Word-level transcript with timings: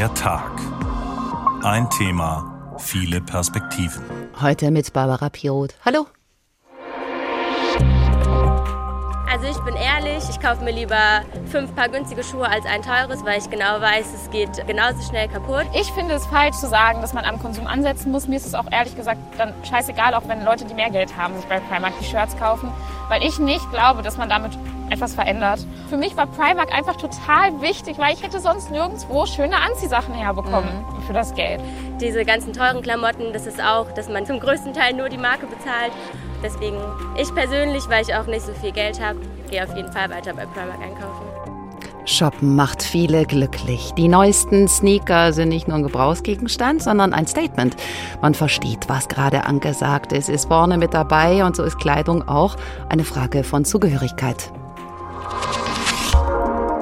Der 0.00 0.14
Tag. 0.14 0.52
Ein 1.62 1.90
Thema, 1.90 2.74
viele 2.78 3.20
Perspektiven. 3.20 4.02
Heute 4.40 4.70
mit 4.70 4.90
Barbara 4.94 5.28
Piroth. 5.28 5.74
Hallo. 5.84 6.06
Also 9.32 9.46
ich 9.46 9.58
bin 9.60 9.76
ehrlich, 9.76 10.28
ich 10.28 10.40
kaufe 10.40 10.64
mir 10.64 10.72
lieber 10.72 11.20
fünf 11.52 11.72
Paar 11.76 11.88
günstige 11.88 12.24
Schuhe 12.24 12.48
als 12.48 12.66
ein 12.66 12.82
teures, 12.82 13.24
weil 13.24 13.38
ich 13.38 13.48
genau 13.48 13.80
weiß, 13.80 14.12
es 14.12 14.28
geht 14.30 14.66
genauso 14.66 15.00
schnell 15.08 15.28
kaputt. 15.28 15.66
Ich 15.72 15.86
finde 15.92 16.14
es 16.14 16.26
falsch 16.26 16.56
zu 16.56 16.66
sagen, 16.66 17.00
dass 17.00 17.12
man 17.12 17.24
am 17.24 17.40
Konsum 17.40 17.68
ansetzen 17.68 18.10
muss. 18.10 18.26
Mir 18.26 18.36
ist 18.36 18.46
es 18.46 18.54
auch 18.54 18.66
ehrlich 18.72 18.96
gesagt 18.96 19.20
dann 19.38 19.54
scheißegal, 19.62 20.14
auch 20.14 20.26
wenn 20.26 20.44
Leute, 20.44 20.64
die 20.64 20.74
mehr 20.74 20.90
Geld 20.90 21.16
haben, 21.16 21.36
sich 21.36 21.44
bei 21.44 21.60
Primark 21.60 21.92
die 22.00 22.06
Shirts 22.06 22.36
kaufen, 22.38 22.72
weil 23.08 23.22
ich 23.22 23.38
nicht 23.38 23.70
glaube, 23.70 24.02
dass 24.02 24.16
man 24.16 24.28
damit 24.28 24.50
etwas 24.90 25.14
verändert. 25.14 25.64
Für 25.88 25.96
mich 25.96 26.16
war 26.16 26.26
Primark 26.26 26.74
einfach 26.74 26.96
total 26.96 27.60
wichtig, 27.60 27.98
weil 27.98 28.12
ich 28.14 28.24
hätte 28.24 28.40
sonst 28.40 28.72
nirgendwo 28.72 29.26
schöne 29.26 29.58
Anziehsachen 29.58 30.12
herbekommen 30.12 30.74
mhm. 30.74 31.02
für 31.02 31.12
das 31.12 31.36
Geld. 31.36 31.60
Diese 32.00 32.24
ganzen 32.24 32.52
teuren 32.52 32.82
Klamotten, 32.82 33.32
das 33.32 33.46
ist 33.46 33.62
auch, 33.62 33.92
dass 33.92 34.08
man 34.08 34.26
zum 34.26 34.40
größten 34.40 34.72
Teil 34.72 34.94
nur 34.94 35.08
die 35.08 35.18
Marke 35.18 35.46
bezahlt. 35.46 35.92
Deswegen, 36.42 36.78
ich 37.16 37.34
persönlich, 37.34 37.88
weil 37.88 38.02
ich 38.02 38.14
auch 38.14 38.26
nicht 38.26 38.44
so 38.46 38.52
viel 38.54 38.72
Geld 38.72 39.00
habe, 39.00 39.18
gehe 39.50 39.62
auf 39.62 39.74
jeden 39.76 39.92
Fall 39.92 40.10
weiter 40.10 40.32
bei 40.32 40.46
Primark 40.46 40.80
einkaufen. 40.80 41.30
Shoppen 42.06 42.56
macht 42.56 42.82
viele 42.82 43.24
glücklich. 43.24 43.92
Die 43.96 44.08
neuesten 44.08 44.68
Sneaker 44.68 45.32
sind 45.32 45.50
nicht 45.50 45.68
nur 45.68 45.76
ein 45.76 45.82
Gebrauchsgegenstand, 45.82 46.82
sondern 46.82 47.12
ein 47.12 47.26
Statement. 47.26 47.76
Man 48.20 48.34
versteht, 48.34 48.88
was 48.88 49.06
gerade 49.08 49.44
angesagt 49.44 50.12
ist, 50.12 50.28
ist 50.28 50.46
vorne 50.46 50.78
mit 50.78 50.94
dabei 50.94 51.44
und 51.44 51.56
so 51.56 51.62
ist 51.62 51.78
Kleidung 51.78 52.26
auch 52.26 52.56
eine 52.88 53.04
Frage 53.04 53.44
von 53.44 53.64
Zugehörigkeit. 53.64 54.50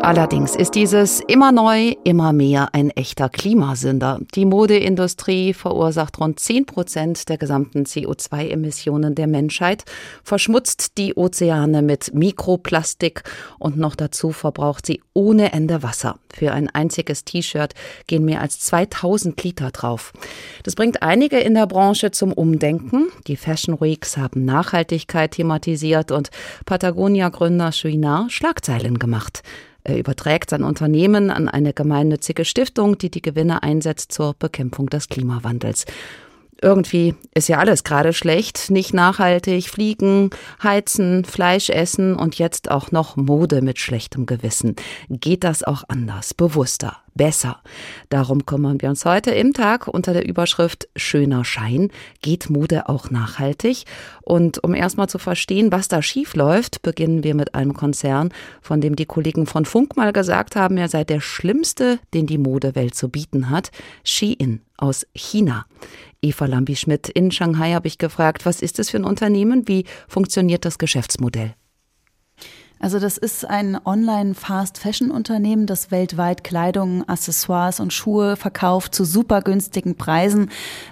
Allerdings 0.01 0.55
ist 0.55 0.75
dieses 0.75 1.21
immer 1.21 1.53
neu, 1.53 1.95
immer 2.05 2.33
mehr 2.33 2.69
ein 2.73 2.91
echter 2.91 3.29
Klimasünder. 3.29 4.21
Die 4.35 4.47
Modeindustrie 4.47 5.53
verursacht 5.53 6.19
rund 6.21 6.39
10 6.39 6.67
Prozent 6.67 7.29
der 7.29 7.37
gesamten 7.37 7.83
CO2-Emissionen 7.83 9.15
der 9.17 9.27
Menschheit, 9.27 9.85
verschmutzt 10.23 10.97
die 10.99 11.15
Ozeane 11.15 11.83
mit 11.83 12.15
Mikroplastik 12.15 13.25
und 13.59 13.77
noch 13.77 13.97
dazu 13.97 14.31
verbraucht 14.31 14.87
sie 14.87 15.03
ohne 15.15 15.53
Ende 15.53 15.83
Wasser. 15.83 16.19
Für 16.33 16.53
ein 16.53 16.71
einziges 16.71 17.25
T-Shirt 17.25 17.75
gehen 18.07 18.25
mehr 18.25 18.41
als 18.41 18.61
2000 18.61 19.43
Liter 19.43 19.73
drauf. 19.73 20.13
Das 20.63 20.77
bringt 20.77 21.03
einige 21.03 21.39
in 21.39 21.55
der 21.55 21.67
Branche 21.67 22.13
zum 22.13 22.33
Umdenken. 22.33 23.09
Die 23.27 23.37
Fashion 23.37 23.81
Weeks 23.81 24.17
haben 24.17 24.45
Nachhaltigkeit 24.45 25.33
thematisiert 25.33 26.13
und 26.13 26.31
Patagonia-Gründer 26.67 27.73
Chouinard 27.73 28.31
Schlagzeilen 28.31 28.99
gemacht. 28.99 29.43
Er 29.89 29.99
überträgt 29.99 30.51
sein 30.51 30.65
Unternehmen 30.65 31.31
an 31.31 31.49
eine 31.49 31.73
gemeinnützige 31.73 32.45
Stiftung, 32.45 32.99
die 32.99 33.11
die 33.11 33.23
Gewinne 33.23 33.63
einsetzt 33.63 34.13
zur 34.13 34.35
Bekämpfung 34.39 34.89
des 34.89 35.09
Klimawandels. 35.09 35.87
Irgendwie 36.61 37.15
ist 37.35 37.49
ja 37.49 37.59
alles 37.59 37.85
gerade 37.85 38.13
schlecht, 38.13 38.71
nicht 38.71 38.93
nachhaltig, 38.93 39.71
fliegen, 39.71 40.31
heizen, 40.61 41.25
Fleisch 41.25 41.71
essen 41.71 42.17
und 42.17 42.37
jetzt 42.37 42.69
auch 42.71 42.91
noch 42.91 43.17
Mode 43.17 43.63
mit 43.63 43.79
schlechtem 43.79 44.27
Gewissen. 44.27 44.75
Geht 45.09 45.45
das 45.45 45.63
auch 45.63 45.85
anders, 45.87 46.35
bewusster, 46.35 46.97
besser? 47.15 47.61
Darum 48.09 48.45
kümmern 48.45 48.83
wir 48.83 48.89
uns 48.89 49.05
heute 49.05 49.31
im 49.31 49.53
Tag 49.53 49.87
unter 49.87 50.13
der 50.13 50.27
Überschrift 50.27 50.89
Schöner 50.97 51.45
Schein. 51.45 51.91
Geht 52.23 52.51
Mode 52.51 52.89
auch 52.89 53.09
nachhaltig? 53.11 53.85
Und 54.23 54.63
um 54.65 54.75
erstmal 54.75 55.09
zu 55.09 55.19
verstehen, 55.19 55.71
was 55.71 55.87
da 55.87 56.03
schief 56.03 56.35
läuft, 56.35 56.83
beginnen 56.83 57.23
wir 57.23 57.37
mit 57.37 57.55
einem 57.55 57.75
Konzern, 57.75 58.31
von 58.63 58.81
dem 58.81 58.97
die 58.97 59.07
Kollegen 59.07 59.47
von 59.47 59.65
Funk 59.65 59.97
mal 59.97 60.13
gesagt 60.13 60.57
haben, 60.57 60.77
er 60.77 60.89
sei 60.89 61.05
der 61.05 61.21
schlimmste, 61.21 62.01
den 62.15 62.27
die 62.27 62.39
Modewelt 62.39 62.97
zu 62.97 63.09
bieten 63.09 63.49
hat. 63.49 63.71
Shein 64.03 64.63
aus 64.79 65.07
China. 65.15 65.67
Eva 66.23 66.47
Lambi-Schmidt 66.47 67.09
in 67.11 67.31
Shanghai 67.31 67.75
habe 67.75 67.87
ich 67.87 67.99
gefragt, 67.99 68.47
was 68.47 68.63
ist 68.63 68.79
das 68.79 68.91
für 68.91 68.97
ein 68.97 69.05
Unternehmen? 69.05 69.69
Wie 69.69 69.85
funktioniert 70.09 70.65
das 70.65 70.79
Geschäftsmodell? 70.79 71.55
Also 72.81 73.01
das 73.01 73.19
ist 73.19 73.45
ein 73.45 73.77
Online-Fast-Fashion-Unternehmen, 73.85 75.67
das 75.67 75.91
weltweit 75.91 76.45
Kleidung, 76.45 77.09
Accessoires 77.09 77.81
und 77.81 77.93
Schuhe 77.93 78.37
verkauft 78.37 78.95
zu 78.95 79.05
super 79.05 79.43
günstigen 79.43 79.97
Preisen. 79.97 80.51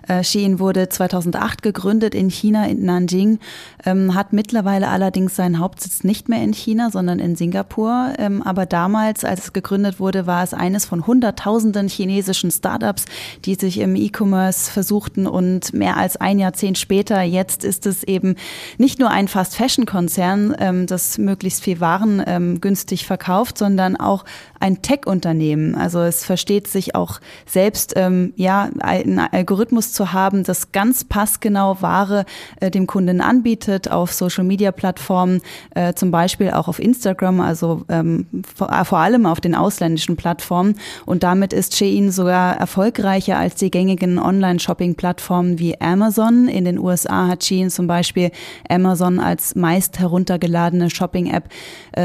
Äh, 0.08 0.24
Shein 0.24 0.58
wurde 0.58 0.88
2008 0.88 1.62
gegründet 1.62 2.14
in 2.14 2.28
China, 2.28 2.66
in 2.66 2.84
Nanjing, 2.84 3.38
ähm, 3.84 4.14
hat 4.14 4.32
mittlerweile 4.32 4.88
allerdings 4.88 5.36
seinen 5.36 5.60
Hauptsitz 5.60 6.02
nicht 6.02 6.28
mehr 6.28 6.42
in 6.42 6.52
China, 6.52 6.90
sondern 6.90 7.20
in 7.20 7.36
Singapur. 7.36 8.14
Ähm, 8.18 8.42
aber 8.42 8.66
damals, 8.66 9.24
als 9.24 9.44
es 9.44 9.52
gegründet 9.52 10.00
wurde, 10.00 10.26
war 10.26 10.42
es 10.42 10.54
eines 10.54 10.86
von 10.86 11.06
hunderttausenden 11.06 11.88
chinesischen 11.88 12.50
Startups, 12.50 13.04
die 13.44 13.54
sich 13.54 13.78
im 13.78 13.94
E-Commerce 13.94 14.70
versuchten 14.72 15.28
und 15.28 15.72
mehr 15.72 15.96
als 15.96 16.16
ein 16.16 16.40
Jahrzehnt 16.40 16.78
später, 16.78 17.22
jetzt 17.22 17.62
ist 17.62 17.86
es 17.86 18.02
eben 18.02 18.34
nicht 18.76 18.98
nur 18.98 19.10
ein 19.10 19.28
Fast-Fashion-Konzern, 19.28 20.56
ähm, 20.58 20.86
das 20.86 21.18
möglichst 21.18 21.62
viel 21.62 21.75
waren 21.80 22.22
ähm, 22.26 22.60
günstig 22.60 23.06
verkauft, 23.06 23.58
sondern 23.58 23.96
auch 23.96 24.24
ein 24.60 24.82
Tech-Unternehmen. 24.82 25.74
Also 25.74 26.00
es 26.00 26.24
versteht 26.24 26.66
sich 26.68 26.94
auch 26.94 27.20
selbst, 27.46 27.94
ähm, 27.96 28.32
ja, 28.36 28.70
einen 28.80 29.18
Algorithmus 29.18 29.92
zu 29.92 30.12
haben, 30.12 30.44
das 30.44 30.72
ganz 30.72 31.04
passgenau 31.04 31.80
Ware 31.80 32.24
äh, 32.60 32.70
dem 32.70 32.86
Kunden 32.86 33.20
anbietet 33.20 33.90
auf 33.90 34.12
Social-Media-Plattformen, 34.12 35.40
äh, 35.74 35.94
zum 35.94 36.10
Beispiel 36.10 36.50
auch 36.50 36.68
auf 36.68 36.78
Instagram, 36.78 37.40
also 37.40 37.84
ähm, 37.88 38.26
vor, 38.54 38.72
äh, 38.72 38.84
vor 38.84 38.98
allem 38.98 39.26
auf 39.26 39.40
den 39.40 39.54
ausländischen 39.54 40.16
Plattformen. 40.16 40.76
Und 41.04 41.22
damit 41.22 41.52
ist 41.52 41.76
Shein 41.76 42.10
sogar 42.10 42.56
erfolgreicher 42.56 43.38
als 43.38 43.56
die 43.56 43.70
gängigen 43.70 44.18
Online-Shopping-Plattformen 44.18 45.58
wie 45.58 45.80
Amazon. 45.80 46.48
In 46.48 46.64
den 46.64 46.78
USA 46.78 47.28
hat 47.28 47.44
Shein 47.44 47.70
zum 47.70 47.86
Beispiel 47.86 48.30
Amazon 48.68 49.20
als 49.20 49.54
meist 49.54 49.98
heruntergeladene 49.98 50.90
Shopping-App 50.90 51.48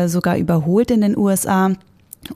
sogar 0.06 0.38
überholt 0.38 0.92
in 0.92 1.02
den 1.02 1.18
USA. 1.18 1.72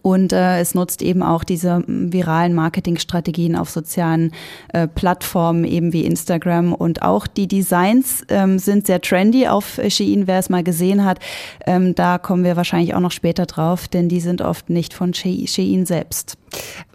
Und 0.01 0.33
äh, 0.33 0.59
es 0.59 0.73
nutzt 0.73 1.03
eben 1.03 1.21
auch 1.21 1.43
diese 1.43 1.83
viralen 1.85 2.55
Marketingstrategien 2.55 3.55
auf 3.55 3.69
sozialen 3.69 4.31
äh, 4.73 4.87
Plattformen, 4.87 5.63
eben 5.63 5.93
wie 5.93 6.05
Instagram. 6.05 6.73
Und 6.73 7.03
auch 7.03 7.27
die 7.27 7.47
Designs 7.47 8.23
ähm, 8.29 8.57
sind 8.57 8.87
sehr 8.87 8.99
trendy 8.99 9.47
auf 9.47 9.79
Shein, 9.87 10.25
wer 10.25 10.39
es 10.39 10.49
mal 10.49 10.63
gesehen 10.63 11.05
hat. 11.05 11.19
Ähm, 11.67 11.93
da 11.93 12.17
kommen 12.17 12.43
wir 12.43 12.55
wahrscheinlich 12.55 12.95
auch 12.95 12.99
noch 12.99 13.11
später 13.11 13.45
drauf, 13.45 13.87
denn 13.87 14.09
die 14.09 14.21
sind 14.21 14.41
oft 14.41 14.69
nicht 14.69 14.93
von 14.93 15.13
Shein 15.13 15.85
selbst. 15.85 16.37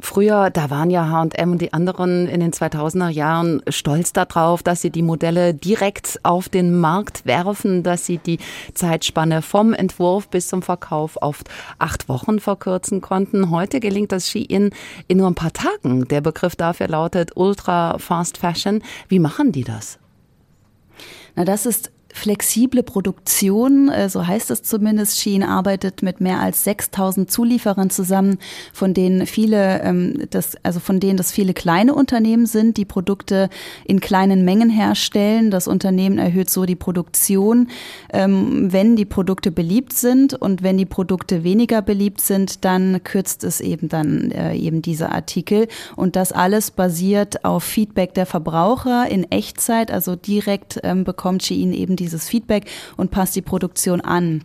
Früher, 0.01 0.49
da 0.51 0.71
waren 0.71 0.91
ja 0.91 1.09
H&M 1.09 1.53
und 1.53 1.61
die 1.61 1.73
anderen 1.75 2.27
in 2.27 2.41
den 2.41 2.53
2000er 2.53 3.11
Jahren 3.11 3.63
stolz 3.69 4.13
darauf, 4.15 4.63
dass 4.63 4.81
sie 4.81 4.91
die 4.91 5.03
Modelle 5.03 5.53
direkt 5.53 6.19
auf 6.23 6.49
den 6.49 6.81
Markt 6.81 7.27
werfen, 7.27 7.83
dass 7.83 8.07
sie 8.07 8.19
die 8.19 8.39
Zeitspanne 8.73 9.43
vom 9.43 9.75
Entwurf 9.75 10.29
bis 10.29 10.49
zum 10.49 10.63
Verkauf 10.63 11.19
auf 11.19 11.43
acht 11.79 12.09
Wochen 12.09 12.41
verkürzen 12.41 12.80
konnten. 13.01 13.51
Heute 13.51 13.81
gelingt 13.81 14.13
das 14.13 14.29
Ski-In 14.29 14.71
in 15.09 15.19
nur 15.19 15.29
ein 15.29 15.35
paar 15.35 15.53
Tagen. 15.53 16.07
Der 16.09 16.21
Begriff 16.21 16.57
dafür 16.57 16.89
lautet 16.89 17.33
Ultra 17.37 17.99
Fast 17.99 18.39
Fashion. 18.39 18.83
Wie 19.09 19.19
machen 19.19 19.53
die 19.53 19.65
das? 19.65 19.99
Na, 21.37 21.45
das 21.45 21.67
ist 21.67 21.93
flexible 22.13 22.83
Produktion, 22.83 23.89
äh, 23.89 24.09
so 24.09 24.27
heißt 24.27 24.51
es 24.51 24.63
zumindest. 24.63 25.21
Shein 25.21 25.43
arbeitet 25.43 26.03
mit 26.03 26.21
mehr 26.21 26.41
als 26.41 26.65
6000 26.65 27.31
Zulieferern 27.31 27.91
zusammen, 27.91 28.39
von 28.73 28.95
denen 28.95 29.27
viele, 29.27 29.83
ähm, 29.83 30.23
das, 30.31 30.57
also 30.63 30.81
von 30.81 31.01
denen 31.01 31.17
das 31.17 31.33
viele 31.33 31.55
kleine 31.55 31.95
Unternehmen 31.95 32.47
sind, 32.47 32.77
die 32.77 32.85
Produkte 32.85 33.49
in 33.85 34.01
kleinen 34.01 34.45
Mengen 34.45 34.71
herstellen. 34.71 35.51
Das 35.51 35.69
Unternehmen 35.69 36.19
erhöht 36.19 36.51
so 36.51 36.65
die 36.65 36.77
Produktion, 36.77 37.69
ähm, 38.13 38.73
wenn 38.73 38.97
die 38.97 39.05
Produkte 39.05 39.51
beliebt 39.51 39.93
sind 39.93 40.35
und 40.35 40.63
wenn 40.63 40.77
die 40.77 40.87
Produkte 40.87 41.45
weniger 41.45 41.83
beliebt 41.83 42.21
sind, 42.21 42.65
dann 42.65 43.03
kürzt 43.05 43.45
es 43.45 43.61
eben 43.61 43.89
dann 43.89 44.31
äh, 44.31 44.55
eben 44.55 44.83
diese 44.83 45.11
Artikel 45.11 45.69
und 45.97 46.17
das 46.17 46.33
alles 46.33 46.71
basiert 46.71 47.45
auf 47.45 47.65
Feedback 47.65 48.15
der 48.15 48.27
Verbraucher 48.27 49.09
in 49.09 49.31
Echtzeit, 49.31 49.91
also 49.91 50.17
direkt 50.17 50.81
ähm, 50.83 51.05
bekommt 51.05 51.45
Shein 51.45 51.73
eben 51.73 51.97
dieses 52.01 52.29
Feedback 52.29 52.69
und 52.97 53.11
passt 53.11 53.37
die 53.37 53.43
Produktion 53.43 54.01
an. 54.01 54.43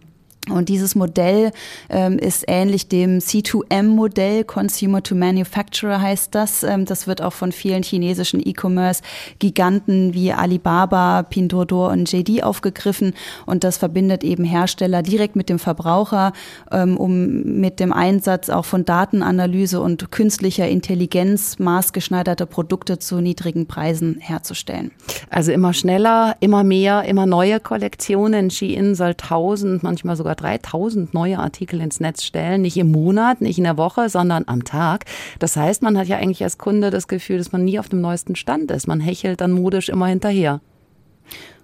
Und 0.49 0.69
dieses 0.69 0.95
Modell 0.95 1.51
ähm, 1.89 2.19
ist 2.19 2.45
ähnlich 2.47 2.87
dem 2.87 3.19
C2M-Modell, 3.19 4.43
Consumer 4.43 5.01
to 5.01 5.15
Manufacturer 5.15 5.99
heißt 5.99 6.35
das. 6.35 6.63
Ähm, 6.63 6.85
das 6.85 7.07
wird 7.07 7.21
auch 7.21 7.33
von 7.33 7.51
vielen 7.51 7.81
chinesischen 7.81 8.41
E-Commerce-Giganten 8.45 10.13
wie 10.13 10.31
Alibaba, 10.33 11.23
Pinduoduo 11.23 11.89
und 11.89 12.11
JD 12.11 12.43
aufgegriffen. 12.43 13.13
Und 13.45 13.63
das 13.63 13.77
verbindet 13.77 14.23
eben 14.23 14.43
Hersteller 14.43 15.01
direkt 15.01 15.35
mit 15.35 15.49
dem 15.49 15.57
Verbraucher, 15.57 16.33
ähm, 16.71 16.97
um 16.97 17.41
mit 17.41 17.79
dem 17.79 17.91
Einsatz 17.91 18.49
auch 18.49 18.65
von 18.65 18.85
Datenanalyse 18.85 19.81
und 19.81 20.11
künstlicher 20.11 20.67
Intelligenz 20.67 21.57
maßgeschneiderte 21.57 22.45
Produkte 22.45 22.99
zu 22.99 23.19
niedrigen 23.19 23.65
Preisen 23.65 24.17
herzustellen. 24.19 24.91
Also 25.29 25.51
immer 25.51 25.73
schneller, 25.73 26.35
immer 26.39 26.63
mehr, 26.63 27.03
immer 27.03 27.25
neue 27.25 27.59
Kollektionen. 27.59 28.51
Shein 28.51 28.93
soll 28.93 29.15
tausend, 29.15 29.81
manchmal 29.81 30.15
sogar 30.15 30.34
über 30.35 30.47
3000 30.47 31.13
neue 31.13 31.39
Artikel 31.39 31.81
ins 31.81 31.99
Netz 31.99 32.23
stellen. 32.23 32.61
Nicht 32.61 32.77
im 32.77 32.91
Monat, 32.91 33.41
nicht 33.41 33.57
in 33.57 33.63
der 33.63 33.77
Woche, 33.77 34.09
sondern 34.09 34.43
am 34.47 34.63
Tag. 34.63 35.05
Das 35.39 35.55
heißt, 35.55 35.81
man 35.81 35.97
hat 35.97 36.07
ja 36.07 36.17
eigentlich 36.17 36.43
als 36.43 36.57
Kunde 36.57 36.89
das 36.89 37.07
Gefühl, 37.07 37.37
dass 37.37 37.51
man 37.51 37.63
nie 37.63 37.79
auf 37.79 37.89
dem 37.89 38.01
neuesten 38.01 38.35
Stand 38.35 38.71
ist. 38.71 38.87
Man 38.87 38.99
hechelt 38.99 39.41
dann 39.41 39.51
modisch 39.51 39.89
immer 39.89 40.07
hinterher. 40.07 40.61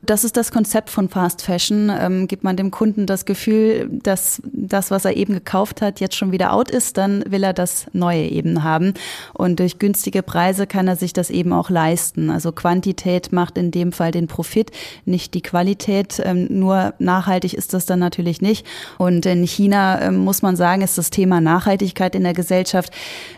Das 0.04 0.24
ist 0.24 0.36
das 0.36 0.52
Konzept 0.52 0.90
von 0.90 1.10
Fast 1.10 1.44
Fashion. 1.44 1.92
Ähm, 1.96 2.28
gibt 2.28 2.44
man 2.44 2.58
dem 2.58 2.72
Kunden 2.72 3.06
das 3.06 3.26
Gefühl, 3.26 3.88
dass 4.02 4.42
das, 4.52 4.90
was 4.90 5.06
er 5.06 5.16
eben 5.16 5.34
gekauft 5.36 5.80
hat, 5.80 6.00
jetzt 6.00 6.16
schon 6.16 6.32
wieder 6.32 6.54
out 6.54 6.72
ist, 6.72 6.98
dann 6.98 7.24
will 7.28 7.44
er 7.44 7.54
das 7.54 7.86
Neue 7.94 8.24
eben 8.24 8.64
haben. 8.64 8.96
Und 9.34 9.60
durch 9.60 9.78
günstige 9.78 10.24
Preise 10.24 10.66
kann 10.66 10.88
er 10.88 10.96
sich 10.96 11.14
das 11.14 11.30
eben 11.30 11.54
auch 11.54 11.70
leisten. 11.70 12.32
Also 12.32 12.52
Quantität 12.52 13.32
macht 13.32 13.60
in 13.60 13.70
dem 13.70 13.92
Fall 13.92 14.10
den 14.10 14.26
Profit, 14.26 14.72
nicht 15.06 15.36
die 15.36 15.44
Qualität. 15.44 16.20
Ähm, 16.24 16.48
nur 16.50 16.96
nachhaltig 16.98 17.54
ist 17.54 17.76
das 17.76 17.86
dann 17.86 18.00
natürlich 18.00 18.42
nicht. 18.42 18.66
Und 18.98 19.28
in 19.28 19.46
China 19.46 20.02
ähm, 20.02 20.18
muss 20.18 20.42
man 20.42 20.56
sagen, 20.56 20.82
ist 20.82 20.98
das 20.98 21.12
Thema 21.12 21.42
Nachhaltigkeit 21.42 22.16
in 22.16 22.24
der 22.24 22.34
Gesellschaft 22.34 22.92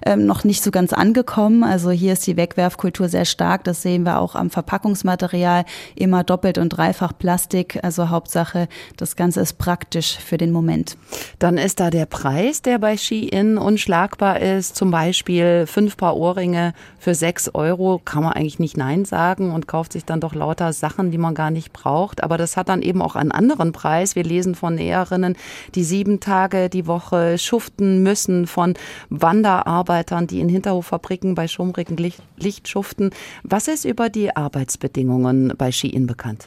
ähm, 0.05 0.25
noch 0.25 0.45
nicht 0.45 0.63
so 0.63 0.71
ganz 0.71 0.93
angekommen. 0.93 1.65
Also 1.65 1.91
hier 1.91 2.13
ist 2.13 2.25
die 2.25 2.37
Wegwerfkultur 2.37 3.09
sehr 3.09 3.25
stark. 3.25 3.65
Das 3.65 3.81
sehen 3.81 4.03
wir 4.03 4.19
auch 4.19 4.35
am 4.35 4.49
Verpackungsmaterial 4.49 5.65
immer 5.95 6.23
doppelt 6.23 6.52
doppelt 6.53 6.57
und 6.57 6.69
dreifach 6.69 7.13
Plastik. 7.17 7.79
Also 7.83 8.09
Hauptsache, 8.09 8.67
das 8.97 9.15
Ganze 9.15 9.41
ist 9.41 9.57
praktisch 9.57 10.17
für 10.17 10.37
den 10.37 10.51
Moment. 10.51 10.97
Dann 11.39 11.57
ist 11.57 11.79
da 11.79 11.89
der 11.89 12.05
Preis, 12.05 12.61
der 12.61 12.79
bei 12.79 12.97
Shein 12.97 13.57
unschlagbar 13.57 14.39
ist. 14.39 14.75
Zum 14.75 14.91
Beispiel 14.91 15.65
fünf 15.67 15.97
Paar 15.97 16.15
Ohrringe 16.15 16.73
für 16.99 17.15
sechs 17.15 17.49
Euro. 17.53 18.01
Kann 18.03 18.23
man 18.23 18.33
eigentlich 18.33 18.59
nicht 18.59 18.77
Nein 18.77 19.05
sagen 19.05 19.51
und 19.51 19.67
kauft 19.67 19.93
sich 19.93 20.05
dann 20.05 20.19
doch 20.19 20.35
lauter 20.35 20.73
Sachen, 20.73 21.11
die 21.11 21.17
man 21.17 21.35
gar 21.35 21.51
nicht 21.51 21.73
braucht. 21.73 22.23
Aber 22.23 22.37
das 22.37 22.57
hat 22.57 22.69
dann 22.69 22.81
eben 22.81 23.01
auch 23.01 23.15
einen 23.15 23.31
anderen 23.31 23.71
Preis. 23.71 24.15
Wir 24.15 24.23
lesen 24.23 24.55
von 24.55 24.75
Näherinnen, 24.75 25.35
die 25.75 25.83
sieben 25.83 26.19
Tage 26.19 26.69
die 26.69 26.87
Woche 26.87 27.37
schuften 27.37 28.03
müssen, 28.03 28.47
von 28.47 28.75
Wanderarbeitern, 29.09 30.27
die 30.27 30.39
in 30.39 30.49
Hinterhoffabriken 30.49 31.35
bei 31.35 31.47
schummrigen 31.47 31.97
Licht, 31.97 32.21
Licht 32.37 32.67
schuften. 32.67 33.11
Was 33.43 33.67
ist 33.67 33.85
über 33.85 34.09
die 34.09 34.35
Arbeitsbedingungen 34.35 35.53
bei 35.57 35.71
Shein 35.71 36.07
bekannt? 36.07 36.42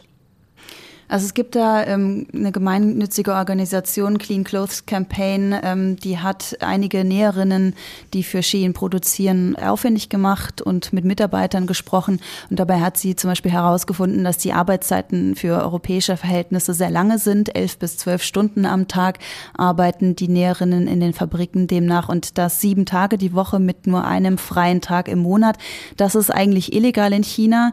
Also 1.09 1.27
es 1.27 1.35
gibt 1.35 1.55
da 1.55 1.85
ähm, 1.85 2.27
eine 2.35 2.53
gemeinnützige 2.53 3.33
Organisation, 3.33 4.19
Clean 4.19 4.45
Clothes 4.45 4.87
Campaign, 4.87 5.55
ähm, 5.63 5.97
die 5.97 6.19
hat 6.19 6.57
einige 6.61 7.05
Näherinnen, 7.05 7.75
die 8.13 8.23
für 8.23 8.43
Shein 8.43 8.73
produzieren, 8.73 9.57
aufwendig 9.57 10.09
gemacht 10.09 10.61
und 10.61 10.93
mit 10.93 11.05
Mitarbeitern 11.05 11.67
gesprochen. 11.67 12.21
Und 12.51 12.59
dabei 12.59 12.81
hat 12.81 12.97
sie 12.97 13.15
zum 13.15 13.31
Beispiel 13.31 13.53
herausgefunden, 13.53 14.25
dass 14.25 14.39
die 14.39 14.53
Arbeitszeiten 14.53 15.37
für 15.37 15.63
europäische 15.63 16.17
Verhältnisse 16.17 16.75
sehr 16.75 16.91
lange 16.91 17.19
sind. 17.19 17.55
Elf 17.55 17.79
bis 17.79 17.97
zwölf 17.97 18.23
Stunden 18.23 18.67
am 18.67 18.89
Tag 18.89 19.19
arbeiten 19.57 20.17
die 20.17 20.29
Näherinnen 20.29 20.89
in 20.89 21.01
den 21.01 21.13
Fabriken 21.13 21.69
demnach 21.69 22.09
und 22.09 22.39
das 22.39 22.61
sieben 22.61 22.85
Tage 22.85 23.19
die 23.19 23.33
Woche 23.33 23.61
mit 23.61 23.87
nur 23.87 24.05
einem 24.05 24.39
freien 24.39 24.81
Tag 24.81 25.09
im 25.09 25.21
Monat. 25.21 25.57
Das 25.97 26.15
ist 26.15 26.31
eigentlich 26.31 26.73
illegal 26.73 27.13
in 27.13 27.23
China. 27.23 27.73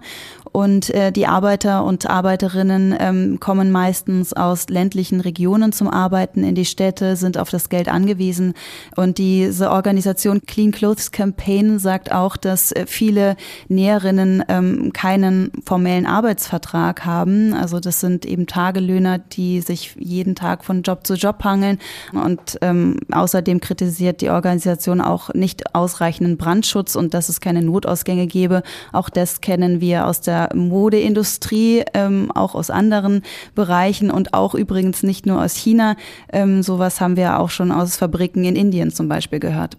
Und 0.52 0.92
äh, 0.92 1.12
die 1.12 1.26
Arbeiter 1.26 1.84
und 1.84 2.08
Arbeiterinnen 2.08 2.96
ähm, 3.00 3.23
kommen 3.40 3.72
meistens 3.72 4.34
aus 4.34 4.70
ländlichen 4.70 5.20
Regionen 5.22 5.72
zum 5.72 5.88
Arbeiten 5.88 6.44
in 6.44 6.56
die 6.56 6.66
Städte, 6.66 7.16
sind 7.16 7.38
auf 7.38 7.50
das 7.50 7.70
Geld 7.70 7.88
angewiesen. 7.88 8.54
Und 8.96 9.18
diese 9.18 9.72
Organisation 9.72 10.42
Clean 10.46 10.72
Clothes 10.72 11.12
Campaign 11.12 11.80
sagt 11.80 12.12
auch, 12.12 12.38
dass 12.38 12.74
viele 12.86 13.36
Näherinnen 13.68 14.44
ähm, 14.48 14.92
keinen 14.94 15.52
formellen 15.66 16.06
Arbeitsvertrag 16.06 17.06
haben. 17.06 17.54
Also 17.54 17.80
das 17.80 18.00
sind 18.00 18.26
eben 18.26 18.48
Tagelöhner, 18.48 19.18
die 19.20 19.62
sich 19.62 19.96
jeden 20.00 20.36
Tag 20.36 20.64
von 20.64 20.82
Job 20.82 21.06
zu 21.06 21.16
Job 21.16 21.44
hangeln. 21.44 21.80
Und 22.12 22.58
ähm, 22.62 22.98
außerdem 23.12 23.60
kritisiert 23.60 24.22
die 24.22 24.30
Organisation 24.30 25.02
auch 25.02 25.34
nicht 25.34 25.76
ausreichenden 25.76 26.38
Brandschutz 26.38 26.96
und 26.96 27.14
dass 27.14 27.30
es 27.30 27.42
keine 27.42 27.62
Notausgänge 27.62 28.28
gebe. 28.28 28.64
Auch 28.92 29.10
das 29.10 29.42
kennen 29.42 29.82
wir 29.82 30.08
aus 30.08 30.22
der 30.22 30.50
Modeindustrie, 30.56 31.84
ähm, 31.94 32.32
auch 32.32 32.56
aus 32.56 32.70
anderen 32.70 33.13
Bereichen 33.54 34.10
und 34.10 34.34
auch 34.34 34.56
übrigens 34.56 35.04
nicht 35.04 35.26
nur 35.26 35.42
aus 35.44 35.56
China. 35.56 35.96
Ähm, 36.32 36.64
sowas 36.64 37.02
haben 37.02 37.18
wir 37.18 37.40
auch 37.40 37.50
schon 37.50 37.72
aus 37.72 37.98
Fabriken 37.98 38.44
in 38.46 38.56
Indien 38.56 38.92
zum 38.92 39.08
Beispiel 39.08 39.40
gehört. 39.40 39.78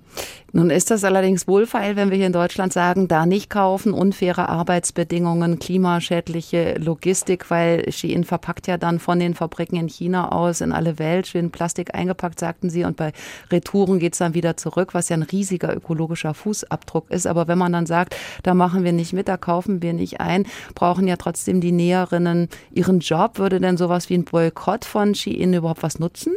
Nun 0.56 0.71
ist 0.71 0.93
das 0.93 1.03
allerdings 1.03 1.49
wohlfeil, 1.49 1.97
wenn 1.97 2.11
wir 2.11 2.17
hier 2.17 2.29
in 2.29 2.33
Deutschland 2.33 2.73
sagen, 2.73 3.09
da 3.09 3.27
nicht 3.27 3.51
kaufen, 3.51 3.93
unfaire 3.93 4.49
Arbeitsbedingungen, 4.49 5.59
klimaschädliche 5.59 6.77
Logistik, 6.79 7.51
weil 7.51 7.91
Shein 7.91 8.23
verpackt 8.23 8.69
ja 8.69 8.79
dann 8.79 9.01
von 9.01 9.19
den 9.19 9.35
Fabriken 9.35 9.75
in 9.75 9.89
China 9.89 10.31
aus 10.31 10.61
in 10.61 10.71
alle 10.71 11.01
Welt, 11.01 11.27
schön 11.27 11.51
Plastik 11.51 11.93
eingepackt, 11.93 12.39
sagten 12.39 12.71
sie, 12.71 12.85
und 12.85 12.97
bei 12.97 13.12
Retouren 13.51 13.99
geht's 13.99 14.19
dann 14.19 14.35
wieder 14.35 14.56
zurück, 14.56 14.95
was 14.95 15.09
ja 15.09 15.17
ein 15.17 15.25
riesiger 15.25 15.75
ökologischer 15.75 16.35
Fußabdruck 16.35 17.11
ist. 17.11 17.27
Aber 17.27 17.49
wenn 17.49 17.59
man 17.59 17.73
dann 17.73 17.87
sagt, 17.87 18.15
da 18.45 18.55
machen 18.55 18.85
wir 18.85 18.93
nicht 18.93 19.12
mit, 19.12 19.27
da 19.27 19.37
kaufen 19.37 19.83
wir 19.83 19.93
nicht 19.93 20.21
ein, 20.21 20.47
brauchen 20.77 21.09
ja 21.09 21.17
trotzdem 21.17 21.61
die 21.61 21.73
Näherinnen 21.73 22.49
ihren 22.71 23.01
Job. 23.01 23.41
Würde 23.41 23.59
denn 23.59 23.77
sowas 23.77 24.09
wie 24.09 24.15
ein 24.15 24.25
Boykott 24.25 24.85
von 24.85 25.17
Shein 25.17 25.53
überhaupt 25.53 25.83
was 25.83 25.99
nutzen? 25.99 26.33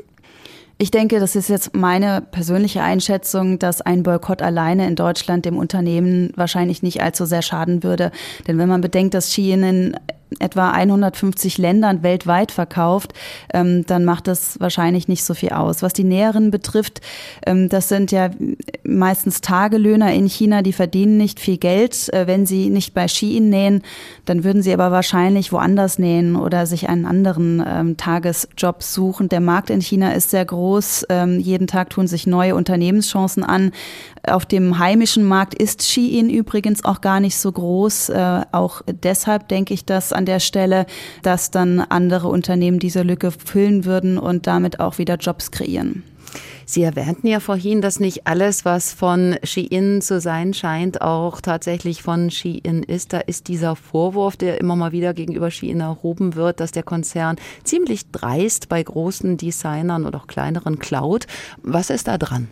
Ich 0.79 0.91
denke, 0.91 1.19
das 1.19 1.35
ist 1.35 1.49
jetzt 1.49 1.75
meine 1.75 2.21
persönliche 2.21 2.83
Einschätzung, 2.83 3.57
dass 3.57 3.81
ein 3.81 4.03
Boykott 4.03 4.43
alleine 4.43 4.85
in 4.85 4.95
Deutschland 4.95 5.45
dem 5.45 5.57
Unternehmen 5.57 6.31
wahrscheinlich 6.35 6.83
nicht 6.83 7.01
allzu 7.01 7.25
sehr 7.25 7.41
schaden 7.41 7.81
würde. 7.81 8.11
Denn 8.47 8.59
wenn 8.59 8.69
man 8.69 8.81
bedenkt, 8.81 9.15
dass 9.15 9.33
Shein 9.33 9.63
in 9.63 9.99
etwa 10.39 10.71
150 10.71 11.57
Ländern 11.57 12.03
weltweit 12.03 12.51
verkauft, 12.51 13.13
ähm, 13.53 13.85
dann 13.85 14.05
macht 14.05 14.27
das 14.27 14.59
wahrscheinlich 14.59 15.07
nicht 15.07 15.23
so 15.23 15.33
viel 15.33 15.49
aus. 15.49 15.81
Was 15.81 15.93
die 15.93 16.03
Näheren 16.03 16.51
betrifft, 16.51 17.01
ähm, 17.45 17.69
das 17.69 17.89
sind 17.89 18.11
ja 18.11 18.29
meistens 18.83 19.41
Tagelöhner 19.41 20.13
in 20.13 20.27
China, 20.27 20.61
die 20.61 20.73
verdienen 20.73 21.17
nicht 21.17 21.39
viel 21.39 21.57
Geld. 21.57 22.13
Äh, 22.13 22.27
wenn 22.27 22.45
sie 22.45 22.69
nicht 22.69 22.93
bei 22.93 23.07
Shein 23.07 23.49
nähen, 23.49 23.83
dann 24.25 24.43
würden 24.43 24.61
sie 24.61 24.73
aber 24.73 24.91
wahrscheinlich 24.91 25.51
woanders 25.51 25.99
nähen 25.99 26.35
oder 26.35 26.65
sich 26.65 26.89
einen 26.89 27.05
anderen 27.05 27.63
ähm, 27.65 27.97
Tagesjob 27.97 28.83
suchen. 28.83 29.29
Der 29.29 29.41
Markt 29.41 29.69
in 29.69 29.81
China 29.81 30.11
ist 30.11 30.31
sehr 30.31 30.45
groß. 30.45 31.05
Ähm, 31.09 31.39
jeden 31.39 31.67
Tag 31.67 31.89
tun 31.89 32.07
sich 32.07 32.27
neue 32.27 32.55
Unternehmenschancen 32.55 33.43
an. 33.43 33.71
Auf 34.27 34.45
dem 34.45 34.77
heimischen 34.77 35.23
Markt 35.23 35.53
ist 35.53 35.83
Shein 35.83 36.29
übrigens 36.29 36.83
auch 36.83 37.01
gar 37.01 37.19
nicht 37.19 37.37
so 37.37 37.51
groß. 37.51 38.09
Äh, 38.09 38.41
auch 38.51 38.81
deshalb 38.85 39.47
denke 39.47 39.73
ich, 39.73 39.85
dass 39.85 40.13
an 40.17 40.25
der 40.25 40.39
Stelle, 40.39 40.85
dass 41.21 41.51
dann 41.51 41.79
andere 41.79 42.27
Unternehmen 42.27 42.79
diese 42.79 43.03
Lücke 43.03 43.31
füllen 43.31 43.85
würden 43.85 44.17
und 44.17 44.47
damit 44.47 44.79
auch 44.79 44.97
wieder 44.97 45.15
Jobs 45.15 45.51
kreieren. 45.51 46.03
Sie 46.65 46.83
erwähnten 46.83 47.27
ja 47.27 47.39
vorhin, 47.39 47.81
dass 47.81 48.01
nicht 48.01 48.27
alles, 48.27 48.65
was 48.65 48.91
von 48.91 49.37
Shein 49.43 50.01
zu 50.01 50.19
sein 50.19 50.53
scheint, 50.53 51.01
auch 51.01 51.39
tatsächlich 51.39 52.01
von 52.03 52.29
Shein 52.29 52.83
ist. 52.85 53.13
Da 53.13 53.19
ist 53.19 53.47
dieser 53.47 53.77
Vorwurf, 53.77 54.35
der 54.35 54.59
immer 54.59 54.75
mal 54.75 54.91
wieder 54.91 55.13
gegenüber 55.13 55.49
Shein 55.49 55.79
erhoben 55.79 56.35
wird, 56.35 56.59
dass 56.59 56.73
der 56.73 56.83
Konzern 56.83 57.37
ziemlich 57.63 58.11
dreist 58.11 58.67
bei 58.67 58.83
großen 58.83 59.37
Designern 59.37 60.05
oder 60.05 60.19
auch 60.19 60.27
kleineren 60.27 60.77
klaut. 60.77 61.25
Was 61.63 61.89
ist 61.89 62.09
da 62.09 62.17
dran? 62.17 62.49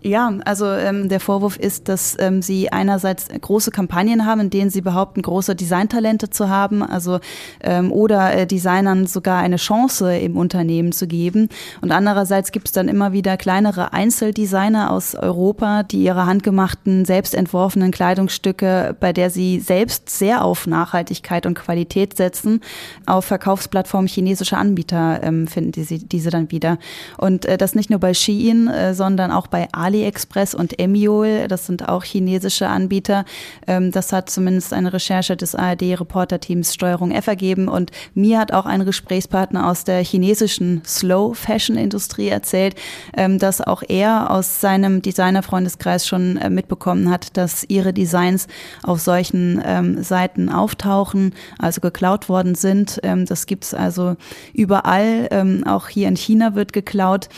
Ja, 0.00 0.32
also 0.44 0.66
ähm, 0.66 1.08
der 1.08 1.18
Vorwurf 1.18 1.56
ist, 1.56 1.88
dass 1.88 2.16
ähm, 2.20 2.40
sie 2.40 2.70
einerseits 2.70 3.26
große 3.28 3.72
Kampagnen 3.72 4.26
haben, 4.26 4.42
in 4.42 4.50
denen 4.50 4.70
sie 4.70 4.80
behaupten, 4.80 5.22
große 5.22 5.56
Designtalente 5.56 6.30
zu 6.30 6.48
haben, 6.48 6.84
also 6.84 7.18
ähm, 7.60 7.90
oder 7.90 8.32
äh, 8.32 8.46
Designern 8.46 9.08
sogar 9.08 9.38
eine 9.38 9.56
Chance 9.56 10.16
im 10.16 10.36
Unternehmen 10.36 10.92
zu 10.92 11.08
geben. 11.08 11.48
Und 11.80 11.90
andererseits 11.90 12.52
gibt 12.52 12.68
es 12.68 12.72
dann 12.72 12.86
immer 12.86 13.12
wieder 13.12 13.36
kleinere 13.36 13.92
Einzeldesigner 13.92 14.92
aus 14.92 15.16
Europa, 15.16 15.82
die 15.82 16.04
ihre 16.04 16.26
handgemachten, 16.26 17.04
selbst 17.04 17.34
entworfenen 17.34 17.90
Kleidungsstücke, 17.90 18.94
bei 19.00 19.12
der 19.12 19.30
sie 19.30 19.58
selbst 19.58 20.10
sehr 20.10 20.44
auf 20.44 20.68
Nachhaltigkeit 20.68 21.44
und 21.44 21.54
Qualität 21.54 22.16
setzen, 22.16 22.60
auf 23.06 23.24
Verkaufsplattformen 23.24 24.06
chinesischer 24.06 24.58
Anbieter 24.58 25.24
ähm, 25.24 25.48
finden 25.48 25.72
die 25.72 25.98
diese 26.06 26.30
dann 26.30 26.52
wieder. 26.52 26.78
Und 27.16 27.46
äh, 27.46 27.58
das 27.58 27.74
nicht 27.74 27.90
nur 27.90 27.98
bei 27.98 28.14
Shein, 28.14 28.68
äh, 28.68 28.94
sondern 28.94 29.32
auch 29.32 29.48
bei 29.48 29.66
AliExpress 29.88 30.54
und 30.54 30.78
Emiol, 30.78 31.48
das 31.48 31.66
sind 31.66 31.88
auch 31.88 32.04
chinesische 32.04 32.68
Anbieter. 32.68 33.24
Ähm, 33.66 33.90
das 33.90 34.12
hat 34.12 34.28
zumindest 34.28 34.74
eine 34.74 34.92
Recherche 34.92 35.36
des 35.36 35.54
ARD-Reporterteams 35.54 36.74
Steuerung 36.74 37.10
F 37.10 37.26
ergeben. 37.26 37.68
Und 37.68 37.90
mir 38.14 38.38
hat 38.38 38.52
auch 38.52 38.66
ein 38.66 38.84
Gesprächspartner 38.84 39.68
aus 39.68 39.84
der 39.84 40.04
chinesischen 40.04 40.82
Slow 40.84 41.34
Fashion 41.34 41.76
Industrie 41.76 42.28
erzählt, 42.28 42.74
ähm, 43.16 43.38
dass 43.38 43.62
auch 43.62 43.82
er 43.86 44.30
aus 44.30 44.60
seinem 44.60 45.00
Designerfreundeskreis 45.00 46.06
schon 46.06 46.36
äh, 46.36 46.50
mitbekommen 46.50 47.10
hat, 47.10 47.36
dass 47.38 47.64
ihre 47.68 47.94
Designs 47.94 48.46
auf 48.82 49.00
solchen 49.00 49.62
ähm, 49.64 50.02
Seiten 50.02 50.50
auftauchen, 50.50 51.34
also 51.58 51.80
geklaut 51.80 52.28
worden 52.28 52.54
sind. 52.54 53.00
das 53.02 53.46
gibt 53.46 53.64
es 53.64 53.74
also 53.74 54.16
überall. 54.52 55.62
auch 55.66 55.88
hier 55.88 56.08
in 56.08 56.16
China 56.16 56.54
wird 56.54 56.72
geklaut. 56.72 57.28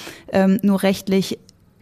nur 0.63 0.83
rechtlich 0.83 1.39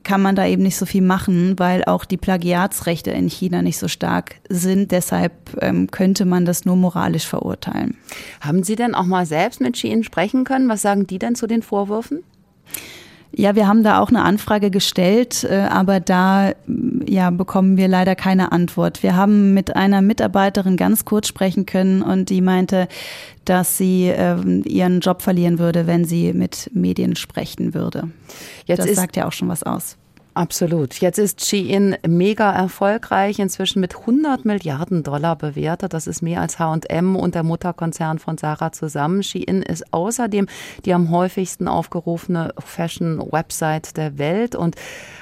kann 0.08 0.22
man 0.22 0.36
da 0.36 0.46
eben 0.46 0.62
nicht 0.62 0.78
so 0.78 0.86
viel 0.86 1.02
machen, 1.02 1.58
weil 1.58 1.84
auch 1.84 2.06
die 2.06 2.16
Plagiatsrechte 2.16 3.10
in 3.10 3.28
China 3.28 3.60
nicht 3.60 3.76
so 3.76 3.88
stark 3.88 4.36
sind. 4.48 4.90
Deshalb 4.90 5.34
ähm, 5.60 5.90
könnte 5.90 6.24
man 6.24 6.46
das 6.46 6.64
nur 6.64 6.76
moralisch 6.76 7.26
verurteilen. 7.26 7.94
Haben 8.40 8.62
Sie 8.62 8.74
denn 8.74 8.94
auch 8.94 9.04
mal 9.04 9.26
selbst 9.26 9.60
mit 9.60 9.76
Shein 9.76 10.02
sprechen 10.04 10.44
können? 10.44 10.66
Was 10.70 10.80
sagen 10.80 11.06
die 11.06 11.18
denn 11.18 11.34
zu 11.34 11.46
den 11.46 11.60
Vorwürfen? 11.60 12.24
Ja, 13.32 13.54
wir 13.54 13.68
haben 13.68 13.82
da 13.82 14.00
auch 14.00 14.08
eine 14.08 14.22
Anfrage 14.22 14.70
gestellt, 14.70 15.44
äh, 15.44 15.66
aber 15.70 16.00
da 16.00 16.52
ja, 17.06 17.30
bekommen 17.30 17.76
wir 17.76 17.88
leider 17.88 18.16
keine 18.16 18.52
Antwort. 18.52 19.02
Wir 19.02 19.16
haben 19.16 19.54
mit 19.54 19.76
einer 19.76 20.02
Mitarbeiterin 20.02 20.76
ganz 20.76 21.04
kurz 21.04 21.28
sprechen 21.28 21.66
können 21.66 22.02
und 22.02 22.30
die 22.30 22.40
meinte, 22.40 22.88
dass 23.44 23.78
sie 23.78 24.08
äh, 24.08 24.40
ihren 24.66 25.00
Job 25.00 25.22
verlieren 25.22 25.58
würde, 25.58 25.86
wenn 25.86 26.04
sie 26.04 26.32
mit 26.32 26.70
Medien 26.74 27.16
sprechen 27.16 27.74
würde. 27.74 28.10
Jetzt 28.66 28.80
das 28.80 28.94
sagt 28.94 29.16
ja 29.16 29.26
auch 29.26 29.32
schon 29.32 29.48
was 29.48 29.62
aus. 29.62 29.96
Absolut. 30.38 30.94
Jetzt 31.00 31.18
ist 31.18 31.44
Shein 31.44 31.96
mega 32.06 32.52
erfolgreich, 32.52 33.40
inzwischen 33.40 33.80
mit 33.80 33.96
100 33.96 34.44
Milliarden 34.44 35.02
Dollar 35.02 35.34
bewertet. 35.34 35.92
Das 35.94 36.06
ist 36.06 36.22
mehr 36.22 36.40
als 36.40 36.60
H&M 36.60 37.16
und 37.16 37.34
der 37.34 37.42
Mutterkonzern 37.42 38.20
von 38.20 38.38
Sarah 38.38 38.70
zusammen. 38.70 39.24
Shein 39.24 39.62
ist 39.62 39.92
außerdem 39.92 40.46
die 40.84 40.94
am 40.94 41.10
häufigsten 41.10 41.66
aufgerufene 41.66 42.54
Fashion-Website 42.56 43.96
der 43.96 44.18
Welt 44.18 44.54
und 44.54 44.76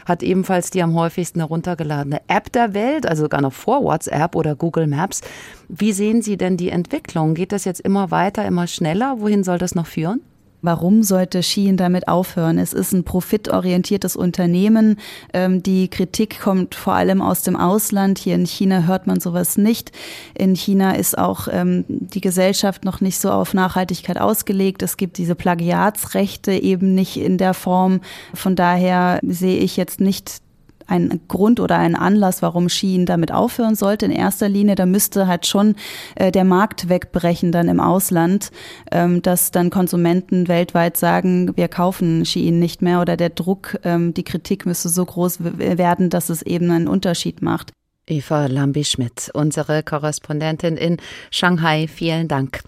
hat 0.04 0.22
ebenfalls 0.22 0.68
die 0.68 0.82
am 0.82 0.94
häufigsten 0.94 1.40
heruntergeladene 1.40 2.20
App 2.28 2.52
der 2.52 2.74
Welt, 2.74 3.06
also 3.06 3.22
sogar 3.22 3.40
noch 3.40 3.54
vor 3.54 3.82
WhatsApp 3.84 4.36
oder 4.36 4.54
Google 4.54 4.86
Maps. 4.86 5.22
Wie 5.70 5.92
sehen 5.92 6.20
Sie 6.20 6.36
denn 6.36 6.58
die 6.58 6.68
Entwicklung? 6.68 7.32
Geht 7.32 7.52
das 7.52 7.64
jetzt 7.64 7.80
immer 7.80 8.10
weiter, 8.10 8.44
immer 8.44 8.66
schneller? 8.66 9.18
Wohin 9.18 9.44
soll 9.44 9.56
das 9.56 9.74
noch 9.74 9.86
führen? 9.86 10.20
Warum 10.66 11.04
sollte 11.04 11.44
Shein 11.44 11.76
damit 11.76 12.08
aufhören? 12.08 12.58
Es 12.58 12.72
ist 12.72 12.92
ein 12.92 13.04
profitorientiertes 13.04 14.16
Unternehmen. 14.16 14.98
Ähm, 15.32 15.62
die 15.62 15.86
Kritik 15.86 16.40
kommt 16.40 16.74
vor 16.74 16.94
allem 16.94 17.22
aus 17.22 17.42
dem 17.42 17.54
Ausland. 17.54 18.18
Hier 18.18 18.34
in 18.34 18.46
China 18.46 18.82
hört 18.82 19.06
man 19.06 19.20
sowas 19.20 19.56
nicht. 19.56 19.92
In 20.34 20.56
China 20.56 20.96
ist 20.96 21.16
auch 21.16 21.46
ähm, 21.48 21.84
die 21.86 22.20
Gesellschaft 22.20 22.84
noch 22.84 23.00
nicht 23.00 23.20
so 23.20 23.30
auf 23.30 23.54
Nachhaltigkeit 23.54 24.20
ausgelegt. 24.20 24.82
Es 24.82 24.96
gibt 24.96 25.18
diese 25.18 25.36
Plagiatsrechte 25.36 26.50
eben 26.50 26.96
nicht 26.96 27.16
in 27.16 27.38
der 27.38 27.54
Form. 27.54 28.00
Von 28.34 28.56
daher 28.56 29.20
sehe 29.22 29.58
ich 29.58 29.76
jetzt 29.76 30.00
nicht 30.00 30.40
ein 30.86 31.20
Grund 31.28 31.60
oder 31.60 31.78
ein 31.78 31.94
Anlass, 31.94 32.42
warum 32.42 32.68
Shein 32.68 33.06
damit 33.06 33.32
aufhören 33.32 33.74
sollte. 33.74 34.06
In 34.06 34.12
erster 34.12 34.48
Linie, 34.48 34.74
da 34.74 34.86
müsste 34.86 35.26
halt 35.26 35.46
schon 35.46 35.74
äh, 36.14 36.30
der 36.30 36.44
Markt 36.44 36.88
wegbrechen 36.88 37.52
dann 37.52 37.68
im 37.68 37.80
Ausland, 37.80 38.50
ähm, 38.90 39.22
dass 39.22 39.50
dann 39.50 39.70
Konsumenten 39.70 40.48
weltweit 40.48 40.96
sagen, 40.96 41.56
wir 41.56 41.68
kaufen 41.68 42.24
Shein 42.24 42.58
nicht 42.58 42.82
mehr 42.82 43.00
oder 43.00 43.16
der 43.16 43.30
Druck, 43.30 43.78
ähm, 43.84 44.14
die 44.14 44.24
Kritik 44.24 44.66
müsste 44.66 44.88
so 44.88 45.04
groß 45.04 45.38
werden, 45.40 46.10
dass 46.10 46.28
es 46.28 46.42
eben 46.42 46.70
einen 46.70 46.88
Unterschied 46.88 47.42
macht. 47.42 47.75
Eva 48.08 48.46
Lambi-Schmidt, 48.46 49.30
unsere 49.34 49.82
Korrespondentin 49.82 50.76
in 50.76 50.98
Shanghai. 51.32 51.88
Vielen 51.88 52.28
Dank. 52.28 52.60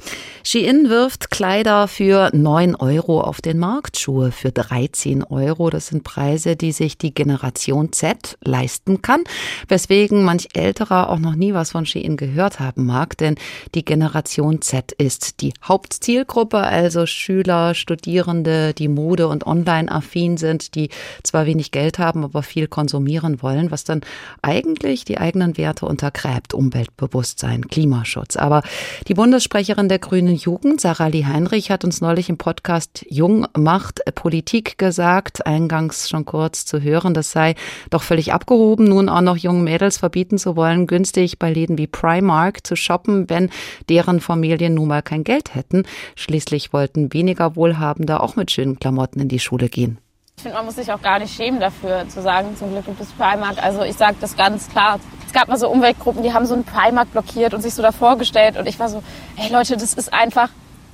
Shein 0.42 0.88
wirft 0.88 1.30
Kleider 1.30 1.87
für 1.87 2.30
9 2.33 2.75
Euro 2.75 3.21
auf 3.21 3.40
den 3.40 3.59
Markt, 3.59 4.00
Schuhe 4.00 4.33
für 4.33 4.50
13 4.50 5.23
Euro. 5.23 5.71
Das 5.71 5.88
sind 5.88 6.02
Preise, 6.02 6.57
die 6.57 6.73
sich 6.73 6.99
die 6.99 7.14
Generation 7.14 7.92
Z 7.92 8.37
leisten 8.42 9.00
kann, 9.00 9.23
weswegen 9.68 10.25
manch 10.25 10.49
älterer 10.54 11.09
auch 11.09 11.21
noch 11.21 11.37
nie 11.37 11.54
was 11.54 11.71
von 11.71 11.87
Shein 11.87 12.16
gehört 12.16 12.59
haben 12.59 12.87
mag, 12.87 13.16
denn 13.18 13.37
die 13.76 13.85
Generation 13.85 14.61
Z 14.61 14.90
ist 14.90 15.40
die 15.40 15.52
Hauptzielgruppe, 15.62 16.59
also 16.59 17.07
Schüler, 17.07 17.75
Studierende, 17.75 18.75
die 18.75 18.88
Mode- 18.88 19.28
und 19.28 19.47
online-affin 19.47 20.37
sind, 20.37 20.75
die 20.75 20.88
zwar 21.23 21.47
wenig 21.47 21.71
Geld 21.71 22.00
haben, 22.00 22.25
aber 22.25 22.42
viel 22.42 22.66
konsumieren 22.66 23.40
wollen, 23.40 23.71
was 23.71 23.85
dann 23.85 24.00
eigentlich 24.42 25.04
die 25.04 25.18
eigenen 25.28 25.58
Werte 25.58 25.85
untergräbt, 25.85 26.54
Umweltbewusstsein, 26.54 27.68
Klimaschutz. 27.68 28.37
Aber 28.37 28.62
die 29.08 29.14
Bundessprecherin 29.14 29.90
der 29.90 29.99
Grünen 29.99 30.35
Jugend, 30.35 30.80
Sarah 30.80 31.08
Lee 31.08 31.26
Heinrich, 31.26 31.70
hat 31.70 31.85
uns 31.85 32.00
neulich 32.00 32.30
im 32.30 32.38
Podcast 32.38 33.04
Jung 33.11 33.47
macht 33.56 34.00
Politik 34.14 34.78
gesagt, 34.78 35.47
eingangs 35.47 36.08
schon 36.08 36.25
kurz 36.25 36.64
zu 36.64 36.80
hören, 36.80 37.12
das 37.12 37.30
sei 37.30 37.56
doch 37.90 38.02
völlig 38.02 38.32
abgehoben, 38.32 38.87
nun 38.87 39.11
auch 39.11 39.20
noch 39.20 39.37
jungen 39.37 39.64
Mädels 39.64 39.99
verbieten 39.99 40.38
zu 40.38 40.56
wollen, 40.56 40.87
günstig 40.87 41.38
bei 41.38 41.52
Läden 41.52 41.76
wie 41.76 41.87
Primark 41.87 42.66
zu 42.66 42.75
shoppen, 42.75 43.28
wenn 43.28 43.50
deren 43.90 44.20
Familien 44.20 44.75
nun 44.75 44.88
mal 44.88 45.02
kein 45.02 45.25
Geld 45.25 45.54
hätten. 45.54 45.82
Schließlich 46.16 46.73
wollten 46.73 47.12
weniger 47.12 47.54
Wohlhabende 47.54 48.20
auch 48.20 48.35
mit 48.35 48.50
schönen 48.50 48.78
Klamotten 48.78 49.20
in 49.20 49.28
die 49.28 49.40
Schule 49.40 49.68
gehen. 49.68 49.99
Ich 50.38 50.42
finde, 50.42 50.56
man 50.56 50.66
muss 50.66 50.76
sich 50.76 50.92
auch 50.92 51.02
gar 51.02 51.18
nicht 51.18 51.35
schämen 51.35 51.58
dafür, 51.58 52.08
zu 52.08 52.23
sagen, 52.23 52.56
zum 52.56 52.70
Glück 52.70 52.87
gibt 52.87 53.00
es 53.00 53.11
Primark. 53.11 53.61
Also 53.61 53.82
ich 53.82 53.97
sage 53.97 54.18
das 54.20 54.37
ganz 54.37 54.68
klar. 54.68 55.00
Es 55.28 55.35
gab 55.35 55.49
mal 55.49 55.58
so 55.58 55.68
Umweltgruppen, 55.68 56.23
die 56.23 56.32
haben 56.32 56.47
so 56.47 56.54
einen 56.54 56.64
Primark 56.64 57.12
blockiert 57.12 57.52
und 57.52 57.61
sich 57.61 57.75
so 57.75 57.82
davor 57.82 58.16
gestellt. 58.16 58.56
Und 58.56 58.66
ich 58.66 58.80
war 58.80 58.88
so, 58.88 59.02
hey 59.37 59.52
Leute, 59.52 59.76
das 59.76 59.92
ist 59.92 60.11
einfach, 60.11 60.49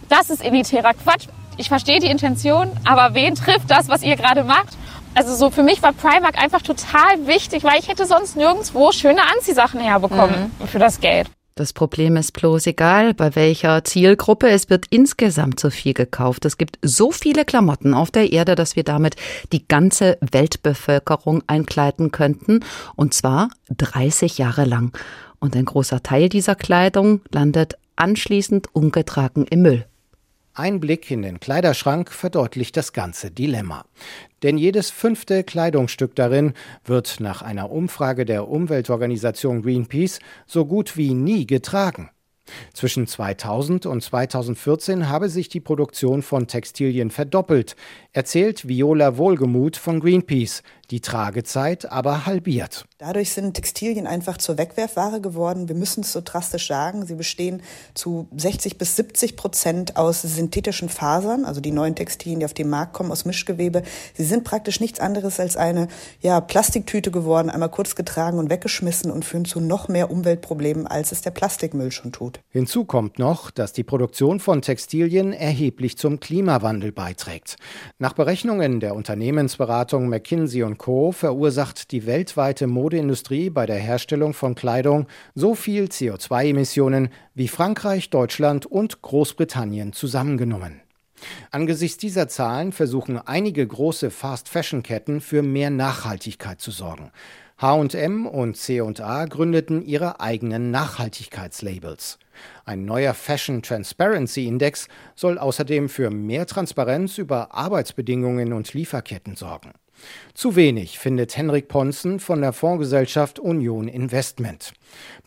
das 0.08 0.28
ist 0.28 0.44
elitärer 0.44 0.92
Quatsch. 0.92 1.28
Ich 1.56 1.68
verstehe 1.68 2.00
die 2.00 2.08
Intention, 2.08 2.72
aber 2.84 3.14
wen 3.14 3.36
trifft 3.36 3.70
das, 3.70 3.88
was 3.88 4.02
ihr 4.02 4.16
gerade 4.16 4.42
macht? 4.42 4.76
Also 5.14 5.36
so 5.36 5.50
für 5.50 5.62
mich 5.62 5.84
war 5.84 5.92
Primark 5.92 6.36
einfach 6.36 6.62
total 6.62 7.28
wichtig, 7.28 7.62
weil 7.62 7.78
ich 7.78 7.86
hätte 7.86 8.06
sonst 8.06 8.36
nirgendwo 8.36 8.90
schöne 8.90 9.20
Anziehsachen 9.36 9.78
herbekommen 9.78 10.52
mhm. 10.58 10.66
für 10.66 10.80
das 10.80 11.00
Geld. 11.00 11.30
Das 11.56 11.72
Problem 11.72 12.16
ist 12.16 12.32
bloß 12.32 12.66
egal, 12.66 13.14
bei 13.14 13.36
welcher 13.36 13.84
Zielgruppe, 13.84 14.48
es 14.48 14.70
wird 14.70 14.86
insgesamt 14.90 15.60
zu 15.60 15.70
viel 15.70 15.94
gekauft. 15.94 16.44
Es 16.46 16.58
gibt 16.58 16.80
so 16.82 17.12
viele 17.12 17.44
Klamotten 17.44 17.94
auf 17.94 18.10
der 18.10 18.32
Erde, 18.32 18.56
dass 18.56 18.74
wir 18.74 18.82
damit 18.82 19.14
die 19.52 19.68
ganze 19.68 20.18
Weltbevölkerung 20.20 21.44
einkleiden 21.46 22.10
könnten, 22.10 22.64
und 22.96 23.14
zwar 23.14 23.50
30 23.68 24.36
Jahre 24.36 24.64
lang. 24.64 24.98
Und 25.38 25.54
ein 25.54 25.64
großer 25.64 26.02
Teil 26.02 26.28
dieser 26.28 26.56
Kleidung 26.56 27.20
landet 27.30 27.78
anschließend 27.94 28.74
ungetragen 28.74 29.46
im 29.48 29.62
Müll. 29.62 29.86
Ein 30.56 30.78
Blick 30.78 31.10
in 31.10 31.22
den 31.22 31.40
Kleiderschrank 31.40 32.12
verdeutlicht 32.12 32.76
das 32.76 32.92
ganze 32.92 33.32
Dilemma. 33.32 33.86
Denn 34.44 34.56
jedes 34.56 34.88
fünfte 34.88 35.42
Kleidungsstück 35.42 36.14
darin 36.14 36.52
wird 36.84 37.18
nach 37.18 37.42
einer 37.42 37.72
Umfrage 37.72 38.24
der 38.24 38.46
Umweltorganisation 38.46 39.62
Greenpeace 39.62 40.20
so 40.46 40.64
gut 40.64 40.96
wie 40.96 41.12
nie 41.12 41.44
getragen. 41.48 42.10
Zwischen 42.72 43.08
2000 43.08 43.86
und 43.86 44.00
2014 44.00 45.08
habe 45.08 45.28
sich 45.28 45.48
die 45.48 45.60
Produktion 45.60 46.22
von 46.22 46.46
Textilien 46.46 47.10
verdoppelt, 47.10 47.74
erzählt 48.12 48.68
Viola 48.68 49.16
Wohlgemuth 49.16 49.76
von 49.76 49.98
Greenpeace, 49.98 50.62
die 50.90 51.00
Tragezeit 51.00 51.90
aber 51.90 52.26
halbiert. 52.26 52.84
Dadurch 52.98 53.32
sind 53.32 53.54
Textilien 53.54 54.06
einfach 54.06 54.38
zur 54.38 54.56
Wegwerfware 54.58 55.20
geworden. 55.20 55.68
Wir 55.68 55.74
müssen 55.74 56.02
es 56.02 56.12
so 56.12 56.20
drastisch 56.24 56.68
sagen. 56.68 57.06
Sie 57.06 57.14
bestehen 57.14 57.62
zu 57.94 58.28
60 58.36 58.78
bis 58.78 58.96
70 58.96 59.36
Prozent 59.36 59.96
aus 59.96 60.22
synthetischen 60.22 60.88
Fasern, 60.88 61.44
also 61.44 61.60
die 61.60 61.70
neuen 61.70 61.94
Textilien, 61.94 62.40
die 62.40 62.46
auf 62.46 62.54
den 62.54 62.70
Markt 62.70 62.92
kommen, 62.94 63.10
aus 63.12 63.24
Mischgewebe. 63.24 63.82
Sie 64.14 64.24
sind 64.24 64.44
praktisch 64.44 64.80
nichts 64.80 65.00
anderes 65.00 65.40
als 65.40 65.56
eine 65.56 65.88
ja, 66.20 66.40
Plastiktüte 66.40 67.10
geworden, 67.10 67.50
einmal 67.50 67.70
kurz 67.70 67.94
getragen 67.94 68.38
und 68.38 68.50
weggeschmissen 68.50 69.10
und 69.10 69.24
führen 69.24 69.44
zu 69.44 69.60
noch 69.60 69.88
mehr 69.88 70.10
Umweltproblemen, 70.10 70.86
als 70.86 71.12
es 71.12 71.20
der 71.20 71.30
Plastikmüll 71.30 71.92
schon 71.92 72.12
tut. 72.12 72.40
Hinzu 72.48 72.84
kommt 72.84 73.18
noch, 73.18 73.50
dass 73.50 73.72
die 73.72 73.84
Produktion 73.84 74.40
von 74.40 74.62
Textilien 74.62 75.32
erheblich 75.32 75.98
zum 75.98 76.20
Klimawandel 76.20 76.92
beiträgt. 76.92 77.56
Nach 77.98 78.12
Berechnungen 78.12 78.80
der 78.80 78.94
Unternehmensberatung 78.94 80.08
McKinsey 80.08 80.62
Co. 80.78 81.12
verursacht 81.12 81.90
die 81.90 82.06
weltweite 82.06 82.66
Modeindustrie 82.66 83.50
bei 83.50 83.66
der 83.66 83.78
Herstellung 83.78 84.34
von 84.34 84.54
Kleidung 84.54 85.06
so 85.34 85.54
viel 85.54 85.84
CO2-Emissionen 85.84 87.08
wie 87.34 87.48
Frankreich, 87.48 88.10
Deutschland 88.10 88.66
und 88.66 89.02
Großbritannien 89.02 89.92
zusammengenommen. 89.92 90.80
Angesichts 91.50 91.98
dieser 91.98 92.28
Zahlen 92.28 92.72
versuchen 92.72 93.18
einige 93.18 93.66
große 93.66 94.10
Fast-Fashion-Ketten 94.10 95.20
für 95.20 95.42
mehr 95.42 95.70
Nachhaltigkeit 95.70 96.60
zu 96.60 96.70
sorgen. 96.70 97.10
H&M 97.58 98.26
und 98.26 98.56
C&A 98.56 99.24
gründeten 99.26 99.80
ihre 99.82 100.20
eigenen 100.20 100.70
Nachhaltigkeitslabels. 100.70 102.18
Ein 102.64 102.84
neuer 102.84 103.14
Fashion 103.14 103.62
Transparency 103.62 104.48
Index 104.48 104.88
soll 105.14 105.38
außerdem 105.38 105.88
für 105.88 106.10
mehr 106.10 106.46
Transparenz 106.46 107.18
über 107.18 107.54
Arbeitsbedingungen 107.54 108.52
und 108.52 108.74
Lieferketten 108.74 109.36
sorgen. 109.36 109.72
Zu 110.34 110.56
wenig 110.56 110.98
findet 110.98 111.36
Henrik 111.36 111.68
Ponzen 111.68 112.20
von 112.20 112.40
der 112.40 112.52
Fondsgesellschaft 112.52 113.38
Union 113.38 113.88
Investment. 113.88 114.72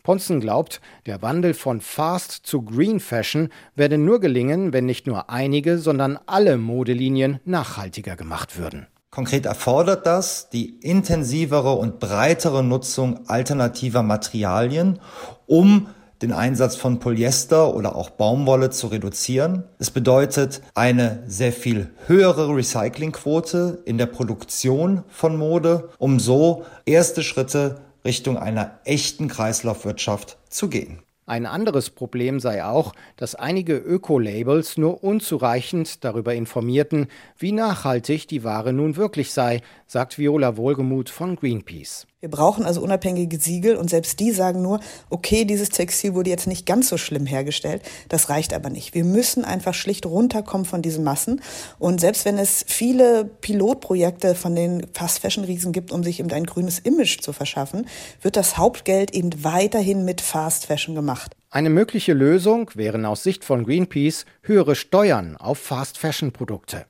Ponzen 0.04 0.40
glaubt, 0.40 0.82
der 1.06 1.22
Wandel 1.22 1.54
von 1.54 1.82
Fast 1.82 2.46
zu 2.46 2.62
Green 2.62 3.00
Fashion 3.00 3.50
werde 3.76 3.98
nur 3.98 4.20
gelingen, 4.20 4.74
wenn 4.74 4.86
nicht 4.86 5.08
nur 5.08 5.30
einige, 5.30 5.78
sondern 5.78 6.20
alle 6.26 6.58
Modelinien 6.58 7.40
nachhaltiger 7.46 8.16
gemacht 8.16 8.58
würden. 8.58 8.88
Konkret 9.10 9.46
erfordert 9.46 10.06
das 10.06 10.50
die 10.50 10.78
intensivere 10.80 11.74
und 11.74 12.00
breitere 12.00 12.62
Nutzung 12.62 13.28
alternativer 13.28 14.04
Materialien, 14.04 15.00
um 15.48 15.88
den 16.22 16.32
Einsatz 16.34 16.76
von 16.76 17.00
Polyester 17.00 17.76
oder 17.76 17.96
auch 17.96 18.10
Baumwolle 18.10 18.70
zu 18.70 18.88
reduzieren. 18.88 19.64
Es 19.80 19.92
bedeutet 19.92 20.62
eine 20.74 21.24
sehr 21.28 21.52
viel 21.52 21.92
höhere 22.08 22.56
Recyclingquote 22.56 23.84
in 23.86 23.98
der 23.98 24.08
Produktion 24.08 25.04
von 25.08 25.38
Mode, 25.38 25.90
um 26.00 26.20
so 26.20 26.66
erste 26.86 27.24
Schritte 27.24 27.82
Richtung 28.06 28.38
einer 28.38 28.80
echten 28.86 29.28
Kreislaufwirtschaft 29.28 30.38
zu 30.50 30.70
gehen. 30.70 31.00
Ein 31.30 31.46
anderes 31.46 31.90
Problem 31.90 32.40
sei 32.40 32.64
auch, 32.64 32.94
dass 33.18 33.36
einige 33.36 33.76
Öko-Labels 33.76 34.78
nur 34.78 35.04
unzureichend 35.04 36.06
darüber 36.06 36.34
informierten, 36.34 37.08
wie 37.38 37.52
nachhaltig 37.52 38.30
die 38.30 38.46
Ware 38.46 38.72
nun 38.72 38.96
wirklich 38.96 39.34
sei, 39.34 39.62
sagt 39.88 40.18
Viola 40.18 40.56
Wohlgemuth 40.56 41.10
von 41.10 41.36
Greenpeace. 41.36 42.08
Wir 42.28 42.32
brauchen 42.32 42.66
also 42.66 42.82
unabhängige 42.82 43.40
Siegel 43.40 43.78
und 43.78 43.90
selbst 43.90 44.20
die 44.20 44.34
sagen 44.34 44.62
nur, 44.62 44.82
okay, 45.10 45.46
dieses 45.46 45.70
Textil 45.70 46.14
wurde 46.14 46.30
jetzt 46.30 46.46
nicht 46.46 46.66
ganz 46.66 46.90
so 46.90 46.98
schlimm 46.98 47.26
hergestellt, 47.26 47.84
das 48.10 48.28
reicht 48.28 48.54
aber 48.54 48.70
nicht. 48.70 48.94
Wir 48.94 49.06
müssen 49.06 49.46
einfach 49.46 49.74
schlicht 49.74 50.06
runterkommen 50.06 50.66
von 50.66 50.82
diesen 50.82 51.06
Massen 51.06 51.42
und 51.80 52.02
selbst 52.02 52.26
wenn 52.26 52.38
es 52.38 52.66
viele 52.68 53.24
Pilotprojekte 53.24 54.36
von 54.36 54.56
den 54.56 54.88
Fast 54.92 55.20
Fashion 55.20 55.46
Riesen 55.46 55.72
gibt, 55.72 55.94
um 55.94 56.04
sich 56.04 56.20
eben 56.20 56.30
ein 56.34 56.44
grünes 56.44 56.80
Image 56.80 57.22
zu 57.22 57.32
verschaffen, 57.32 57.88
wird 58.22 58.36
das 58.36 58.58
Hauptgeld 58.58 59.12
eben 59.12 59.46
weiterhin 59.46 60.04
mit 60.04 60.20
Fast 60.20 60.66
Fashion 60.66 60.96
gemacht. 60.96 61.37
Eine 61.50 61.70
mögliche 61.70 62.12
Lösung 62.12 62.70
wären 62.76 63.06
aus 63.06 63.24
Sicht 63.24 63.46
von 63.46 63.64
Greenpeace 63.64 64.26
höhere 64.42 64.76
Steuern 64.76 65.38
auf 65.38 65.60
Fast-Fashion-Produkte. 65.60 66.88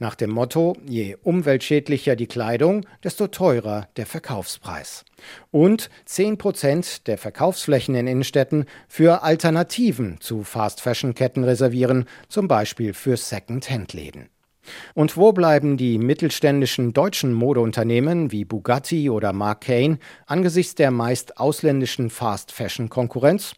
Nach 0.00 0.16
dem 0.16 0.30
Motto, 0.30 0.76
je 0.84 1.16
umweltschädlicher 1.22 2.16
die 2.16 2.26
Kleidung, 2.26 2.84
desto 3.04 3.28
teurer 3.28 3.86
der 3.96 4.06
Verkaufspreis. 4.06 5.04
Und 5.52 5.90
10 6.06 6.38
Prozent 6.38 7.06
der 7.06 7.18
Verkaufsflächen 7.18 7.94
in 7.94 8.08
Innenstädten 8.08 8.64
für 8.88 9.22
Alternativen 9.22 10.20
zu 10.20 10.42
Fast-Fashion-Ketten 10.42 11.44
reservieren, 11.44 12.06
zum 12.28 12.48
Beispiel 12.48 12.94
für 12.94 13.16
Second-Hand-Läden. 13.16 14.28
Und 14.94 15.16
wo 15.16 15.32
bleiben 15.32 15.76
die 15.76 15.98
mittelständischen 15.98 16.92
deutschen 16.92 17.32
Modeunternehmen 17.32 18.30
wie 18.30 18.44
Bugatti 18.44 19.10
oder 19.10 19.32
Mark 19.32 19.62
Kane 19.62 19.98
angesichts 20.26 20.74
der 20.74 20.90
meist 20.90 21.38
ausländischen 21.38 22.10
Fast-Fashion-Konkurrenz? 22.10 23.54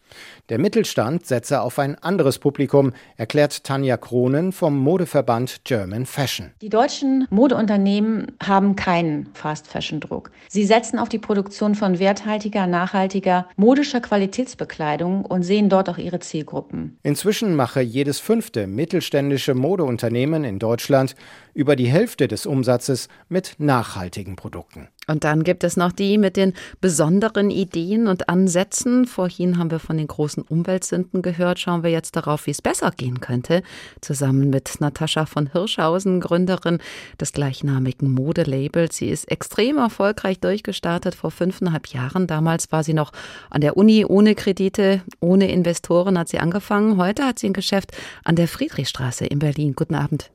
Der 0.49 0.59
Mittelstand 0.59 1.25
setze 1.25 1.61
auf 1.61 1.79
ein 1.79 1.95
anderes 1.95 2.37
Publikum, 2.37 2.91
erklärt 3.15 3.63
Tanja 3.63 3.95
Kronen 3.95 4.51
vom 4.51 4.77
Modeverband 4.77 5.61
German 5.63 6.05
Fashion. 6.05 6.51
Die 6.61 6.67
deutschen 6.67 7.25
Modeunternehmen 7.29 8.33
haben 8.43 8.75
keinen 8.75 9.29
Fast-Fashion-Druck. 9.33 10.31
Sie 10.49 10.65
setzen 10.65 10.99
auf 10.99 11.07
die 11.07 11.17
Produktion 11.17 11.75
von 11.75 11.97
werthaltiger, 11.97 12.67
nachhaltiger, 12.67 13.47
modischer 13.55 14.01
Qualitätsbekleidung 14.01 15.23
und 15.23 15.43
sehen 15.43 15.69
dort 15.69 15.87
auch 15.87 15.97
ihre 15.97 16.19
Zielgruppen. 16.19 16.97
Inzwischen 17.03 17.55
mache 17.55 17.79
jedes 17.79 18.19
fünfte 18.19 18.67
mittelständische 18.67 19.53
Modeunternehmen 19.53 20.43
in 20.43 20.59
Deutschland 20.59 21.15
über 21.53 21.77
die 21.77 21.87
Hälfte 21.87 22.27
des 22.27 22.45
Umsatzes 22.45 23.07
mit 23.29 23.55
nachhaltigen 23.59 24.35
Produkten. 24.35 24.89
Und 25.07 25.23
dann 25.23 25.43
gibt 25.43 25.63
es 25.63 25.77
noch 25.77 25.91
die 25.91 26.17
mit 26.17 26.37
den 26.37 26.53
besonderen 26.81 27.49
Ideen 27.49 28.07
und 28.07 28.29
Ansätzen. 28.29 29.05
Vorhin 29.05 29.57
haben 29.57 29.71
wir 29.71 29.79
von 29.79 29.97
den 29.97 30.07
großen 30.07 30.43
Umweltsünden 30.43 31.21
gehört. 31.21 31.59
Schauen 31.59 31.83
wir 31.83 31.91
jetzt 31.91 32.15
darauf, 32.15 32.47
wie 32.47 32.51
es 32.51 32.61
besser 32.61 32.91
gehen 32.91 33.19
könnte. 33.19 33.63
Zusammen 34.01 34.49
mit 34.49 34.79
Natascha 34.79 35.25
von 35.25 35.51
Hirschhausen, 35.51 36.19
Gründerin 36.19 36.79
des 37.19 37.33
gleichnamigen 37.33 38.11
Modelabels. 38.11 38.97
Sie 38.97 39.09
ist 39.09 39.29
extrem 39.29 39.77
erfolgreich 39.77 40.39
durchgestartet 40.39 41.15
vor 41.15 41.31
fünfeinhalb 41.31 41.87
Jahren. 41.87 42.27
Damals 42.27 42.71
war 42.71 42.83
sie 42.83 42.93
noch 42.93 43.11
an 43.49 43.61
der 43.61 43.77
Uni 43.77 44.05
ohne 44.05 44.35
Kredite, 44.35 45.01
ohne 45.19 45.51
Investoren 45.51 46.17
hat 46.17 46.29
sie 46.29 46.39
angefangen. 46.39 46.97
Heute 46.97 47.25
hat 47.25 47.39
sie 47.39 47.47
ein 47.49 47.53
Geschäft 47.53 47.91
an 48.23 48.35
der 48.35 48.47
Friedrichstraße 48.47 49.25
in 49.25 49.39
Berlin. 49.39 49.73
Guten 49.75 49.95
Abend. 49.95 50.32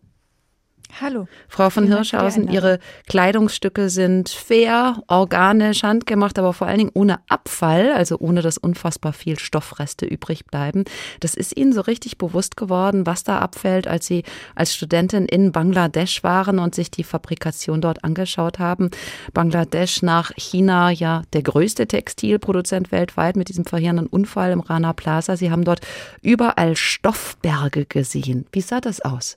Hallo. 1.00 1.28
Frau 1.48 1.70
von 1.70 1.86
Hirschhausen, 1.86 2.48
Ihre 2.50 2.80
Kleidungsstücke 3.08 3.88
sind 3.88 4.30
fair, 4.30 5.00
organisch, 5.06 5.84
handgemacht, 5.84 6.38
aber 6.38 6.52
vor 6.52 6.66
allen 6.66 6.78
Dingen 6.78 6.90
ohne 6.94 7.20
Abfall, 7.28 7.92
also 7.92 8.18
ohne 8.18 8.42
dass 8.42 8.58
unfassbar 8.58 9.12
viel 9.12 9.38
Stoffreste 9.38 10.06
übrig 10.06 10.46
bleiben. 10.46 10.84
Das 11.20 11.34
ist 11.34 11.56
Ihnen 11.56 11.72
so 11.72 11.82
richtig 11.82 12.18
bewusst 12.18 12.56
geworden, 12.56 13.06
was 13.06 13.22
da 13.22 13.38
abfällt, 13.38 13.86
als 13.86 14.06
Sie 14.06 14.24
als 14.56 14.74
Studentin 14.74 15.26
in 15.26 15.52
Bangladesch 15.52 16.24
waren 16.24 16.58
und 16.58 16.74
sich 16.74 16.90
die 16.90 17.04
Fabrikation 17.04 17.80
dort 17.80 18.02
angeschaut 18.02 18.58
haben. 18.58 18.90
Bangladesch 19.32 20.02
nach 20.02 20.32
China 20.36 20.90
ja 20.90 21.22
der 21.32 21.42
größte 21.42 21.86
Textilproduzent 21.86 22.90
weltweit 22.90 23.36
mit 23.36 23.48
diesem 23.48 23.66
verheerenden 23.66 24.08
Unfall 24.08 24.50
im 24.50 24.60
Rana 24.60 24.94
Plaza. 24.94 25.36
Sie 25.36 25.52
haben 25.52 25.64
dort 25.64 25.80
überall 26.22 26.74
Stoffberge 26.74 27.84
gesehen. 27.84 28.46
Wie 28.50 28.62
sah 28.62 28.80
das 28.80 29.00
aus? 29.00 29.36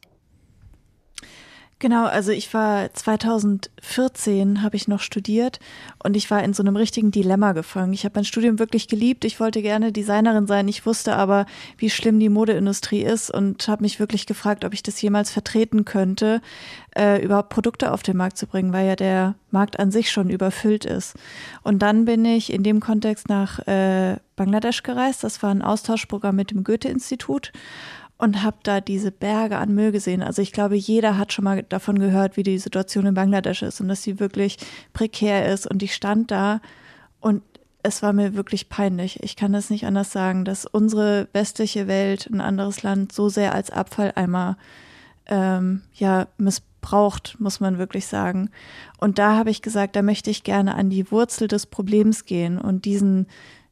Genau, 1.82 2.06
also 2.06 2.32
ich 2.32 2.54
war 2.54 2.94
2014 2.94 4.62
habe 4.62 4.76
ich 4.76 4.88
noch 4.88 5.00
studiert 5.00 5.60
und 6.04 6.15
ich 6.15 6.30
war 6.30 6.44
in 6.44 6.54
so 6.54 6.62
einem 6.62 6.76
richtigen 6.76 7.10
Dilemma 7.10 7.54
gefangen. 7.54 7.91
Ich 7.91 8.06
habe 8.06 8.13
mein 8.17 8.24
Studium 8.24 8.60
wirklich 8.60 8.88
geliebt. 8.88 9.26
Ich 9.26 9.39
wollte 9.39 9.63
gerne 9.63 9.91
Designerin 9.91 10.46
sein. 10.46 10.67
Ich 10.67 10.86
wusste 10.86 11.15
aber, 11.15 11.48
wie 11.80 11.89
schlimm 11.89 12.20
die 12.20 12.30
Modeindustrie 12.30 13.02
ist 13.02 13.32
und 13.32 13.67
habe 13.67 13.82
mich 13.82 14.00
wirklich 14.00 14.28
gefragt, 14.28 14.63
ob 14.63 14.76
ich 14.76 14.84
das 14.84 15.02
jemals 15.02 15.32
vertreten 15.32 15.84
könnte, 15.84 16.41
äh, 16.96 17.20
überhaupt 17.26 17.50
Produkte 17.50 17.91
auf 17.91 18.04
den 18.04 18.15
Markt 18.15 18.38
zu 18.38 18.46
bringen, 18.46 18.74
weil 18.74 18.86
ja 18.86 18.96
der 18.96 19.34
Markt 19.50 19.80
an 19.80 19.89
sich 19.89 20.12
schon 20.12 20.30
überfüllt 20.30 20.86
ist. 20.86 21.15
Und 21.63 21.80
dann 21.80 22.06
bin 22.06 22.24
ich 22.26 22.54
in 22.54 22.62
dem 22.62 22.80
Kontext 22.80 23.28
nach 23.28 23.58
äh, 23.67 24.17
Bangladesch 24.36 24.84
gereist. 24.84 25.24
Das 25.24 25.41
war 25.41 25.50
ein 25.50 25.63
Austauschprogramm 25.63 26.36
mit 26.36 26.52
dem 26.52 26.63
Goethe-Institut 26.63 27.52
und 28.21 28.43
habe 28.43 28.57
da 28.62 28.81
diese 28.81 29.12
Berge 29.12 29.57
an 29.57 29.73
Müll 29.73 29.91
gesehen. 29.91 30.21
Also 30.21 30.43
ich 30.43 30.51
glaube, 30.51 30.75
jeder 30.75 31.17
hat 31.17 31.34
schon 31.34 31.43
mal 31.43 31.63
davon 31.63 31.97
gehört, 31.97 32.38
wie 32.38 32.43
die 32.43 32.60
Situation 32.60 33.07
in 33.07 33.15
Bangladesch 33.15 33.63
ist 33.63 33.81
und 33.81 33.88
dass 33.88 34.03
sie 34.03 34.19
wirklich 34.19 34.60
prekär 34.93 35.51
ist. 35.51 35.65
Und 35.65 35.81
ich 35.81 35.95
stand 35.95 36.29
da 36.29 36.62
und 37.19 37.41
es 37.81 38.03
war 38.03 38.13
mir 38.13 38.36
wirklich 38.36 38.69
peinlich. 38.69 39.23
Ich 39.23 39.36
kann 39.36 39.53
das 39.53 39.71
nicht 39.71 39.88
anders 39.88 40.12
sagen, 40.12 40.45
dass 40.45 40.67
unsere 40.67 41.29
westliche 41.34 41.88
Welt 41.88 42.29
ein 42.31 42.41
anderes 42.41 42.84
Land 42.84 43.12
so 43.12 43.27
sehr 43.27 43.55
als 43.55 43.71
Abfalleimer 43.71 44.55
ähm, 45.25 45.81
ja 45.95 46.27
missbraucht, 46.38 47.38
muss 47.39 47.60
man 47.60 47.79
wirklich 47.79 48.05
sagen. 48.05 48.51
Und 48.99 49.17
da 49.17 49.36
habe 49.36 49.49
ich 49.49 49.63
gesagt, 49.63 49.95
da 49.95 50.03
möchte 50.03 50.29
ich 50.29 50.43
gerne 50.43 50.75
an 50.75 50.91
die 50.91 51.10
Wurzel 51.10 51.47
des 51.47 51.65
Problems 51.65 52.25
gehen 52.25 52.60
und 52.60 52.86
diesen 52.86 53.25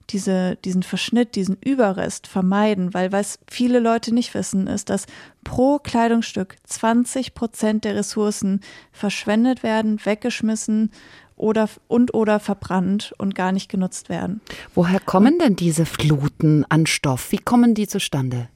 diese, 0.09 0.57
diesen 0.57 0.83
Verschnitt, 0.83 1.35
diesen 1.35 1.57
Überrest 1.63 2.27
vermeiden, 2.27 2.93
weil 2.93 3.11
was 3.11 3.39
viele 3.49 3.79
Leute 3.79 4.13
nicht 4.13 4.33
wissen, 4.33 4.67
ist, 4.67 4.89
dass 4.89 5.05
pro 5.43 5.79
Kleidungsstück 5.79 6.57
20 6.65 7.33
Prozent 7.33 7.85
der 7.85 7.95
Ressourcen 7.95 8.61
verschwendet 8.91 9.63
werden, 9.63 9.99
weggeschmissen 10.03 10.91
oder 11.35 11.69
und 11.87 12.13
oder 12.13 12.39
verbrannt 12.39 13.13
und 13.17 13.33
gar 13.33 13.51
nicht 13.51 13.69
genutzt 13.69 14.09
werden. 14.09 14.41
Woher 14.75 14.99
kommen 14.99 15.39
denn 15.39 15.55
diese 15.55 15.85
Fluten 15.85 16.65
an 16.67 16.85
Stoff? 16.85 17.31
Wie 17.31 17.37
kommen 17.37 17.73
die 17.73 17.87
zustande? 17.87 18.49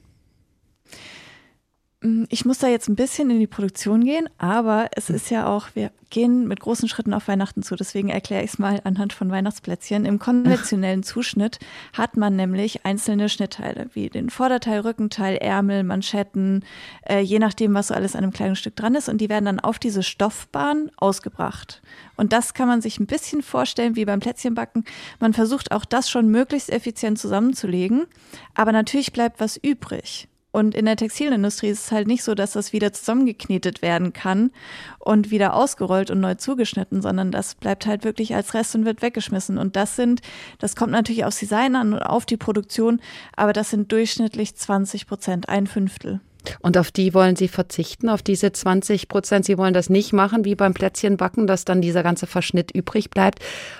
Mm, 2.04 2.26
ich 2.30 2.46
muss 2.46 2.60
da 2.60 2.68
jetzt 2.68 2.90
ein 2.90 2.96
bisschen 2.96 3.30
in 3.30 3.40
die 3.40 3.48
Produktion 3.48 4.04
gehen, 4.04 4.30
aber 4.38 4.90
es 4.96 5.10
ist 5.10 5.32
ja 5.32 5.48
auch, 5.48 5.68
wir 5.74 5.92
gehen 6.10 6.48
mit 6.48 6.60
großen 6.60 6.88
Schritten 6.90 7.14
auf 7.14 7.28
Weihnachten 7.28 7.64
zu. 7.64 7.76
Deswegen 7.76 8.10
erkläre 8.10 8.44
ich 8.44 8.52
es 8.52 8.60
mal 8.60 8.82
anhand 8.84 9.14
von 9.14 9.32
Weihnachtsplätzchen. 9.32 10.06
Im 10.06 10.20
konventionellen 10.20 11.02
Zuschnitt 11.04 11.60
hat 11.94 12.18
man 12.18 12.36
nämlich 12.36 12.86
einzelne 12.86 13.30
Schnittteile, 13.30 13.90
wie 13.94 14.10
den 14.10 14.30
Vorderteil, 14.30 14.82
Rückenteil, 14.82 15.38
Ärmel, 15.38 15.84
Manschetten, 15.84 16.66
äh, 17.08 17.22
je 17.22 17.40
nachdem, 17.40 17.74
was 17.74 17.88
so 17.88 17.94
alles 17.94 18.16
an 18.16 18.24
einem 18.24 18.34
Kleidungsstück 18.34 18.76
dran 18.76 18.96
ist. 18.96 19.10
Und 19.10 19.22
die 19.22 19.30
werden 19.30 19.46
dann 19.46 19.60
auf 19.60 19.80
diese 19.80 20.04
Stoffbahn 20.04 20.92
ausgebracht. 20.98 21.82
Und 22.16 22.34
das 22.34 22.54
kann 22.54 22.68
man 22.68 22.82
sich 22.82 23.00
ein 23.00 23.08
bisschen 23.08 23.42
vorstellen 23.42 23.96
wie 23.96 24.06
beim 24.06 24.20
Plätzchenbacken. 24.20 24.84
Man 25.20 25.34
versucht 25.34 25.72
auch 25.72 25.86
das 25.86 26.10
schon 26.10 26.28
möglichst 26.28 26.70
effizient 26.70 27.18
zusammenzulegen. 27.18 28.06
Aber 28.54 28.72
natürlich 28.72 29.14
bleibt 29.14 29.40
was 29.40 29.58
übrig. 29.58 30.28
Und 30.54 30.76
in 30.76 30.86
der 30.86 30.96
Textilindustrie 30.96 31.70
ist 31.70 31.86
es 31.86 31.92
halt 31.92 32.06
nicht 32.06 32.24
so, 32.24 32.36
dass 32.36 32.52
das 32.52 32.74
wieder 32.74 32.94
zusammengeknetet 32.94 33.82
werden 33.82 34.14
kann 34.14 34.52
und 35.00 35.32
wieder 35.32 35.56
ausgerollt 35.56 36.12
und 36.12 36.20
neu 36.20 36.36
zugeschnitten, 36.36 37.02
sondern 37.02 37.32
das 37.32 37.56
bleibt 37.56 37.88
halt 37.88 38.04
wirklich 38.04 38.36
als 38.36 38.54
Rest 38.54 38.76
und 38.76 38.86
wird 38.86 39.02
weggeschmissen. 39.02 39.58
Und 39.58 39.76
das 39.76 39.96
sind, 39.96 40.22
das 40.60 40.76
kommt 40.76 40.92
natürlich 40.92 41.26
aufs 41.26 41.40
Design 41.40 41.76
an 41.76 41.94
und 41.94 42.04
auf 42.04 42.28
die 42.28 42.38
Produktion, 42.38 43.02
aber 43.36 43.52
das 43.52 43.72
sind 43.72 43.92
durchschnittlich 43.92 44.54
20 44.56 45.08
Prozent, 45.08 45.50
ein 45.50 45.66
Fünftel. 45.66 46.20
Und 46.60 46.78
auf 46.78 46.92
die 46.92 47.16
wollen 47.16 47.36
Sie 47.36 47.48
verzichten, 47.48 48.08
auf 48.08 48.22
diese 48.22 48.52
20 48.52 49.08
Prozent. 49.08 49.46
Sie 49.46 49.58
wollen 49.58 49.74
das 49.74 49.90
nicht 49.90 50.14
machen 50.14 50.46
wie 50.46 50.54
beim 50.54 50.76
Plätzchenbacken, 50.76 51.48
dass 51.48 51.66
dann 51.66 51.82
dieser 51.82 52.04
ganze 52.04 52.28
Verschnitt 52.28 52.70
übrig 52.70 53.10
bleibt. 53.10 53.40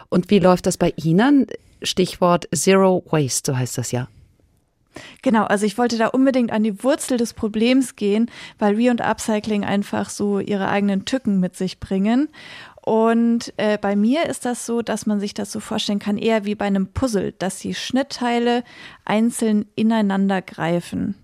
Und 0.10 0.32
wie 0.32 0.40
läuft 0.40 0.66
das 0.66 0.78
bei 0.78 0.92
Ihnen? 0.96 1.46
Stichwort 1.84 2.48
Zero 2.52 3.04
Waste, 3.12 3.52
so 3.52 3.58
heißt 3.58 3.78
das 3.78 3.92
ja. 3.92 4.08
Genau, 5.22 5.44
also 5.44 5.66
ich 5.66 5.78
wollte 5.78 5.98
da 5.98 6.08
unbedingt 6.08 6.52
an 6.52 6.64
die 6.64 6.84
Wurzel 6.84 7.18
des 7.18 7.34
Problems 7.34 7.96
gehen, 7.96 8.30
weil 8.60 8.76
Re- 8.76 8.92
und 8.92 9.02
Upcycling 9.02 9.64
einfach 9.64 10.10
so 10.10 10.40
ihre 10.40 10.68
eigenen 10.68 11.06
Tücken 11.06 11.40
mit 11.40 11.56
sich 11.56 11.80
bringen. 11.80 12.30
Und 12.86 13.54
äh, 13.58 13.78
bei 13.78 13.96
mir 13.96 14.26
ist 14.26 14.46
das 14.46 14.66
so, 14.66 14.82
dass 14.82 15.06
man 15.06 15.20
sich 15.20 15.34
das 15.34 15.52
so 15.52 15.62
vorstellen 15.62 16.00
kann, 16.00 16.18
eher 16.18 16.44
wie 16.44 16.56
bei 16.56 16.66
einem 16.66 16.88
Puzzle, 16.88 17.32
dass 17.32 17.60
die 17.60 17.76
Schnittteile 17.76 18.64
einzeln 19.06 19.66
ineinander 19.76 20.42
greifen. 20.42 21.16